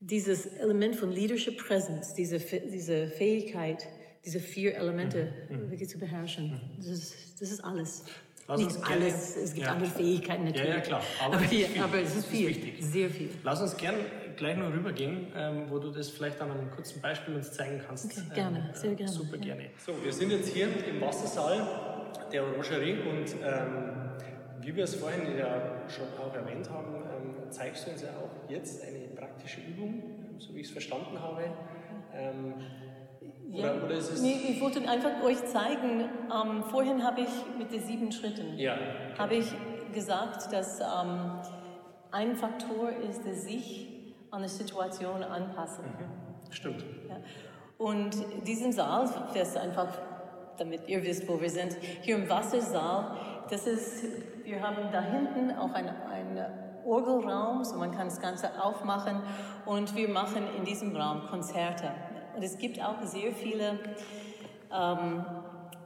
dieses 0.00 0.46
Element 0.46 0.96
von 0.96 1.10
Leadership 1.10 1.58
Presence, 1.58 2.14
diese, 2.14 2.38
diese 2.38 3.08
Fähigkeit, 3.08 3.86
diese 4.24 4.40
vier 4.40 4.76
Elemente 4.76 5.32
mhm. 5.48 5.56
mhm. 5.56 5.70
wirklich 5.70 5.88
zu 5.88 5.98
beherrschen, 5.98 6.50
mhm. 6.50 6.76
das, 6.78 6.86
ist, 6.88 7.40
das 7.40 7.50
ist 7.50 7.64
alles. 7.64 8.04
Lass 8.48 8.60
Nicht 8.60 8.76
uns 8.76 8.86
gerne- 8.86 9.04
alles, 9.04 9.36
es 9.36 9.54
gibt 9.54 9.66
Ja. 9.66 9.72
andere 9.72 9.90
Fähigkeiten 9.90 10.44
natürlich. 10.44 10.68
Ja, 10.68 10.76
ja, 10.76 10.80
klar. 10.80 11.02
Aber, 11.20 11.36
Aber 11.36 11.44
es 11.44 11.52
ist 11.52 11.66
viel. 11.66 11.82
aber 11.82 12.00
es 12.00 12.16
ist 12.16 12.26
viel, 12.26 12.82
sehr 12.82 13.10
viel. 13.10 13.30
Lass 13.42 13.60
uns 13.60 13.76
gern 13.76 13.96
gleich 14.36 14.56
noch 14.56 14.72
rübergehen, 14.72 15.28
ähm, 15.36 15.64
wo 15.68 15.78
du 15.78 15.90
das 15.90 16.08
vielleicht 16.10 16.40
an 16.40 16.50
einem 16.50 16.70
kurzen 16.70 17.00
Beispiel 17.00 17.34
uns 17.34 17.52
zeigen 17.52 17.80
kannst. 17.86 18.06
Okay, 18.06 18.22
gerne, 18.34 18.58
Ähm, 18.58 18.64
sehr 18.74 18.94
gerne, 18.94 19.12
Super 19.12 19.36
ja. 19.36 19.42
gerne. 19.54 19.70
So, 19.78 19.92
wir 20.02 20.12
sind 20.12 20.30
jetzt 20.30 20.48
hier 20.48 20.68
im 20.86 21.00
Wassersaal 21.00 21.66
der 22.32 22.44
Orangerie 22.44 22.98
und 23.08 23.34
ähm, 23.42 24.10
wie 24.60 24.74
wir 24.74 24.84
es 24.84 24.94
vorhin 24.96 25.22
ja 25.38 25.88
schon 25.88 26.06
auch 26.20 26.34
erwähnt 26.34 26.68
haben, 26.70 26.94
ähm, 26.94 27.50
zeigst 27.50 27.86
du 27.86 27.90
uns 27.92 28.02
ja 28.02 28.08
auch 28.10 28.50
jetzt 28.50 28.82
eine 28.82 28.98
praktische 29.16 29.60
Übung, 29.60 30.02
so 30.38 30.54
wie 30.54 30.60
ich 30.60 30.66
es 30.66 30.72
verstanden 30.72 31.20
habe. 31.20 31.44
Ähm, 32.14 32.54
oder, 33.52 33.84
oder 33.84 33.94
ist 33.94 34.12
es. 34.12 34.22
nee, 34.22 34.36
ich 34.50 34.60
wollte 34.60 34.80
einfach 34.88 35.22
euch 35.22 35.44
zeigen, 35.46 36.00
ähm, 36.00 36.64
vorhin 36.64 37.04
habe 37.04 37.20
ich 37.20 37.28
mit 37.58 37.72
den 37.72 37.80
sieben 37.80 38.10
Schritten, 38.10 38.58
Ja, 38.58 38.76
habe 39.16 39.36
ich 39.36 39.46
gesagt, 39.92 40.52
dass 40.52 40.80
ähm, 40.80 41.30
ein 42.10 42.34
Faktor 42.36 42.90
ist, 43.08 43.24
dass 43.24 43.44
sich 43.44 43.88
an 44.36 44.42
die 44.42 44.48
Situation 44.48 45.22
anpassen. 45.22 45.84
stimmt. 46.50 46.84
Ja. 47.08 47.16
Und 47.78 48.14
diesen 48.46 48.70
Saal, 48.70 49.08
das 49.34 49.56
einfach, 49.56 49.88
damit 50.58 50.88
ihr 50.88 51.02
wisst, 51.02 51.26
wo 51.26 51.40
wir 51.40 51.50
sind, 51.50 51.76
hier 52.02 52.16
im 52.16 52.28
Wassersaal, 52.28 53.16
das 53.50 53.66
ist, 53.66 54.04
wir 54.44 54.62
haben 54.62 54.92
da 54.92 55.00
hinten 55.00 55.56
auch 55.56 55.72
einen, 55.72 55.88
einen 55.88 56.46
Orgelraum, 56.84 57.64
so 57.64 57.76
man 57.76 57.92
kann 57.92 58.08
das 58.08 58.20
Ganze 58.20 58.62
aufmachen 58.62 59.22
und 59.64 59.96
wir 59.96 60.08
machen 60.08 60.44
in 60.56 60.64
diesem 60.64 60.94
Raum 60.94 61.26
Konzerte. 61.28 61.90
Und 62.34 62.42
es 62.42 62.58
gibt 62.58 62.82
auch 62.82 63.02
sehr 63.02 63.32
viele, 63.32 63.78
ähm, 64.70 65.24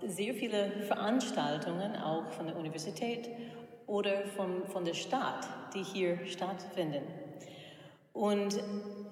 sehr 0.04 0.34
viele 0.34 0.82
Veranstaltungen, 0.82 1.96
auch 1.96 2.26
von 2.32 2.46
der 2.46 2.56
Universität 2.56 3.30
oder 3.86 4.26
von, 4.36 4.66
von 4.66 4.84
der 4.84 4.94
Stadt, 4.94 5.48
die 5.72 5.82
hier 5.82 6.26
stattfinden. 6.26 7.02
Und 8.12 8.60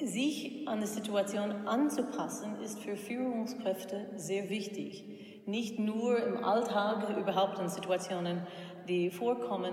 sich 0.02 0.66
an 0.68 0.80
die 0.80 0.86
Situation 0.86 1.66
anzupassen, 1.66 2.60
ist 2.62 2.80
für 2.80 2.96
Führungskräfte 2.96 4.06
sehr 4.16 4.48
wichtig. 4.50 5.04
Nicht 5.46 5.78
nur 5.78 6.22
im 6.22 6.44
Alltag 6.44 7.16
überhaupt 7.16 7.58
an 7.58 7.68
Situationen, 7.68 8.42
die 8.88 9.10
vorkommen, 9.10 9.72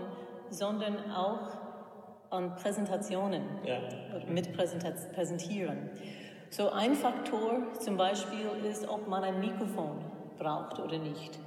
sondern 0.49 1.11
auch 1.11 1.57
an 2.29 2.55
Präsentationen 2.55 3.43
Ja. 3.65 3.79
mit 4.29 4.53
Präsentieren. 4.53 5.89
So 6.49 6.69
ein 6.69 6.93
Faktor 6.95 7.73
zum 7.79 7.97
Beispiel 7.97 8.47
ist, 8.69 8.87
ob 8.87 9.07
man 9.07 9.23
ein 9.23 9.39
Mikrofon 9.39 10.03
braucht 10.37 10.79
oder 10.79 10.97
nicht. 10.97 11.37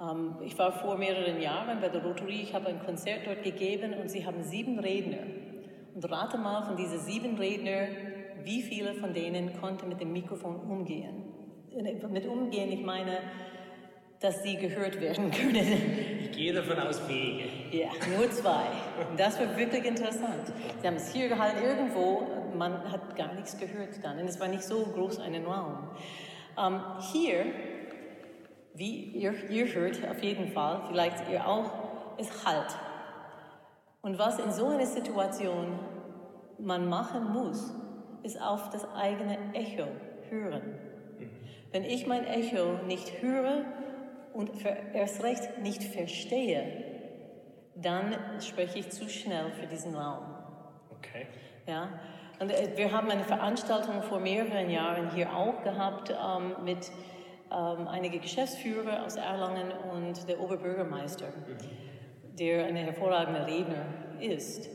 Ähm, 0.00 0.36
ich 0.42 0.56
war 0.58 0.72
vor 0.72 0.96
mehreren 0.96 1.40
Jahren 1.40 1.80
bei 1.80 1.88
der 1.88 2.02
Rotary, 2.02 2.40
ich 2.42 2.54
habe 2.54 2.68
ein 2.68 2.80
Konzert 2.84 3.26
dort 3.26 3.42
gegeben 3.42 3.94
und 3.94 4.10
sie 4.10 4.24
haben 4.24 4.42
sieben 4.42 4.78
Redner. 4.78 5.18
Und 5.94 6.10
rate 6.10 6.38
mal 6.38 6.62
von 6.62 6.76
diesen 6.76 7.00
sieben 7.00 7.36
Redner, 7.36 7.88
wie 8.44 8.62
viele 8.62 8.94
von 8.94 9.12
denen 9.12 9.58
konnten 9.60 9.88
mit 9.88 10.00
dem 10.00 10.12
Mikrofon 10.12 10.56
umgehen. 10.56 11.24
Äh, 11.74 12.06
Mit 12.08 12.26
umgehen, 12.26 12.72
ich 12.72 12.84
meine, 12.84 13.18
dass 14.20 14.42
sie 14.42 14.56
gehört 14.56 15.00
werden 15.00 15.30
können. 15.30 16.18
Ich 16.20 16.32
gehe 16.32 16.52
davon 16.52 16.78
aus, 16.78 17.00
wenige. 17.08 17.48
Ja, 17.76 17.88
nur 18.16 18.30
zwei. 18.30 18.64
Das 19.16 19.38
war 19.38 19.56
wirklich 19.56 19.84
interessant. 19.84 20.52
Sie 20.80 20.86
haben 20.86 20.96
es 20.96 21.12
hier 21.12 21.28
gehalten, 21.28 21.62
irgendwo, 21.62 22.26
man 22.56 22.90
hat 22.90 23.16
gar 23.16 23.34
nichts 23.34 23.58
gehört 23.58 24.02
dann. 24.02 24.18
Und 24.18 24.26
es 24.26 24.38
war 24.38 24.48
nicht 24.48 24.62
so 24.62 24.84
groß 24.84 25.20
ein 25.20 25.44
Raum. 25.44 25.90
Ähm, 26.58 26.80
hier, 27.12 27.46
wie 28.74 29.04
ihr, 29.04 29.34
ihr 29.50 29.66
hört 29.74 29.98
auf 30.08 30.22
jeden 30.22 30.52
Fall, 30.52 30.82
vielleicht 30.88 31.28
ihr 31.30 31.46
auch, 31.46 31.72
ist 32.18 32.44
Halt. 32.44 32.76
Und 34.02 34.18
was 34.18 34.38
in 34.38 34.50
so 34.50 34.68
einer 34.68 34.86
Situation 34.86 35.78
man 36.58 36.88
machen 36.88 37.32
muss, 37.32 37.72
ist 38.22 38.40
auf 38.40 38.70
das 38.70 38.86
eigene 38.94 39.38
Echo 39.54 39.86
hören. 40.28 40.78
Wenn 41.72 41.84
ich 41.84 42.06
mein 42.06 42.26
Echo 42.26 42.78
nicht 42.86 43.22
höre 43.22 43.64
und 44.32 44.50
erst 44.92 45.22
recht 45.22 45.58
nicht 45.62 45.82
verstehe, 45.84 46.84
dann 47.76 48.14
spreche 48.40 48.78
ich 48.78 48.90
zu 48.90 49.08
schnell 49.08 49.52
für 49.52 49.66
diesen 49.66 49.94
Raum. 49.94 50.34
Okay. 50.90 51.26
Ja? 51.66 51.88
Und 52.40 52.50
äh, 52.50 52.76
wir 52.76 52.92
haben 52.92 53.10
eine 53.10 53.24
Veranstaltung 53.24 54.02
vor 54.02 54.18
mehreren 54.18 54.70
Jahren 54.70 55.10
hier 55.14 55.34
auch 55.34 55.62
gehabt 55.62 56.10
ähm, 56.10 56.64
mit 56.64 56.90
ähm, 57.50 57.88
einigen 57.88 58.20
Geschäftsführer 58.20 59.04
aus 59.04 59.16
Erlangen 59.16 59.72
und 59.92 60.28
der 60.28 60.40
Oberbürgermeister, 60.40 61.26
der 62.38 62.66
ein 62.66 62.76
hervorragender 62.76 63.46
Redner 63.46 63.84
ist. 64.20 64.68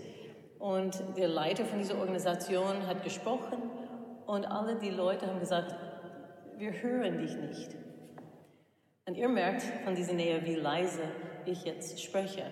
Und 0.59 1.03
der 1.17 1.27
Leiter 1.27 1.65
von 1.65 1.79
dieser 1.79 1.97
Organisation 1.97 2.87
hat 2.87 3.03
gesprochen 3.03 3.61
und 4.25 4.45
alle 4.45 4.75
die 4.77 4.89
Leute 4.89 5.27
haben 5.27 5.39
gesagt, 5.39 5.75
wir 6.57 6.71
hören 6.81 7.19
dich 7.19 7.35
nicht. 7.35 7.75
Und 9.07 9.15
ihr 9.15 9.29
merkt 9.29 9.61
von 9.83 9.93
dieser 9.93 10.13
Nähe, 10.13 10.43
wie 10.45 10.55
leise 10.55 11.03
ich 11.45 11.63
jetzt 11.65 12.01
spreche. 12.01 12.43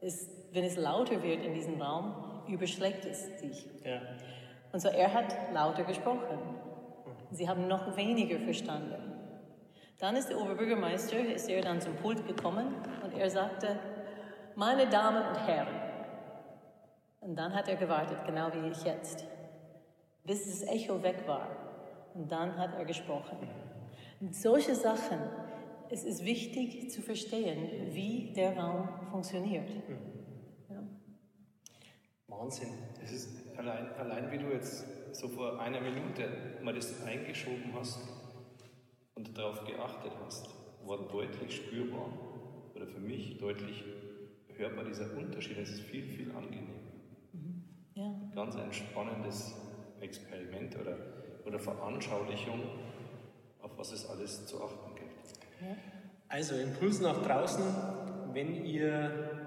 Es, 0.00 0.28
wenn 0.52 0.64
es 0.64 0.76
lauter 0.76 1.22
wird 1.22 1.44
in 1.44 1.54
diesem 1.54 1.80
Raum, 1.80 2.42
überschlägt 2.48 3.06
es 3.06 3.40
sich. 3.40 3.66
Ja. 3.84 4.00
Und 4.72 4.80
so 4.80 4.88
er 4.88 5.14
hat 5.14 5.34
lauter 5.54 5.84
gesprochen. 5.84 6.38
Sie 7.30 7.48
haben 7.48 7.68
noch 7.68 7.96
weniger 7.96 8.38
verstanden. 8.38 9.14
Dann 9.98 10.14
ist 10.16 10.28
der 10.28 10.40
Oberbürgermeister, 10.40 11.18
ist 11.18 11.48
er 11.48 11.60
dann 11.62 11.80
zum 11.80 11.94
Pult 11.96 12.26
gekommen 12.26 12.74
und 13.02 13.18
er 13.18 13.28
sagte, 13.30 13.78
meine 14.58 14.88
Damen 14.88 15.24
und 15.24 15.46
Herren. 15.46 15.68
Und 17.20 17.36
dann 17.36 17.54
hat 17.54 17.68
er 17.68 17.76
gewartet, 17.76 18.18
genau 18.26 18.50
wie 18.52 18.70
ich 18.70 18.82
jetzt, 18.82 19.24
bis 20.24 20.46
das 20.46 20.68
Echo 20.68 21.00
weg 21.00 21.22
war. 21.26 21.48
Und 22.14 22.30
dann 22.32 22.58
hat 22.58 22.74
er 22.76 22.84
gesprochen. 22.84 23.38
Und 24.20 24.34
solche 24.34 24.74
Sachen, 24.74 25.20
es 25.90 26.02
ist 26.02 26.24
wichtig 26.24 26.90
zu 26.90 27.02
verstehen, 27.02 27.94
wie 27.94 28.32
der 28.34 28.56
Raum 28.58 28.88
funktioniert. 29.12 29.70
Ja. 30.68 30.82
Wahnsinn. 32.26 32.70
Das 33.00 33.12
ist 33.12 33.56
allein, 33.56 33.92
allein 33.92 34.32
wie 34.32 34.38
du 34.38 34.50
jetzt 34.50 35.14
so 35.14 35.28
vor 35.28 35.60
einer 35.60 35.80
Minute 35.80 36.28
mal 36.62 36.74
das 36.74 37.04
eingeschoben 37.04 37.72
hast 37.78 38.00
und 39.14 39.38
darauf 39.38 39.64
geachtet 39.64 40.12
hast, 40.24 40.48
war 40.84 40.98
deutlich 41.06 41.54
spürbar 41.54 42.08
oder 42.74 42.88
für 42.88 43.00
mich 43.00 43.38
deutlich 43.38 43.84
hörbar 44.58 44.84
dieser 44.84 45.16
Unterschied. 45.16 45.58
Es 45.58 45.70
ist 45.70 45.80
viel, 45.80 46.04
viel 46.04 46.30
angenehmer. 46.32 46.74
Ja. 47.94 48.14
Ganz 48.34 48.56
ein 48.56 48.72
spannendes 48.72 49.54
Experiment 50.00 50.76
oder, 50.78 50.96
oder 51.44 51.58
Veranschaulichung, 51.58 52.60
auf 53.60 53.76
was 53.76 53.92
es 53.92 54.08
alles 54.08 54.46
zu 54.46 54.62
achten 54.62 54.94
gilt. 54.94 55.76
Also 56.28 56.56
Impuls 56.56 57.00
nach 57.00 57.22
draußen, 57.22 57.64
wenn 58.32 58.64
ihr 58.64 59.38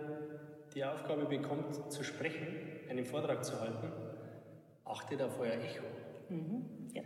die 0.73 0.83
Aufgabe 0.83 1.25
bekommt, 1.25 1.91
zu 1.91 2.03
sprechen, 2.03 2.47
einen 2.89 3.05
Vortrag 3.05 3.45
zu 3.45 3.59
halten, 3.59 3.91
achtet 4.85 5.21
auf 5.21 5.39
euer 5.39 5.53
Echo. 5.53 5.83
Ja. 6.93 7.03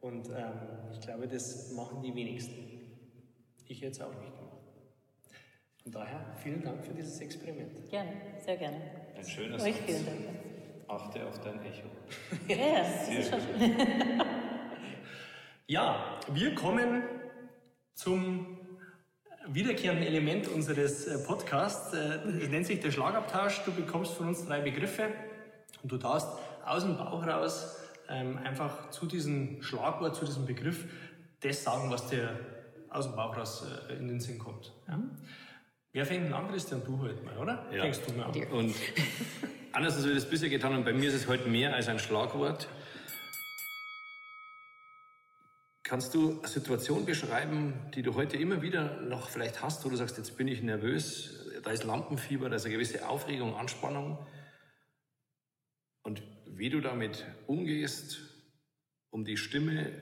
Und 0.00 0.28
ähm, 0.28 0.52
ich 0.92 1.00
glaube, 1.00 1.26
das 1.26 1.72
machen 1.72 2.02
die 2.02 2.14
wenigsten. 2.14 2.54
Ich 3.66 3.80
jetzt 3.80 4.00
auch 4.00 4.14
nicht 4.20 4.34
gemacht. 4.36 4.55
Von 5.86 5.92
daher 5.92 6.18
vielen 6.42 6.64
Dank 6.64 6.84
für 6.84 6.92
dieses 6.94 7.20
Experiment. 7.20 7.70
Gerne, 7.88 8.10
sehr 8.44 8.56
gerne. 8.56 8.80
Ein 9.16 9.24
schöner 9.24 9.62
Euch 9.62 9.76
vielen 9.76 10.04
Dank. 10.04 10.18
Achte 10.88 11.24
auf 11.24 11.38
dein 11.38 11.60
Echo. 11.64 11.86
Ja, 12.48 12.82
das 12.82 13.08
ist 13.08 13.30
schon 13.30 13.40
schön. 13.40 13.72
Ja, 15.68 16.18
wir 16.32 16.56
kommen 16.56 17.04
zum 17.94 18.58
wiederkehrenden 19.46 20.04
Element 20.04 20.48
unseres 20.48 21.06
äh, 21.06 21.24
Podcasts. 21.24 21.92
Äh, 21.92 22.18
Das 22.40 22.48
nennt 22.48 22.66
sich 22.66 22.80
der 22.80 22.90
Schlagabtausch. 22.90 23.62
Du 23.64 23.72
bekommst 23.72 24.14
von 24.14 24.26
uns 24.26 24.44
drei 24.44 24.60
Begriffe 24.62 25.08
und 25.84 25.92
du 25.92 25.98
darfst 25.98 26.28
aus 26.64 26.82
dem 26.82 26.96
Bauch 26.96 27.24
raus 27.24 27.78
ähm, 28.08 28.38
einfach 28.38 28.90
zu 28.90 29.06
diesem 29.06 29.62
Schlagwort, 29.62 30.16
zu 30.16 30.24
diesem 30.24 30.46
Begriff, 30.46 30.86
das 31.40 31.62
sagen, 31.62 31.90
was 31.92 32.08
dir 32.08 32.40
aus 32.90 33.06
dem 33.06 33.14
Bauch 33.14 33.36
raus 33.36 33.64
äh, 33.88 33.94
in 33.94 34.08
den 34.08 34.20
Sinn 34.20 34.38
kommt. 34.38 34.72
Ja? 34.88 35.00
Wer 35.96 36.04
fängt 36.04 36.26
denn 36.26 36.34
an, 36.34 36.46
Christian? 36.50 36.84
Du 36.84 36.98
heute 36.98 37.22
mal, 37.22 37.38
oder? 37.38 37.66
Ja. 37.72 37.80
Fängst 37.80 38.06
du 38.06 38.12
mal 38.12 38.24
an. 38.24 38.52
Und 38.52 38.74
anders 39.72 39.96
als 39.96 40.04
wir 40.04 40.14
das 40.14 40.28
bisher 40.28 40.50
getan 40.50 40.74
haben, 40.74 40.84
bei 40.84 40.92
mir 40.92 41.08
ist 41.08 41.14
es 41.14 41.26
heute 41.26 41.48
mehr 41.48 41.74
als 41.74 41.88
ein 41.88 41.98
Schlagwort. 41.98 42.68
Kannst 45.84 46.12
du 46.12 46.38
eine 46.38 46.48
Situation 46.48 47.06
beschreiben, 47.06 47.72
die 47.94 48.02
du 48.02 48.14
heute 48.14 48.36
immer 48.36 48.60
wieder 48.60 49.00
noch 49.00 49.30
vielleicht 49.30 49.62
hast, 49.62 49.86
wo 49.86 49.88
du 49.88 49.96
sagst, 49.96 50.18
jetzt 50.18 50.36
bin 50.36 50.48
ich 50.48 50.60
nervös, 50.60 51.48
da 51.62 51.70
ist 51.70 51.84
Lampenfieber, 51.84 52.50
da 52.50 52.56
ist 52.56 52.66
eine 52.66 52.74
gewisse 52.74 53.08
Aufregung, 53.08 53.56
Anspannung 53.56 54.18
und 56.02 56.22
wie 56.44 56.68
du 56.68 56.82
damit 56.82 57.24
umgehst, 57.46 58.20
um 59.08 59.24
die 59.24 59.38
Stimme 59.38 59.92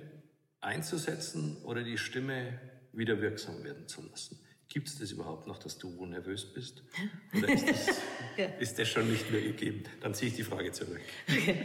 einzusetzen 0.60 1.62
oder 1.62 1.84
die 1.84 1.98
Stimme 1.98 2.60
wieder 2.90 3.20
wirksam 3.20 3.62
werden 3.62 3.86
zu 3.86 4.02
lassen. 4.02 4.43
Gibt 4.68 4.88
es 4.88 4.98
das 4.98 5.12
überhaupt 5.12 5.46
noch, 5.46 5.58
dass 5.58 5.78
du 5.78 6.06
nervös 6.06 6.52
bist? 6.52 6.82
Oder 7.36 7.48
ist 7.52 7.68
das, 7.68 8.00
ja. 8.36 8.46
ist 8.58 8.78
das 8.78 8.88
schon 8.88 9.10
nicht 9.10 9.30
mehr 9.30 9.40
gegeben? 9.40 9.84
Dann 10.00 10.14
ziehe 10.14 10.30
ich 10.30 10.36
die 10.36 10.42
Frage 10.42 10.72
zurück. 10.72 11.00
Okay. 11.28 11.64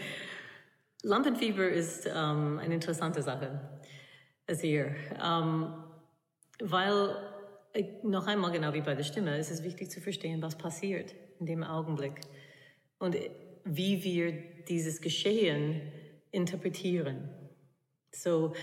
Lampenfieber 1.04 1.70
ist 1.70 2.08
ähm, 2.08 2.60
eine 2.60 2.74
interessante 2.74 3.22
Sache. 3.22 3.62
Sehr. 4.48 4.96
Ähm, 5.24 5.74
weil, 6.60 7.16
äh, 7.74 7.86
noch 8.04 8.28
einmal 8.28 8.52
genau 8.52 8.74
wie 8.74 8.82
bei 8.82 8.96
der 8.96 9.04
Stimme, 9.04 9.38
es 9.38 9.50
ist 9.50 9.64
wichtig 9.64 9.90
zu 9.90 10.02
verstehen, 10.02 10.42
was 10.42 10.58
passiert 10.58 11.16
in 11.40 11.46
dem 11.46 11.64
Augenblick 11.64 12.20
und 12.98 13.16
wie 13.64 14.04
wir 14.04 14.34
dieses 14.68 15.00
Geschehen 15.00 15.82
interpretieren. 16.32 17.30
So, 18.12 18.54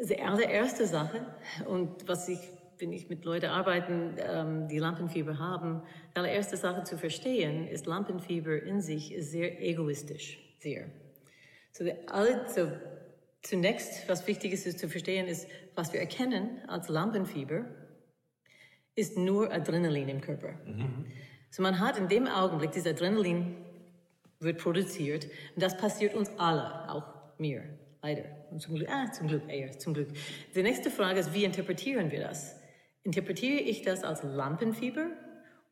die 0.00 0.20
allererste 0.20 0.86
Sache 0.86 1.26
und 1.66 2.08
was 2.08 2.28
ich 2.28 2.38
wenn 2.80 2.92
ich 2.92 3.08
mit 3.08 3.24
Leuten 3.24 3.46
arbeite, 3.46 4.14
ähm, 4.18 4.68
die 4.68 4.78
Lampenfieber 4.78 5.38
haben, 5.38 5.82
die 6.12 6.18
allererste 6.18 6.56
Sache 6.56 6.84
zu 6.84 6.96
verstehen 6.96 7.66
ist, 7.68 7.86
Lampenfieber 7.86 8.62
in 8.62 8.80
sich 8.80 9.12
ist 9.12 9.30
sehr 9.30 9.62
egoistisch, 9.62 10.38
sehr. 10.58 10.86
So, 11.72 11.84
alle, 12.06 12.48
so 12.48 12.70
zunächst, 13.42 14.08
was 14.08 14.26
wichtig 14.26 14.52
ist, 14.52 14.66
ist 14.66 14.78
zu 14.78 14.88
verstehen, 14.88 15.26
ist, 15.26 15.48
was 15.74 15.92
wir 15.92 16.00
erkennen 16.00 16.58
als 16.68 16.88
Lampenfieber, 16.88 17.64
ist 18.94 19.16
nur 19.16 19.52
Adrenalin 19.52 20.08
im 20.08 20.20
Körper. 20.20 20.52
Mhm. 20.66 21.06
So 21.50 21.62
man 21.62 21.80
hat 21.80 21.98
in 21.98 22.08
dem 22.08 22.26
Augenblick, 22.26 22.72
dieses 22.72 22.92
Adrenalin 22.92 23.56
wird 24.40 24.58
produziert 24.58 25.26
und 25.54 25.62
das 25.62 25.76
passiert 25.76 26.14
uns 26.14 26.30
alle, 26.38 26.88
auch 26.90 27.04
mir, 27.38 27.62
leider. 28.02 28.24
Und 28.50 28.60
zum 28.60 28.74
Glück, 28.74 28.88
ah, 28.90 29.10
zum 29.12 29.28
Glück, 29.28 29.42
eher, 29.48 29.78
zum 29.78 29.94
Glück. 29.94 30.08
Die 30.54 30.62
nächste 30.62 30.90
Frage 30.90 31.20
ist, 31.20 31.32
wie 31.34 31.44
interpretieren 31.44 32.10
wir 32.10 32.20
das? 32.20 32.59
Interpretiere 33.02 33.60
ich 33.60 33.82
das 33.82 34.04
als 34.04 34.22
Lampenfieber 34.22 35.06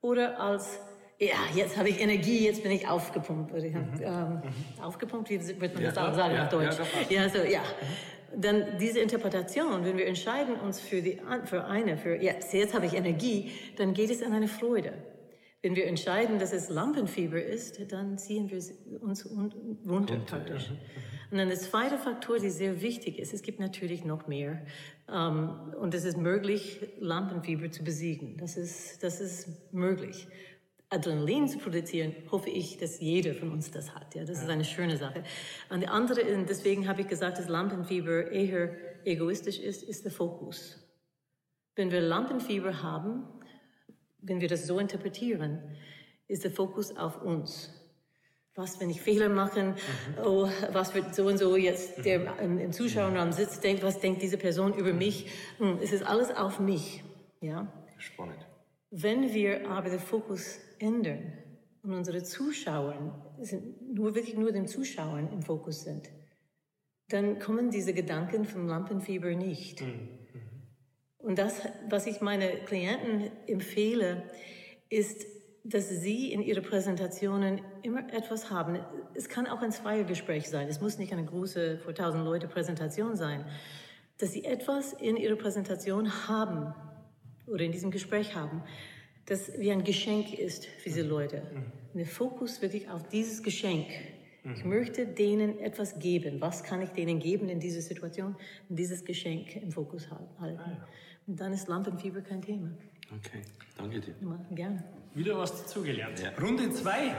oder 0.01 0.41
als, 0.41 0.81
ja, 1.19 1.37
jetzt 1.55 1.77
habe 1.77 1.89
ich 1.89 2.01
Energie, 2.01 2.45
jetzt 2.45 2.63
bin 2.63 2.73
ich 2.73 2.89
aufgepumpt. 2.89 3.53
Oder 3.53 3.63
mhm. 3.63 3.93
ähm, 4.01 4.33
mhm. 4.35 4.83
Aufgepumpt, 4.83 5.31
wie 5.31 5.61
wird 5.61 5.75
man 5.75 5.83
das 5.85 5.97
ja, 5.97 6.15
sagen 6.15 6.35
ja, 6.35 6.45
auf 6.45 6.49
Deutsch? 6.49 6.77
Ja, 7.11 7.23
ja 7.23 7.29
so, 7.29 7.39
ja. 7.39 7.61
Mhm. 7.61 8.41
Dann 8.41 8.79
diese 8.79 9.01
Interpretation, 9.01 9.85
wenn 9.85 9.97
wir 9.97 10.07
entscheiden 10.07 10.57
uns 10.57 10.81
für, 10.81 11.01
die, 11.01 11.19
für 11.45 11.65
eine, 11.65 11.97
für 11.97 12.15
jetzt, 12.17 12.53
jetzt 12.53 12.75
habe 12.75 12.87
ich 12.87 12.95
Energie, 12.95 13.53
dann 13.77 13.95
geht 13.95 14.11
es 14.11 14.23
an 14.23 14.33
eine 14.33 14.49
Freude. 14.49 14.93
Wenn 15.63 15.75
wir 15.75 15.87
entscheiden, 15.87 16.39
dass 16.39 16.53
es 16.53 16.69
Lampenfieber 16.69 17.43
ist, 17.43 17.81
dann 17.91 18.17
ziehen 18.17 18.49
wir 18.51 18.59
uns 19.03 19.29
runter 19.87 20.17
praktisch. 20.27 20.71
Und 21.31 21.39
dann 21.39 21.49
der 21.49 21.59
zweite 21.59 21.99
Faktor, 21.99 22.39
der 22.39 22.51
sehr 22.51 22.81
wichtig 22.81 23.19
ist, 23.19 23.35
es 23.35 23.43
gibt 23.43 23.61
natürlich 23.61 24.05
noch 24.05 24.27
mehr. 24.27 24.65
Ähm, 25.09 25.75
und 25.79 25.95
es 25.95 26.05
ist 26.05 26.17
möglich, 26.17 26.81
Lampenfieber 27.01 27.71
zu 27.71 27.85
besiegen. 27.85 28.37
Das 28.39 28.57
ist, 28.57 29.03
das 29.03 29.21
ist 29.21 29.73
möglich. 29.73 30.27
Adrenalin 30.91 31.49
zu 31.49 31.59
produzieren, 31.59 32.15
hoffe 32.31 32.49
ich, 32.49 32.79
dass 32.79 32.99
jeder 33.01 33.35
von 33.35 33.53
uns 33.53 33.71
das 33.71 33.95
hat. 33.95 34.15
Ja, 34.15 34.25
das 34.25 34.39
ja. 34.39 34.45
ist 34.45 34.51
eine 34.51 34.65
schöne 34.65 34.97
Sache. 34.97 35.23
Und 35.69 35.81
die 35.81 35.89
andere, 35.89 36.21
deswegen 36.49 36.89
habe 36.89 37.03
ich 37.03 37.09
gesagt, 37.09 37.39
dass 37.39 37.49
Lampenfieber 37.49 38.31
eher 38.31 38.75
egoistisch 39.05 39.59
ist, 39.59 39.83
ist 39.83 40.05
der 40.05 40.13
Fokus. 40.13 40.83
Wenn 41.77 41.91
wir 41.91 42.01
Lampenfieber 42.01 42.83
haben, 42.83 43.25
wenn 44.21 44.41
wir 44.41 44.49
das 44.49 44.67
so 44.67 44.79
interpretieren, 44.79 45.77
ist 46.27 46.45
der 46.45 46.51
Fokus 46.51 46.97
auf 46.97 47.23
uns 47.23 47.78
was, 48.59 48.81
wenn 48.81 48.91
ich 48.91 49.01
Fehler 49.01 49.29
mache, 49.29 49.63
mhm. 49.63 49.75
oh, 50.25 50.49
was 50.73 50.95
wird 50.95 51.15
so 51.15 51.27
und 51.27 51.39
so 51.39 51.57
jetzt 51.57 52.05
der 52.05 52.39
im, 52.41 52.59
im 52.59 52.73
Zuschauerraum 52.73 53.33
sitzt, 53.33 53.63
denkt, 53.63 53.85
was 53.85 54.01
denkt 54.01 54.21
diese 54.21 54.37
Person 54.37 54.75
über 54.75 54.93
mich? 54.93 55.31
Hm, 55.59 55.79
es 55.81 55.93
ist 55.93 56.05
alles 56.05 56.31
auf 56.37 56.59
mich, 56.59 57.05
ja. 57.41 57.73
Spannend. 57.99 58.47
Wenn 58.91 59.33
wir 59.33 59.71
aber 59.71 59.91
den 59.91 60.01
Fokus 60.01 60.59
ändern 60.81 61.33
und 61.83 61.93
unsere 61.93 62.23
Zuschauer 62.25 63.37
sind 63.41 63.95
nur 63.95 64.15
wirklich 64.15 64.37
nur 64.37 64.51
den 64.51 64.67
Zuschauern 64.67 65.31
im 65.33 65.43
Fokus 65.43 65.85
sind, 65.85 66.11
dann 67.09 67.39
kommen 67.39 67.71
diese 67.71 67.95
Gedanken 67.95 68.45
vom 68.45 68.67
Lampenfieber 68.67 69.31
nicht. 69.37 69.83
Mhm. 69.83 70.09
Und 71.19 71.39
das, 71.39 71.63
was 71.89 72.07
ich 72.07 72.21
meine 72.21 72.65
Klienten 72.65 73.31
empfehle, 73.47 74.25
ist 74.89 75.27
dass 75.69 75.89
Sie 75.89 76.33
in 76.33 76.41
Ihre 76.41 76.63
Präsentationen 76.63 77.61
immer 77.83 78.13
etwas 78.13 78.51
haben. 78.51 78.79
Es 79.15 79.29
kann 79.29 79.47
auch 79.47 79.61
ein 79.61 79.73
Zweiergespräch 79.73 80.49
sein. 80.49 80.67
Es 80.69 80.81
muss 80.81 80.99
nicht 80.99 81.13
eine 81.13 81.25
große, 81.25 81.79
vor 81.79 81.95
tausend 81.95 82.25
Leute 82.25 82.49
Präsentation 82.49 83.17
sein. 83.17 83.45
Dass 84.19 84.33
Sie 84.33 84.45
etwas 84.45 84.95
in 84.95 85.17
Ihrer 85.17 85.37
Präsentation 85.37 86.29
haben 86.29 86.75
oder 87.47 87.65
in 87.65 87.73
diesem 87.73 87.91
Gespräch 87.91 88.35
haben, 88.35 88.63
das 89.27 89.53
wie 89.59 89.71
ein 89.71 89.85
Geschenk 89.85 90.33
ist 90.33 90.65
für 90.65 90.89
diese 90.89 91.03
Leute. 91.03 91.43
Der 91.95 92.07
Fokus 92.07 92.63
wirklich 92.63 92.89
auf 92.89 93.07
dieses 93.09 93.43
Geschenk. 93.43 93.87
Ich 94.57 94.65
möchte 94.65 95.07
denen 95.07 95.59
etwas 95.59 95.99
geben. 95.99 96.41
Was 96.41 96.63
kann 96.63 96.81
ich 96.81 96.91
denen 96.91 97.19
geben 97.19 97.51
in 97.51 97.61
dieser 97.61 97.83
Situation? 97.83 98.37
Und 98.71 98.79
dieses 98.79 99.05
Geschenk 99.05 99.57
im 99.57 99.71
Fokus 99.73 100.09
halten. 100.11 100.59
Ah, 100.59 100.87
Und 101.27 101.39
dann 101.39 101.53
ist 101.53 101.69
Lampenfieber 101.69 102.23
kein 102.23 102.41
Thema. 102.41 102.71
Okay, 103.11 103.43
danke 103.77 104.01
dir. 104.01 104.15
Immer, 104.21 104.39
gerne. 104.51 104.85
Wieder 105.15 105.39
was 105.39 105.63
dazugelernt. 105.63 106.21
Ja. 106.21 106.31
Runde 106.39 106.71
2. 106.71 107.15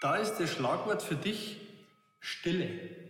Da 0.00 0.16
ist 0.16 0.36
das 0.36 0.50
Schlagwort 0.50 1.02
für 1.02 1.14
dich 1.14 1.60
Stille. 2.20 3.06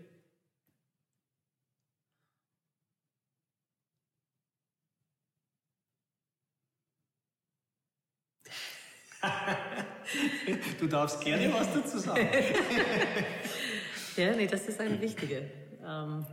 du 10.78 10.86
darfst 10.86 11.24
gerne 11.24 11.52
was 11.52 11.72
dazu 11.72 11.98
sagen. 11.98 12.28
ja, 14.16 14.36
nee, 14.36 14.46
das 14.46 14.68
ist 14.68 14.80
eine 14.80 15.00
wichtige. 15.00 15.50
Ähm, 15.84 16.26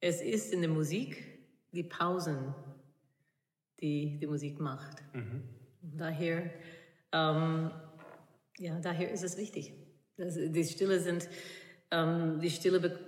es 0.00 0.20
ist 0.20 0.52
in 0.52 0.60
der 0.60 0.70
Musik 0.70 1.24
die 1.72 1.82
Pausen, 1.82 2.54
die 3.80 4.18
die 4.18 4.26
Musik 4.26 4.60
macht. 4.60 5.02
Mhm. 5.12 5.42
Daher, 5.82 6.50
ähm, 7.12 7.70
ja, 8.58 8.78
daher 8.80 9.10
ist 9.10 9.22
es 9.22 9.36
wichtig. 9.36 9.72
Das, 10.16 10.34
die 10.34 10.64
Stille 10.64 11.00
sind, 11.00 11.28
ähm, 11.90 12.40
die 12.40 12.50
Stille 12.50 12.98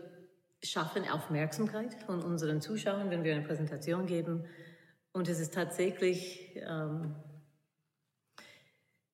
schaffen 0.63 1.09
Aufmerksamkeit 1.09 1.95
von 2.05 2.23
unseren 2.23 2.61
Zuschauern, 2.61 3.11
wenn 3.11 3.25
wir 3.25 3.35
eine 3.35 3.45
Präsentation 3.45 4.07
geben. 4.07 4.45
Und 5.13 5.29
es 5.29 5.41
ist 5.41 5.55
tatsächlich, 5.55 6.55
ähm, 6.57 7.17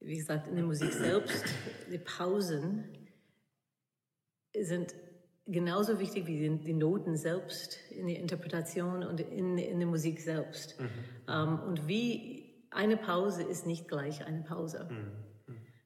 wie 0.01 0.17
gesagt, 0.17 0.49
in 0.49 0.57
der 0.57 0.65
Musik 0.65 0.93
selbst, 0.93 1.45
die 1.91 1.99
Pausen 1.99 2.85
sind 4.55 4.95
genauso 5.47 5.99
wichtig 6.01 6.27
wie 6.27 6.39
die, 6.39 6.59
die, 6.59 6.73
Noten 6.73 7.17
selbst 7.17 7.79
in 7.91 8.07
der 8.07 8.19
Interpretation 8.19 9.05
und 9.05 9.21
in, 9.21 9.59
in 9.59 9.79
der 9.79 9.89
Musik 9.89 10.21
selbst. 10.21 10.79
Mhm. 10.81 10.89
Ähm, 11.29 11.61
und 11.61 11.89
wie 11.89 12.65
eine 12.71 12.97
Pause 12.97 13.43
ist 13.43 13.67
nicht 13.67 13.89
gleich 13.89 14.25
eine 14.25 14.43
Pause. 14.43 14.89
Mhm. 14.91 15.27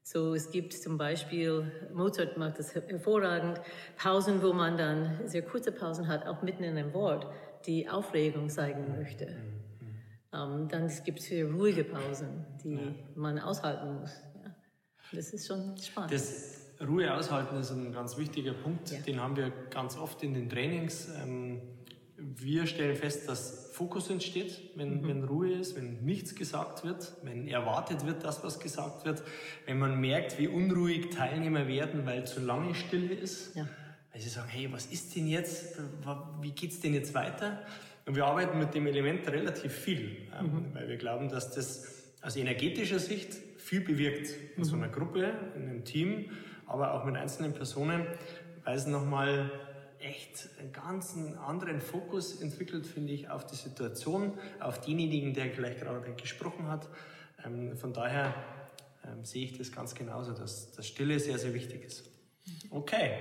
So, 0.03 0.35
es 0.35 0.51
gibt 0.51 0.73
zum 0.73 0.99
Beispiel, 0.99 1.71
Mozart 1.93 2.37
macht 2.37 2.59
das 2.59 2.75
hervorragend, 2.75 3.61
Pausen, 3.97 4.43
wo 4.43 4.53
man 4.53 4.77
dann 4.77 5.29
sehr 5.29 5.43
kurze 5.43 5.71
Pausen 5.71 6.09
hat, 6.09 6.27
auch 6.27 6.43
mitten 6.43 6.65
in 6.65 6.77
einem 6.77 6.93
Wort, 6.95 7.27
die 7.67 7.89
Aufregung 7.89 8.49
zeigen 8.49 8.97
möchte. 8.97 9.27
Mhm. 9.27 9.61
Um, 10.33 10.69
dann 10.69 10.85
es 10.85 11.03
gibt 11.03 11.19
es 11.19 11.31
ruhige 11.31 11.83
Pausen, 11.83 12.47
die 12.63 12.75
ja. 12.75 12.95
man 13.17 13.39
aushalten 13.41 14.01
muss. 14.01 14.13
Ja. 14.37 14.55
Das 15.13 15.33
ist 15.33 15.49
schon 15.49 15.77
spannend. 15.77 16.13
Das 16.13 16.60
Ruhe 16.87 17.13
aushalten 17.15 17.57
ist 17.57 17.71
ein 17.71 17.93
ganz 17.93 18.17
wichtiger 18.17 18.55
Punkt, 18.55 18.91
ja. 18.91 18.99
den 18.99 19.21
haben 19.21 19.37
wir 19.37 19.53
ganz 19.71 19.97
oft 19.97 20.23
in 20.23 20.35
den 20.35 20.49
Trainings. 20.49 21.09
Ähm, 21.23 21.61
wir 22.17 22.67
stellen 22.67 22.97
fest, 22.97 23.29
dass 23.29 23.71
Fokus 23.73 24.11
entsteht, 24.11 24.61
wenn, 24.77 25.03
mhm. 25.03 25.09
wenn 25.09 25.25
Ruhe 25.25 25.53
ist, 25.53 25.77
wenn 25.77 26.05
nichts 26.05 26.35
gesagt 26.35 26.85
wird, 26.85 27.15
wenn 27.23 27.49
erwartet 27.49 28.07
wird, 28.07 28.25
dass 28.25 28.45
was 28.45 28.61
gesagt 28.61 29.05
wird, 29.05 29.23
wenn 29.67 29.79
man 29.79 30.01
merkt, 30.01 30.39
wie 30.39 30.49
unruhig 30.49 31.11
Teilnehmer 31.11 31.67
werden, 31.67 32.05
weil 32.05 32.27
zu 32.27 32.41
lange 32.41 32.75
Stille 32.75 33.15
ist, 33.15 33.57
ja. 33.57 33.67
weil 34.13 34.21
sie 34.21 34.29
sagen, 34.29 34.49
hey, 34.49 34.71
was 34.71 34.87
ist 34.87 35.17
denn 35.17 35.27
jetzt, 35.27 35.79
wie 36.43 36.53
geht's 36.53 36.81
denn 36.81 36.95
jetzt 36.95 37.15
weiter? 37.15 37.63
Und 38.07 38.17
wir 38.17 38.27
arbeiten 38.27 38.59
mit 38.59 38.75
dem 38.75 38.87
Element 38.87 39.27
relativ 39.29 39.73
viel, 39.73 40.17
ähm, 40.39 40.47
mhm. 40.47 40.75
weil 40.75 40.89
wir 40.89 40.97
glauben, 40.97 41.29
dass 41.29 41.51
das 41.53 42.15
aus 42.23 42.37
energetischer 42.37 42.99
Sicht 42.99 43.35
viel 43.57 43.81
bewirkt 43.81 44.29
in 44.57 44.63
mhm. 44.63 44.65
so 44.65 44.77
einer 44.77 44.89
Gruppe, 44.89 45.33
in 45.57 45.69
einem 45.69 45.85
Team, 45.85 46.27
aber 46.71 46.95
auch 46.95 47.05
mit 47.05 47.17
einzelnen 47.17 47.53
Personen, 47.53 48.07
weil 48.65 48.77
es 48.77 48.87
nochmal 48.87 49.51
echt 49.99 50.49
einen 50.59 50.73
ganz 50.73 51.17
anderen 51.47 51.81
Fokus 51.81 52.41
entwickelt, 52.41 52.87
finde 52.87 53.13
ich, 53.13 53.29
auf 53.29 53.45
die 53.45 53.57
Situation, 53.57 54.39
auf 54.61 54.81
denjenigen, 54.81 55.35
der 55.35 55.51
vielleicht 55.51 55.81
gerade 55.81 56.15
gesprochen 56.15 56.69
hat. 56.69 56.89
Ähm, 57.45 57.77
von 57.77 57.93
daher 57.93 58.35
ähm, 59.05 59.25
sehe 59.25 59.45
ich 59.45 59.59
das 59.59 59.73
ganz 59.73 59.95
genauso, 59.95 60.33
dass 60.33 60.73
das 60.73 60.87
Stille 60.87 61.19
sehr, 61.19 61.39
sehr 61.39 61.53
wichtig 61.53 61.85
ist. 61.85 62.11
Okay, 62.71 63.13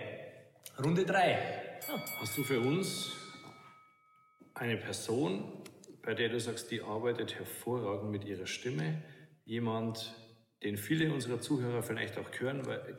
Runde 0.84 1.06
3. 1.06 1.80
Hast 2.20 2.38
du 2.38 2.44
für 2.44 2.60
uns 2.60 3.12
eine 4.54 4.78
Person, 4.78 5.64
bei 6.02 6.14
der 6.14 6.30
du 6.30 6.40
sagst, 6.40 6.72
die 6.72 6.82
arbeitet 6.82 7.36
hervorragend 7.38 8.12
mit 8.12 8.26
ihrer 8.26 8.46
Stimme. 8.46 9.04
Jemand, 9.46 10.16
den 10.64 10.78
viele 10.78 11.14
unserer 11.14 11.42
Zuhörer 11.42 11.84
vielleicht 11.84 12.18
auch 12.18 12.30
hören, 12.40 12.66
weil, 12.66 12.96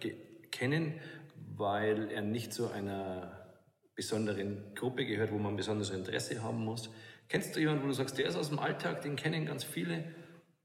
kennen, 0.60 1.00
weil 1.56 2.10
er 2.10 2.20
nicht 2.20 2.52
zu 2.52 2.70
einer 2.70 3.64
besonderen 3.94 4.74
Gruppe 4.74 5.06
gehört, 5.06 5.32
wo 5.32 5.38
man 5.38 5.56
besonderes 5.56 5.90
Interesse 5.90 6.42
haben 6.42 6.62
muss. 6.62 6.90
Kennst 7.28 7.56
du 7.56 7.60
jemanden, 7.60 7.82
wo 7.84 7.86
du 7.86 7.94
sagst, 7.94 8.18
der 8.18 8.26
ist 8.26 8.36
aus 8.36 8.50
dem 8.50 8.58
Alltag, 8.58 9.00
den 9.00 9.16
kennen 9.16 9.46
ganz 9.46 9.64
viele 9.64 10.14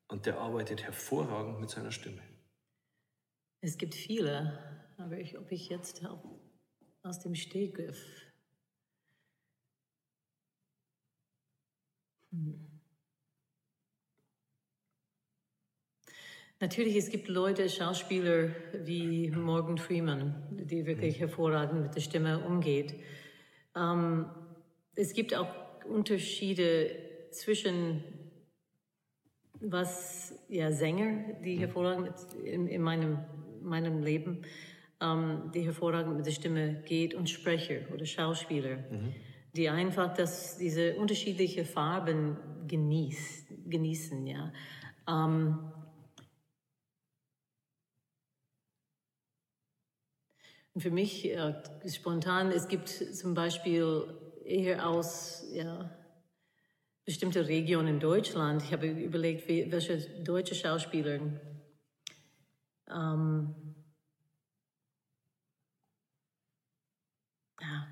und 0.09 0.25
der 0.25 0.37
arbeitet 0.37 0.83
hervorragend 0.83 1.61
mit 1.61 1.69
seiner 1.69 1.91
Stimme? 1.91 2.21
Es 3.61 3.77
gibt 3.77 3.95
viele, 3.95 4.59
aber 4.97 5.17
ich, 5.17 5.37
ob 5.37 5.49
ich 5.51 5.69
jetzt 5.69 6.05
aus 7.03 7.19
dem 7.19 7.35
Stegriff. 7.35 8.03
Hm. 12.31 12.74
Natürlich, 16.61 16.95
es 16.95 17.09
gibt 17.09 17.27
Leute, 17.27 17.67
Schauspieler 17.67 18.49
wie 18.73 19.29
Morgan 19.29 19.77
Freeman, 19.77 20.35
die 20.51 20.85
wirklich 20.85 21.19
hervorragend 21.19 21.81
mit 21.81 21.95
der 21.95 22.01
Stimme 22.01 22.39
umgeht. 22.39 22.95
Ähm, 23.75 24.27
es 24.95 25.13
gibt 25.13 25.35
auch 25.35 25.53
Unterschiede 25.85 26.95
zwischen 27.31 28.03
was 29.59 30.33
ja 30.47 30.71
Sänger, 30.71 31.33
die 31.43 31.57
hervorragend 31.57 32.13
in, 32.43 32.67
in 32.67 32.81
meinem, 32.81 33.19
meinem 33.61 34.03
Leben, 34.03 34.43
ähm, 35.01 35.51
die 35.53 35.61
hervorragend 35.61 36.15
mit 36.15 36.25
der 36.25 36.31
Stimme 36.31 36.83
geht 36.85 37.13
und 37.13 37.29
Sprecher 37.29 37.81
oder 37.93 38.05
Schauspieler, 38.05 38.77
mhm. 38.77 39.13
die 39.55 39.69
einfach 39.69 40.13
das, 40.13 40.57
diese 40.57 40.95
unterschiedlichen 40.95 41.65
Farben 41.65 42.37
genießt, 42.67 43.47
genießen, 43.65 44.27
ja. 44.27 44.53
Ähm, 45.07 45.71
und 50.64 50.64
für 50.77 50.91
mich 50.91 51.25
äh, 51.25 51.53
spontan, 51.87 52.51
es 52.51 52.67
gibt 52.67 52.89
zum 52.89 53.33
Beispiel 53.33 54.07
eher 54.43 54.87
aus 54.87 55.45
ja, 55.53 55.89
bestimmte 57.05 57.47
Regionen 57.47 57.87
in 57.87 57.99
Deutschland. 57.99 58.61
Ich 58.63 58.73
habe 58.73 58.87
überlegt, 58.87 59.47
welche 59.47 59.97
deutsche 60.21 60.55
Schauspieler 60.55 61.19
ähm, 62.93 63.55
ja, 67.59 67.87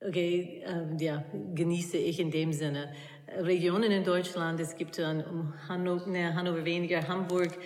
okay, 0.00 0.62
ähm, 0.66 0.98
ja, 0.98 1.24
genieße 1.54 1.96
ich 1.96 2.18
in 2.20 2.30
dem 2.30 2.52
Sinne. 2.52 2.92
Regionen 3.28 3.90
in 3.90 4.04
Deutschland, 4.04 4.60
es 4.60 4.76
gibt 4.76 4.98
dann 4.98 5.54
Hannover, 5.68 6.06
ne, 6.06 6.34
Hannover 6.34 6.64
weniger, 6.64 7.06
Hamburg, 7.08 7.58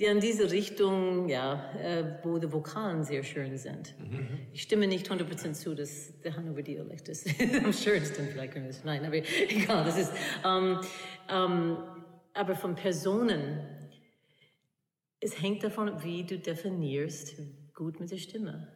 die 0.00 0.06
in 0.06 0.18
diese 0.18 0.50
Richtung, 0.50 1.28
ja, 1.28 1.72
äh, 1.78 2.18
wo 2.22 2.38
die 2.38 2.50
Vokalen 2.50 3.04
sehr 3.04 3.22
schön 3.22 3.58
sind. 3.58 3.94
Mhm. 3.98 4.38
Ich 4.52 4.62
stimme 4.62 4.86
nicht 4.86 5.10
100% 5.10 5.52
zu, 5.52 5.74
dass 5.74 6.18
der 6.22 6.36
Hannover 6.36 6.62
Dialekt 6.62 7.08
ist 7.08 7.28
am 7.64 7.72
schönsten, 7.72 8.26
vielleicht 8.28 8.54
können 8.54 8.64
wir 8.64 8.70
es, 8.70 8.82
nein, 8.82 9.04
aber 9.04 9.16
egal, 9.48 9.84
das 9.84 9.98
ist, 9.98 10.12
ähm, 10.44 10.80
ähm, 11.28 11.76
aber 12.32 12.54
von 12.54 12.74
Personen, 12.74 13.60
es 15.20 15.40
hängt 15.42 15.62
davon, 15.62 16.02
wie 16.02 16.24
du 16.24 16.38
definierst, 16.38 17.36
gut 17.74 18.00
mit 18.00 18.10
der 18.10 18.16
Stimme. 18.16 18.68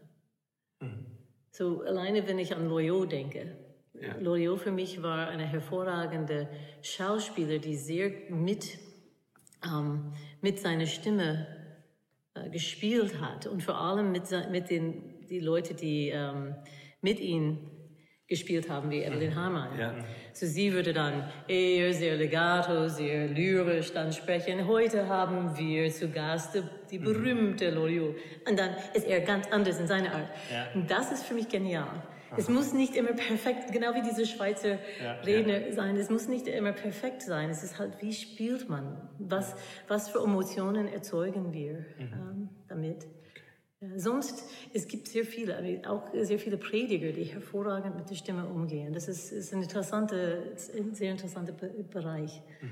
Mhm. 0.81 1.07
So, 1.53 1.83
alleine 1.83 2.29
wenn 2.29 2.39
ich 2.39 2.55
an 2.55 2.69
Loyot 2.69 3.13
denke, 3.13 3.57
ja. 3.95 4.17
Loriot 4.19 4.61
für 4.61 4.73
mich 4.73 5.03
war 5.03 5.29
eine 5.29 5.47
hervorragende 5.47 6.49
Schauspieler, 6.83 7.59
die 7.59 7.77
sehr 7.77 8.11
mit 8.29 8.79
ähm, 9.65 10.13
mit 10.45 10.61
seiner 10.61 10.85
Stimme 10.85 11.47
äh, 12.35 12.51
gespielt 12.51 13.19
hat 13.19 13.47
und 13.47 13.63
vor 13.63 13.81
allem 13.81 14.13
mit, 14.13 14.25
mit 14.51 14.69
den 14.69 15.27
die 15.31 15.41
Leute, 15.41 15.73
die 15.73 16.11
ähm, 16.11 16.55
mit 17.01 17.19
ihm 17.19 17.71
gespielt 18.29 18.69
haben, 18.69 18.91
wie 18.91 19.03
Evelyn 19.03 19.31
mhm. 19.31 19.37
Hamann. 19.37 19.79
Ja. 19.79 19.95
So 20.35 20.45
sie 20.45 20.75
würde 20.75 20.93
dann 20.93 21.31
eher 21.49 21.95
sehr 21.95 22.17
legato, 22.17 22.89
sehr 22.89 23.29
lyrisch 23.29 23.93
dann 23.95 24.13
sprechen. 24.13 24.67
Heute 24.67 25.09
haben 25.09 25.57
wir 25.57 25.91
zu 25.91 26.11
Gast 26.11 26.63
die 26.91 26.99
mhm. 26.99 27.05
berühmte 27.05 27.71
Loriot. 27.71 28.15
Und 28.47 28.59
dann 28.59 28.71
ist 28.93 29.07
er 29.07 29.21
ganz 29.21 29.47
anders 29.51 29.81
in 29.81 29.87
seiner 29.87 30.15
Art. 30.15 30.29
Ja. 30.53 30.67
Und 30.75 30.91
das 30.91 31.11
ist 31.11 31.25
für 31.25 31.35
mich 31.35 31.49
genial. 31.49 32.03
Es 32.37 32.49
muss 32.49 32.73
nicht 32.73 32.95
immer 32.97 33.13
perfekt, 33.13 33.73
genau 33.73 33.95
wie 33.95 34.03
diese 34.03 34.27
Schweizer 34.27 34.79
ja, 35.03 35.13
Redner 35.21 35.67
ja. 35.67 35.73
sein, 35.73 35.97
es 35.97 36.11
muss 36.11 36.29
nicht 36.29 36.47
immer 36.47 36.73
perfekt 36.73 37.23
sein. 37.23 37.51
Es 37.51 37.63
ist 37.63 37.79
halt, 37.79 38.01
wie 38.03 38.13
spielt 38.13 38.69
man? 38.69 39.09
Was, 39.19 39.55
was 39.89 40.09
für 40.09 40.19
Emotionen 40.19 40.89
erzeugen 40.89 41.53
wir 41.53 41.85
mhm. 41.99 42.13
ähm, 42.13 42.49
damit? 42.69 43.07
Ja, 43.81 43.99
sonst, 43.99 44.45
es 44.73 44.87
gibt 44.89 45.09
sehr 45.09 45.25
viele, 45.25 45.83
auch 45.89 46.11
sehr 46.13 46.39
viele 46.39 46.57
Prediger, 46.57 47.13
die 47.13 47.25
hervorragend 47.25 47.97
mit 47.97 48.09
der 48.09 48.15
Stimme 48.15 48.47
umgehen. 48.47 48.93
Das 48.93 49.09
ist, 49.09 49.33
ist 49.33 49.53
ein, 49.53 49.63
interessante, 49.63 50.55
ein 50.77 50.95
sehr 50.95 51.11
interessanter 51.11 51.53
Bereich. 51.53 52.43
Mhm. 52.61 52.71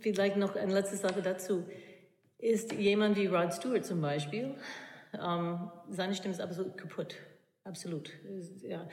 Vielleicht 0.00 0.36
noch 0.36 0.56
eine 0.56 0.74
letzte 0.74 0.96
Sache 0.96 1.22
dazu. 1.22 1.64
Ist 2.38 2.72
jemand 2.72 3.16
wie 3.16 3.26
Rod 3.26 3.52
Stewart 3.52 3.84
zum 3.84 4.00
Beispiel, 4.00 4.54
ähm, 5.14 5.70
seine 5.88 6.14
Stimme 6.14 6.34
ist 6.34 6.40
absolut 6.40 6.76
kaputt 6.76 7.16
absolut. 7.68 8.10
Ja. 8.62 8.88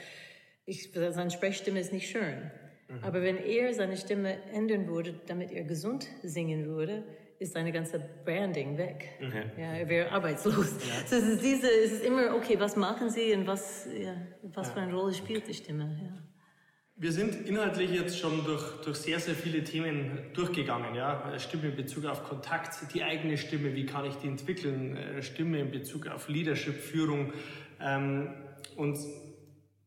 Ich, 0.65 0.91
seine 0.93 1.31
Sprechstimme 1.31 1.79
ist 1.79 1.93
nicht 1.93 2.09
schön. 2.09 2.51
Mhm. 2.87 3.03
Aber 3.03 3.21
wenn 3.21 3.37
er 3.37 3.73
seine 3.73 3.97
Stimme 3.97 4.37
ändern 4.51 4.87
würde, 4.87 5.15
damit 5.27 5.51
er 5.51 5.63
gesund 5.63 6.07
singen 6.21 6.65
würde, 6.65 7.03
ist 7.39 7.53
seine 7.53 7.71
ganze 7.71 7.99
Branding 8.23 8.77
weg. 8.77 9.09
Mhm. 9.19 9.61
Ja, 9.61 9.73
er 9.73 9.89
wäre 9.89 10.11
arbeitslos. 10.11 10.71
Ja. 10.87 11.07
So 11.07 11.15
es 11.17 11.23
ist 11.23 11.43
diese, 11.43 11.67
es 11.67 11.91
ist 11.93 12.05
immer, 12.05 12.35
okay, 12.35 12.59
was 12.59 12.75
machen 12.75 13.09
Sie 13.09 13.33
und 13.33 13.45
was, 13.45 13.87
ja, 13.93 14.15
was 14.43 14.67
ja. 14.67 14.73
für 14.73 14.79
eine 14.81 14.93
Rolle 14.93 15.13
spielt 15.13 15.47
die 15.47 15.53
Stimme? 15.53 15.99
Ja. 16.01 16.21
Wir 16.97 17.11
sind 17.11 17.45
inhaltlich 17.45 17.91
jetzt 17.91 18.17
schon 18.17 18.45
durch, 18.45 18.81
durch 18.85 18.95
sehr, 18.95 19.19
sehr 19.19 19.35
viele 19.35 19.65
Themen 19.65 20.29
durchgegangen. 20.33 20.95
Ja? 20.95 21.37
Stimme 21.39 21.67
in 21.67 21.75
Bezug 21.75 22.05
auf 22.05 22.23
Kontakt, 22.23 22.93
die 22.93 23.03
eigene 23.03 23.37
Stimme, 23.37 23.75
wie 23.75 23.85
kann 23.85 24.05
ich 24.05 24.15
die 24.15 24.27
entwickeln? 24.27 24.97
Stimme 25.21 25.59
in 25.59 25.71
Bezug 25.71 26.07
auf 26.07 26.29
Leadership, 26.29 26.75
Führung. 26.75 27.33
Ähm, 27.81 28.33
und 28.75 28.97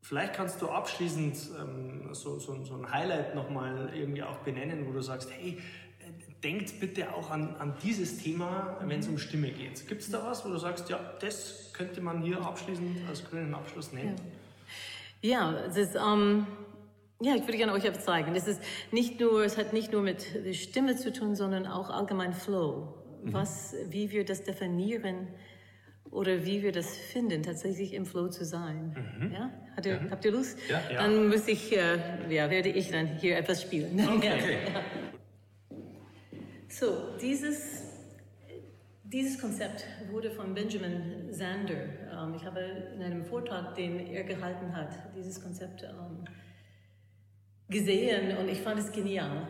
vielleicht 0.01 0.33
kannst 0.33 0.61
du 0.61 0.69
abschließend 0.69 1.37
ähm, 1.59 2.13
so, 2.13 2.39
so, 2.39 2.63
so 2.63 2.75
ein 2.75 2.91
Highlight 2.91 3.35
nochmal 3.35 3.91
irgendwie 3.93 4.23
auch 4.23 4.37
benennen, 4.39 4.87
wo 4.87 4.91
du 4.91 5.01
sagst, 5.01 5.29
hey, 5.31 5.59
denkt 6.43 6.79
bitte 6.79 7.13
auch 7.13 7.29
an, 7.31 7.55
an 7.59 7.73
dieses 7.83 8.23
Thema, 8.23 8.77
wenn 8.81 8.99
es 8.99 9.07
um 9.07 9.17
Stimme 9.17 9.49
geht. 9.49 9.87
Gibt 9.87 10.01
es 10.01 10.09
da 10.09 10.25
was, 10.25 10.45
wo 10.45 10.49
du 10.49 10.57
sagst, 10.57 10.89
ja, 10.89 10.99
das 11.19 11.71
könnte 11.73 12.01
man 12.01 12.21
hier 12.21 12.41
abschließend 12.41 13.07
als 13.07 13.23
grünen 13.25 13.53
Abschluss 13.53 13.91
nehmen? 13.91 14.15
Ja, 15.21 15.51
ja 15.51 15.59
ist, 15.59 15.95
ähm, 15.95 16.47
ja, 17.21 17.35
ich 17.35 17.41
würde 17.41 17.57
gerne 17.57 17.73
euch 17.73 17.83
etwas 17.83 18.05
zeigen. 18.05 18.33
Es 18.35 18.47
ist 18.47 18.61
nicht 18.91 19.19
nur, 19.19 19.43
es 19.43 19.57
hat 19.57 19.73
nicht 19.73 19.91
nur 19.91 20.01
mit 20.01 20.45
der 20.45 20.53
Stimme 20.53 20.95
zu 20.95 21.11
tun, 21.11 21.35
sondern 21.35 21.67
auch 21.67 21.89
allgemein 21.89 22.33
Flow. 22.33 22.93
Mhm. 23.23 23.33
Was, 23.33 23.75
wie 23.89 24.11
wir 24.11 24.23
das 24.23 24.43
definieren, 24.43 25.27
oder 26.11 26.45
wie 26.45 26.63
wir 26.63 26.71
das 26.71 26.97
finden, 26.97 27.43
tatsächlich 27.43 27.93
im 27.93 28.05
Flow 28.05 28.29
zu 28.29 28.45
sein. 28.45 28.95
Mhm. 29.19 29.31
Ja? 29.31 29.51
Hat 29.75 29.85
ihr, 29.85 29.99
mhm. 29.99 30.11
Habt 30.11 30.25
ihr 30.25 30.31
Lust? 30.31 30.57
Ja, 30.69 30.81
ja. 30.91 31.01
Dann 31.01 31.29
muss 31.29 31.47
ich, 31.47 31.75
äh, 31.75 31.97
ja, 32.29 32.49
werde 32.49 32.69
ich 32.69 32.89
dann 32.91 33.07
hier 33.17 33.37
etwas 33.37 33.61
spielen. 33.61 33.99
Okay. 34.17 34.57
ja. 34.73 34.81
So, 36.67 37.17
dieses, 37.21 37.83
dieses 39.03 39.39
Konzept 39.39 39.85
wurde 40.11 40.31
von 40.31 40.53
Benjamin 40.53 41.31
Zander, 41.31 41.73
ähm, 41.73 42.33
ich 42.35 42.45
habe 42.45 42.59
in 42.95 43.01
einem 43.01 43.25
Vortrag, 43.25 43.75
den 43.75 43.99
er 44.07 44.23
gehalten 44.23 44.75
hat, 44.75 44.95
dieses 45.15 45.41
Konzept 45.41 45.83
ähm, 45.83 46.25
gesehen 47.69 48.37
und 48.37 48.49
ich 48.49 48.61
fand 48.61 48.79
es 48.79 48.91
genial. 48.91 49.47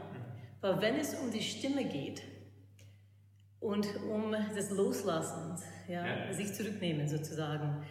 Weil 0.62 0.82
wenn 0.82 0.96
es 0.96 1.14
um 1.16 1.32
die 1.32 1.42
Stimme 1.42 1.86
geht 1.86 2.22
und 3.60 3.88
um 4.10 4.36
das 4.56 4.72
Loslassen, 4.72 5.56
ja, 5.88 6.06
ja. 6.06 6.34
sich 6.34 6.54
zurücknehmen 6.54 7.08
sozusagen. 7.08 7.84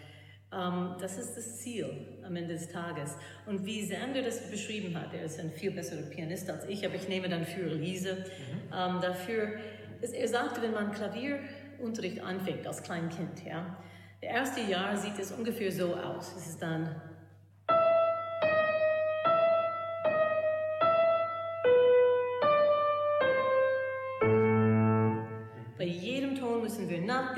Ähm, 0.52 0.96
das 1.00 1.18
ist 1.18 1.36
das 1.36 1.58
Ziel 1.58 1.86
am 2.24 2.34
Ende 2.36 2.54
des 2.54 2.68
Tages. 2.68 3.16
Und 3.46 3.66
wie 3.66 3.84
Sander 3.84 4.22
das 4.22 4.50
beschrieben 4.50 4.98
hat, 4.98 5.12
er 5.12 5.24
ist 5.24 5.38
ein 5.38 5.50
viel 5.50 5.70
besserer 5.70 6.02
Pianist 6.02 6.48
als 6.50 6.64
ich, 6.66 6.86
aber 6.86 6.94
ich 6.94 7.08
nehme 7.08 7.28
dann 7.28 7.44
für 7.44 7.66
Lise 7.66 8.14
mhm. 8.14 8.72
ähm, 8.72 9.00
dafür. 9.00 9.52
Er 10.00 10.28
sagte, 10.28 10.62
wenn 10.62 10.72
man 10.72 10.92
Klavierunterricht 10.92 12.20
anfängt 12.20 12.66
als 12.66 12.82
Kleinkind, 12.82 13.44
ja, 13.44 13.76
das 14.20 14.30
erste 14.30 14.60
Jahr 14.62 14.96
sieht 14.96 15.18
es 15.18 15.32
ungefähr 15.32 15.70
so 15.70 15.94
aus. 15.94 16.34
Es 16.36 16.48
ist 16.48 16.62
dann 16.62 16.94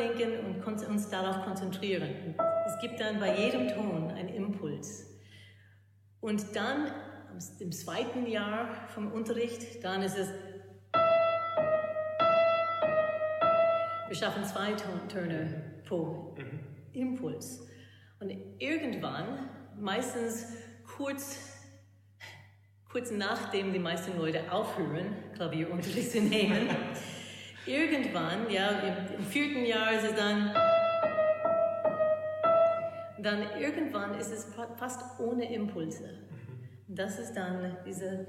nachdenken 0.00 0.44
und 0.44 0.86
uns 0.88 1.08
darauf 1.10 1.44
konzentrieren. 1.44 2.34
Es 2.66 2.80
gibt 2.80 3.00
dann 3.00 3.20
bei 3.20 3.36
jedem 3.36 3.68
Ton 3.68 4.10
einen 4.10 4.28
Impuls. 4.28 5.06
Und 6.20 6.54
dann 6.54 6.90
im 7.58 7.72
zweiten 7.72 8.26
Jahr 8.26 8.88
vom 8.88 9.12
Unterricht, 9.12 9.84
dann 9.84 10.02
ist 10.02 10.18
es. 10.18 10.28
Wir 14.08 14.16
schaffen 14.16 14.44
zwei 14.44 14.72
Töne 15.08 15.82
pro 15.86 16.34
mhm. 16.36 16.60
Impuls. 16.92 17.66
Und 18.18 18.30
irgendwann, 18.58 19.48
meistens 19.78 20.46
kurz, 20.96 21.38
kurz 22.90 23.10
nachdem 23.12 23.72
die 23.72 23.78
meisten 23.78 24.18
Leute 24.18 24.52
aufhören, 24.52 25.14
Klavierunterricht 25.34 26.10
zu 26.10 26.20
nehmen, 26.20 26.68
irgendwann, 27.66 28.50
ja, 28.50 28.68
im, 29.16 29.24
vierten 29.24 29.64
Jahr 29.64 29.92
ist 29.92 30.04
es 30.04 30.14
dann 30.14 30.54
dann 33.18 33.42
irgendwann 33.60 34.14
ist 34.14 34.32
es 34.32 34.46
fast 34.78 35.20
ohne 35.20 35.52
Impulse. 35.52 36.18
Das 36.88 37.18
ist 37.18 37.34
dann 37.34 37.76
diese 37.84 38.26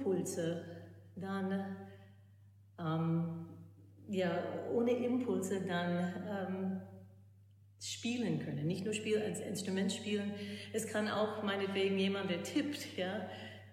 Impulse 0.00 0.64
dann 1.16 1.76
ähm, 2.78 3.46
ja, 4.08 4.42
ohne 4.72 4.90
Impulse 4.90 5.60
dann 5.66 6.12
ähm, 6.28 6.80
spielen 7.80 8.40
können. 8.40 8.66
Nicht 8.66 8.84
nur 8.84 8.94
spielen, 8.94 9.22
als 9.22 9.40
Instrument 9.40 9.92
spielen. 9.92 10.32
Es 10.72 10.88
kann 10.88 11.08
auch 11.08 11.42
meinetwegen 11.42 11.98
jemand, 11.98 12.30
der 12.30 12.42
tippt, 12.42 12.96
ja, 12.96 13.28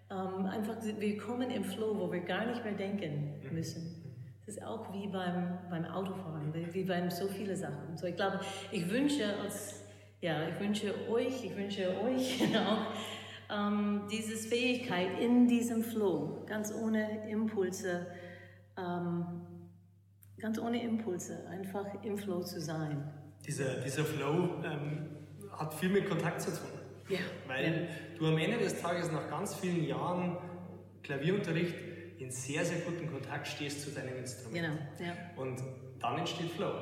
ähm, 0.10 0.46
einfach, 0.46 0.78
wir 0.84 1.18
kommen 1.18 1.50
im 1.50 1.64
Flow, 1.64 1.98
wo 1.98 2.12
wir 2.12 2.22
gar 2.22 2.46
nicht 2.46 2.64
mehr 2.64 2.74
denken 2.74 3.42
müssen. 3.52 4.04
Das 4.46 4.56
ist 4.56 4.64
auch 4.64 4.94
wie 4.94 5.08
beim, 5.08 5.58
beim 5.70 5.86
Autofahren, 5.86 6.54
wie 6.54 6.84
beim 6.84 7.10
so 7.10 7.28
viele 7.28 7.56
Sachen. 7.56 7.98
So, 7.98 8.08
ich 8.08 8.16
glaube, 8.16 8.40
ich 8.72 8.90
wünsche 8.90 9.26
als, 9.44 9.84
ja, 10.22 10.48
ich 10.48 10.60
wünsche 10.60 10.94
euch, 11.10 11.44
ich 11.44 11.56
wünsche 11.58 11.90
euch 12.02 12.42
auch, 12.56 12.94
ähm, 13.50 14.04
diese 14.12 14.36
Fähigkeit 14.36 15.20
in 15.20 15.48
diesem 15.48 15.84
Flow, 15.84 16.44
ganz 16.48 16.74
ohne 16.74 17.30
Impulse, 17.30 18.08
ähm, 18.78 19.42
ganz 20.38 20.60
ohne 20.60 20.84
Impulse, 20.84 21.48
einfach 21.48 21.86
im 22.04 22.18
Flow 22.18 22.42
zu 22.42 22.60
sein. 22.62 23.12
Dieser, 23.46 23.76
dieser 23.82 24.04
Flow 24.04 24.62
ähm, 24.64 25.10
hat 25.52 25.74
viel 25.74 25.90
mit 25.90 26.10
Kontakt 26.10 26.42
zu 26.42 26.52
tun. 26.52 26.78
Ja. 27.10 27.20
Weil 27.48 27.66
ja. 27.66 28.18
du 28.20 28.28
am 28.28 28.38
Ende 28.38 28.58
des 28.58 28.82
Tages 28.82 29.12
nach 29.12 29.30
ganz 29.30 29.56
vielen 29.56 29.86
Jahren 29.86 30.38
Klavierunterricht 31.04 31.76
in 32.20 32.32
sehr, 32.32 32.66
sehr 32.66 32.80
guten 32.80 33.08
Kontakt 33.08 33.48
stehst 33.48 33.82
zu 33.82 33.92
deinem 33.92 34.18
Instrument. 34.18 34.56
Genau, 34.56 35.10
ja. 35.10 35.16
Und 35.42 35.64
dann 36.00 36.18
entsteht 36.18 36.52
Flow. 36.52 36.74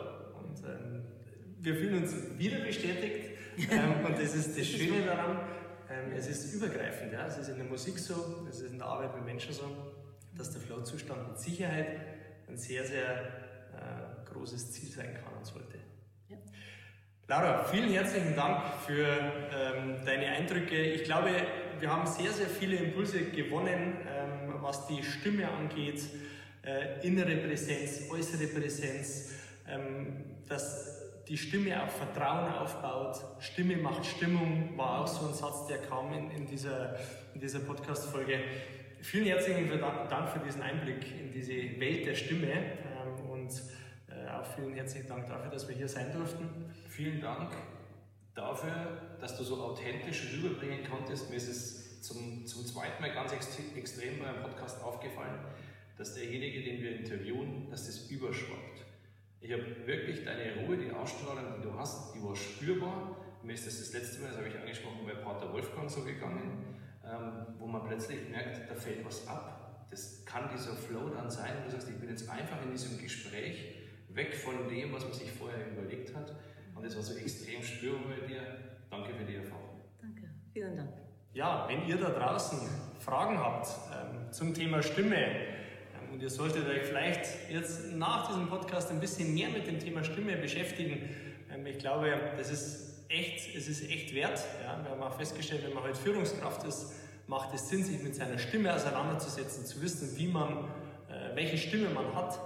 Und 0.41 0.63
ähm, 0.65 1.03
wir 1.59 1.75
fühlen 1.75 2.03
uns 2.03 2.15
wieder 2.37 2.59
bestätigt. 2.59 3.31
ähm, 3.71 4.05
und 4.05 4.17
das 4.17 4.35
ist 4.35 4.57
das 4.57 4.65
Schöne 4.65 5.05
daran, 5.05 5.37
es 6.15 6.27
ist 6.27 6.53
übergreifend. 6.53 7.13
Ja? 7.13 7.25
Es 7.27 7.37
ist 7.37 7.49
in 7.49 7.57
der 7.57 7.65
Musik 7.65 7.99
so, 7.99 8.45
es 8.49 8.61
ist 8.61 8.71
in 8.71 8.77
der 8.77 8.87
Arbeit 8.87 9.15
mit 9.15 9.25
Menschen 9.25 9.53
so, 9.53 9.63
dass 10.37 10.51
der 10.51 10.61
Flow-Zustand 10.61 11.29
mit 11.29 11.39
Sicherheit 11.39 11.99
ein 12.47 12.57
sehr, 12.57 12.85
sehr 12.85 13.19
äh, 13.73 14.31
großes 14.31 14.71
Ziel 14.71 14.89
sein 14.89 15.13
kann 15.13 15.33
und 15.37 15.45
sollte. 15.45 15.77
Ja. 16.29 16.37
Laura, 17.27 17.63
vielen 17.65 17.89
herzlichen 17.89 18.35
Dank 18.35 18.63
für 18.85 19.07
ähm, 19.07 20.05
deine 20.05 20.27
Eindrücke. 20.27 20.79
Ich 20.79 21.03
glaube, 21.03 21.31
wir 21.79 21.91
haben 21.91 22.05
sehr, 22.05 22.31
sehr 22.31 22.47
viele 22.47 22.77
Impulse 22.77 23.31
gewonnen, 23.31 23.97
ähm, 24.07 24.53
was 24.61 24.87
die 24.87 25.03
Stimme 25.03 25.49
angeht, 25.49 26.03
äh, 26.63 27.05
innere 27.05 27.35
Präsenz, 27.37 28.09
äußere 28.09 28.47
Präsenz, 28.47 29.31
ähm, 29.67 30.37
dass 30.47 31.04
die 31.27 31.37
Stimme 31.37 31.81
auf 31.81 31.91
Vertrauen 31.91 32.51
aufbaut. 32.53 33.17
Stimme 33.39 33.77
macht 33.77 34.05
Stimmung, 34.05 34.77
war 34.77 35.01
auch 35.01 35.07
so 35.07 35.27
ein 35.27 35.33
Satz, 35.33 35.67
der 35.67 35.79
kam 35.79 36.13
in, 36.13 36.31
in 36.31 36.47
dieser, 36.47 36.95
in 37.33 37.39
dieser 37.39 37.59
Podcast-Folge. 37.59 38.39
Vielen 39.01 39.25
herzlichen 39.25 39.69
Dank 39.69 40.29
für 40.29 40.39
diesen 40.39 40.61
Einblick 40.61 41.19
in 41.19 41.31
diese 41.31 41.79
Welt 41.79 42.05
der 42.05 42.15
Stimme 42.15 42.53
und 43.45 43.51
äh, 44.09 44.29
auch 44.29 44.45
vielen 44.55 44.73
herzlichen 44.73 45.07
Dank 45.07 45.27
dafür, 45.27 45.51
dass 45.51 45.67
wir 45.67 45.75
hier 45.75 45.87
sein 45.87 46.11
durften. 46.13 46.73
Vielen 46.89 47.21
Dank 47.21 47.51
dafür, 48.33 49.17
dass 49.19 49.37
du 49.37 49.43
so 49.43 49.61
authentisch 49.61 50.33
rüberbringen 50.33 50.89
konntest. 50.89 51.29
Mir 51.29 51.37
ist 51.37 51.49
es 51.49 52.01
zum, 52.01 52.45
zum 52.45 52.65
zweiten 52.65 53.01
Mal 53.01 53.13
ganz 53.13 53.33
extrem 53.33 54.19
beim 54.19 54.41
Podcast 54.41 54.81
aufgefallen, 54.83 55.39
dass 55.97 56.15
derjenige, 56.15 56.63
den 56.63 56.81
wir 56.81 56.97
interviewen, 56.97 57.67
dass 57.69 57.85
das 57.85 58.09
überschwappt. 58.09 58.84
Ich 59.45 59.53
habe 59.53 59.63
wirklich 59.85 60.25
deine 60.25 60.65
Ruhe, 60.65 60.77
die 60.77 60.91
Ausstrahlung, 60.91 61.53
die 61.57 61.61
du 61.61 61.77
hast, 61.77 62.15
die 62.15 62.23
war 62.23 62.35
spürbar. 62.35 63.15
Mir 63.43 63.53
ist 63.53 63.67
das 63.67 63.77
das 63.77 63.93
letzte 63.93 64.21
Mal, 64.21 64.29
das 64.29 64.37
habe 64.37 64.47
ich 64.47 64.57
angesprochen, 64.57 65.05
bei 65.05 65.13
Pater 65.13 65.53
Wolfgang 65.53 65.89
so 65.89 66.03
gegangen, 66.03 66.79
ähm, 67.05 67.55
wo 67.59 67.67
man 67.67 67.83
plötzlich 67.83 68.27
merkt, 68.29 68.69
da 68.69 68.75
fällt 68.75 69.05
was 69.05 69.27
ab 69.27 69.65
das 69.95 70.25
kann 70.25 70.49
dieser 70.53 70.73
Flow 70.73 71.09
dann 71.09 71.29
sein, 71.29 71.51
wo 71.59 71.65
du 71.65 71.71
sagst, 71.71 71.89
ich 71.89 71.95
bin 71.95 72.09
jetzt 72.09 72.29
einfach 72.29 72.61
in 72.63 72.71
diesem 72.71 73.01
Gespräch 73.01 73.75
weg 74.09 74.35
von 74.35 74.67
dem, 74.67 74.93
was 74.93 75.03
man 75.03 75.13
sich 75.13 75.31
vorher 75.31 75.71
überlegt 75.71 76.13
hat. 76.13 76.35
Und 76.75 76.85
das 76.85 76.95
war 76.95 77.03
so 77.03 77.15
extrem 77.15 77.63
spürbar 77.63 78.11
bei 78.19 78.27
dir. 78.27 78.41
Danke 78.89 79.13
für 79.13 79.23
die 79.23 79.35
Erfahrung. 79.35 79.81
Danke, 80.01 80.29
vielen 80.51 80.75
Dank. 80.75 80.91
Ja, 81.33 81.65
wenn 81.67 81.85
ihr 81.87 81.97
da 81.97 82.09
draußen 82.09 82.59
Fragen 82.99 83.39
habt 83.39 83.67
ähm, 83.93 84.31
zum 84.31 84.53
Thema 84.53 84.81
Stimme 84.81 85.25
und 86.15 86.21
ihr 86.21 86.29
solltet 86.29 86.65
euch 86.65 86.83
vielleicht 86.83 87.27
jetzt 87.51 87.91
nach 87.91 88.29
diesem 88.29 88.47
Podcast 88.47 88.89
ein 88.89 89.01
bisschen 89.01 89.33
mehr 89.33 89.49
mit 89.49 89.67
dem 89.67 89.79
Thema 89.79 90.01
Stimme 90.01 90.37
beschäftigen, 90.37 91.09
ähm, 91.53 91.65
ich 91.65 91.77
glaube, 91.77 92.09
das 92.37 92.49
ist 92.49 93.03
echt, 93.09 93.53
es 93.53 93.67
ist 93.67 93.89
echt 93.89 94.15
wert. 94.15 94.41
Ja. 94.63 94.81
Wir 94.81 94.91
haben 94.91 95.03
auch 95.03 95.17
festgestellt, 95.17 95.65
wenn 95.65 95.73
man 95.73 95.83
heute 95.83 95.99
Führungskraft 95.99 96.65
ist, 96.65 96.93
macht 97.27 97.53
es 97.53 97.67
Sinn, 97.67 97.83
sich 97.83 98.01
mit 98.01 98.15
seiner 98.15 98.37
Stimme 98.37 98.73
auseinanderzusetzen, 98.73 99.65
zu 99.65 99.81
wissen, 99.81 100.17
wie 100.17 100.27
man, 100.27 100.69
äh, 101.09 101.35
welche 101.35 101.57
Stimme 101.57 101.89
man 101.89 102.15
hat. 102.15 102.39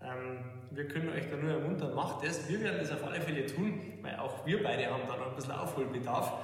Ähm, 0.00 0.38
wir 0.70 0.86
können 0.86 1.08
euch 1.08 1.28
da 1.28 1.36
nur 1.38 1.50
ermuntern, 1.50 1.96
macht 1.96 2.24
das. 2.24 2.48
Wir 2.48 2.60
werden 2.60 2.78
das 2.78 2.92
auf 2.92 3.02
alle 3.02 3.20
Fälle 3.20 3.46
tun, 3.46 3.80
weil 4.00 4.14
auch 4.14 4.46
wir 4.46 4.62
beide 4.62 4.86
haben 4.86 5.02
da 5.08 5.16
noch 5.16 5.30
ein 5.30 5.34
bisschen 5.34 5.54
Aufholbedarf. 5.54 6.34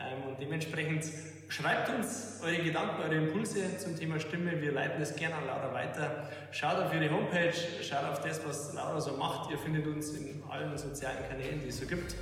Ähm, 0.00 0.28
und 0.28 0.40
dementsprechend 0.40 1.04
schreibt 1.48 1.88
uns 1.90 2.40
eure 2.42 2.62
Gedanken, 2.62 3.02
eure 3.02 3.14
Impulse 3.16 3.78
zum 3.78 3.96
Thema 3.96 4.18
Stimme. 4.18 4.60
Wir 4.60 4.72
leiten 4.72 5.00
das 5.00 5.14
gerne 5.14 5.36
an 5.36 5.46
Laura 5.46 5.72
weiter. 5.72 6.28
Schaut 6.50 6.76
auf 6.76 6.94
ihre 6.94 7.10
Homepage, 7.10 7.52
schaut 7.82 8.04
auf 8.04 8.20
das, 8.20 8.46
was 8.46 8.74
Laura 8.74 9.00
so 9.00 9.16
macht. 9.16 9.50
Ihr 9.50 9.58
findet 9.58 9.86
uns 9.86 10.10
in 10.10 10.42
allen 10.48 10.76
sozialen 10.76 11.28
Kanälen, 11.28 11.60
die 11.60 11.68
es 11.68 11.78
so 11.78 11.86
gibt. 11.86 12.14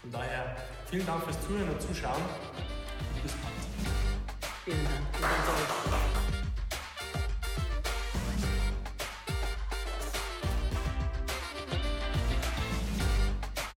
Von 0.00 0.10
daher 0.10 0.56
vielen 0.90 1.06
Dank 1.06 1.22
fürs 1.24 1.40
Zuhören 1.46 1.68
und 1.68 1.80
Zuschauen. 1.80 2.22
Bis 3.22 3.32
bald. 3.32 4.52
Vielen 4.64 4.84
Dank. 4.84 6.21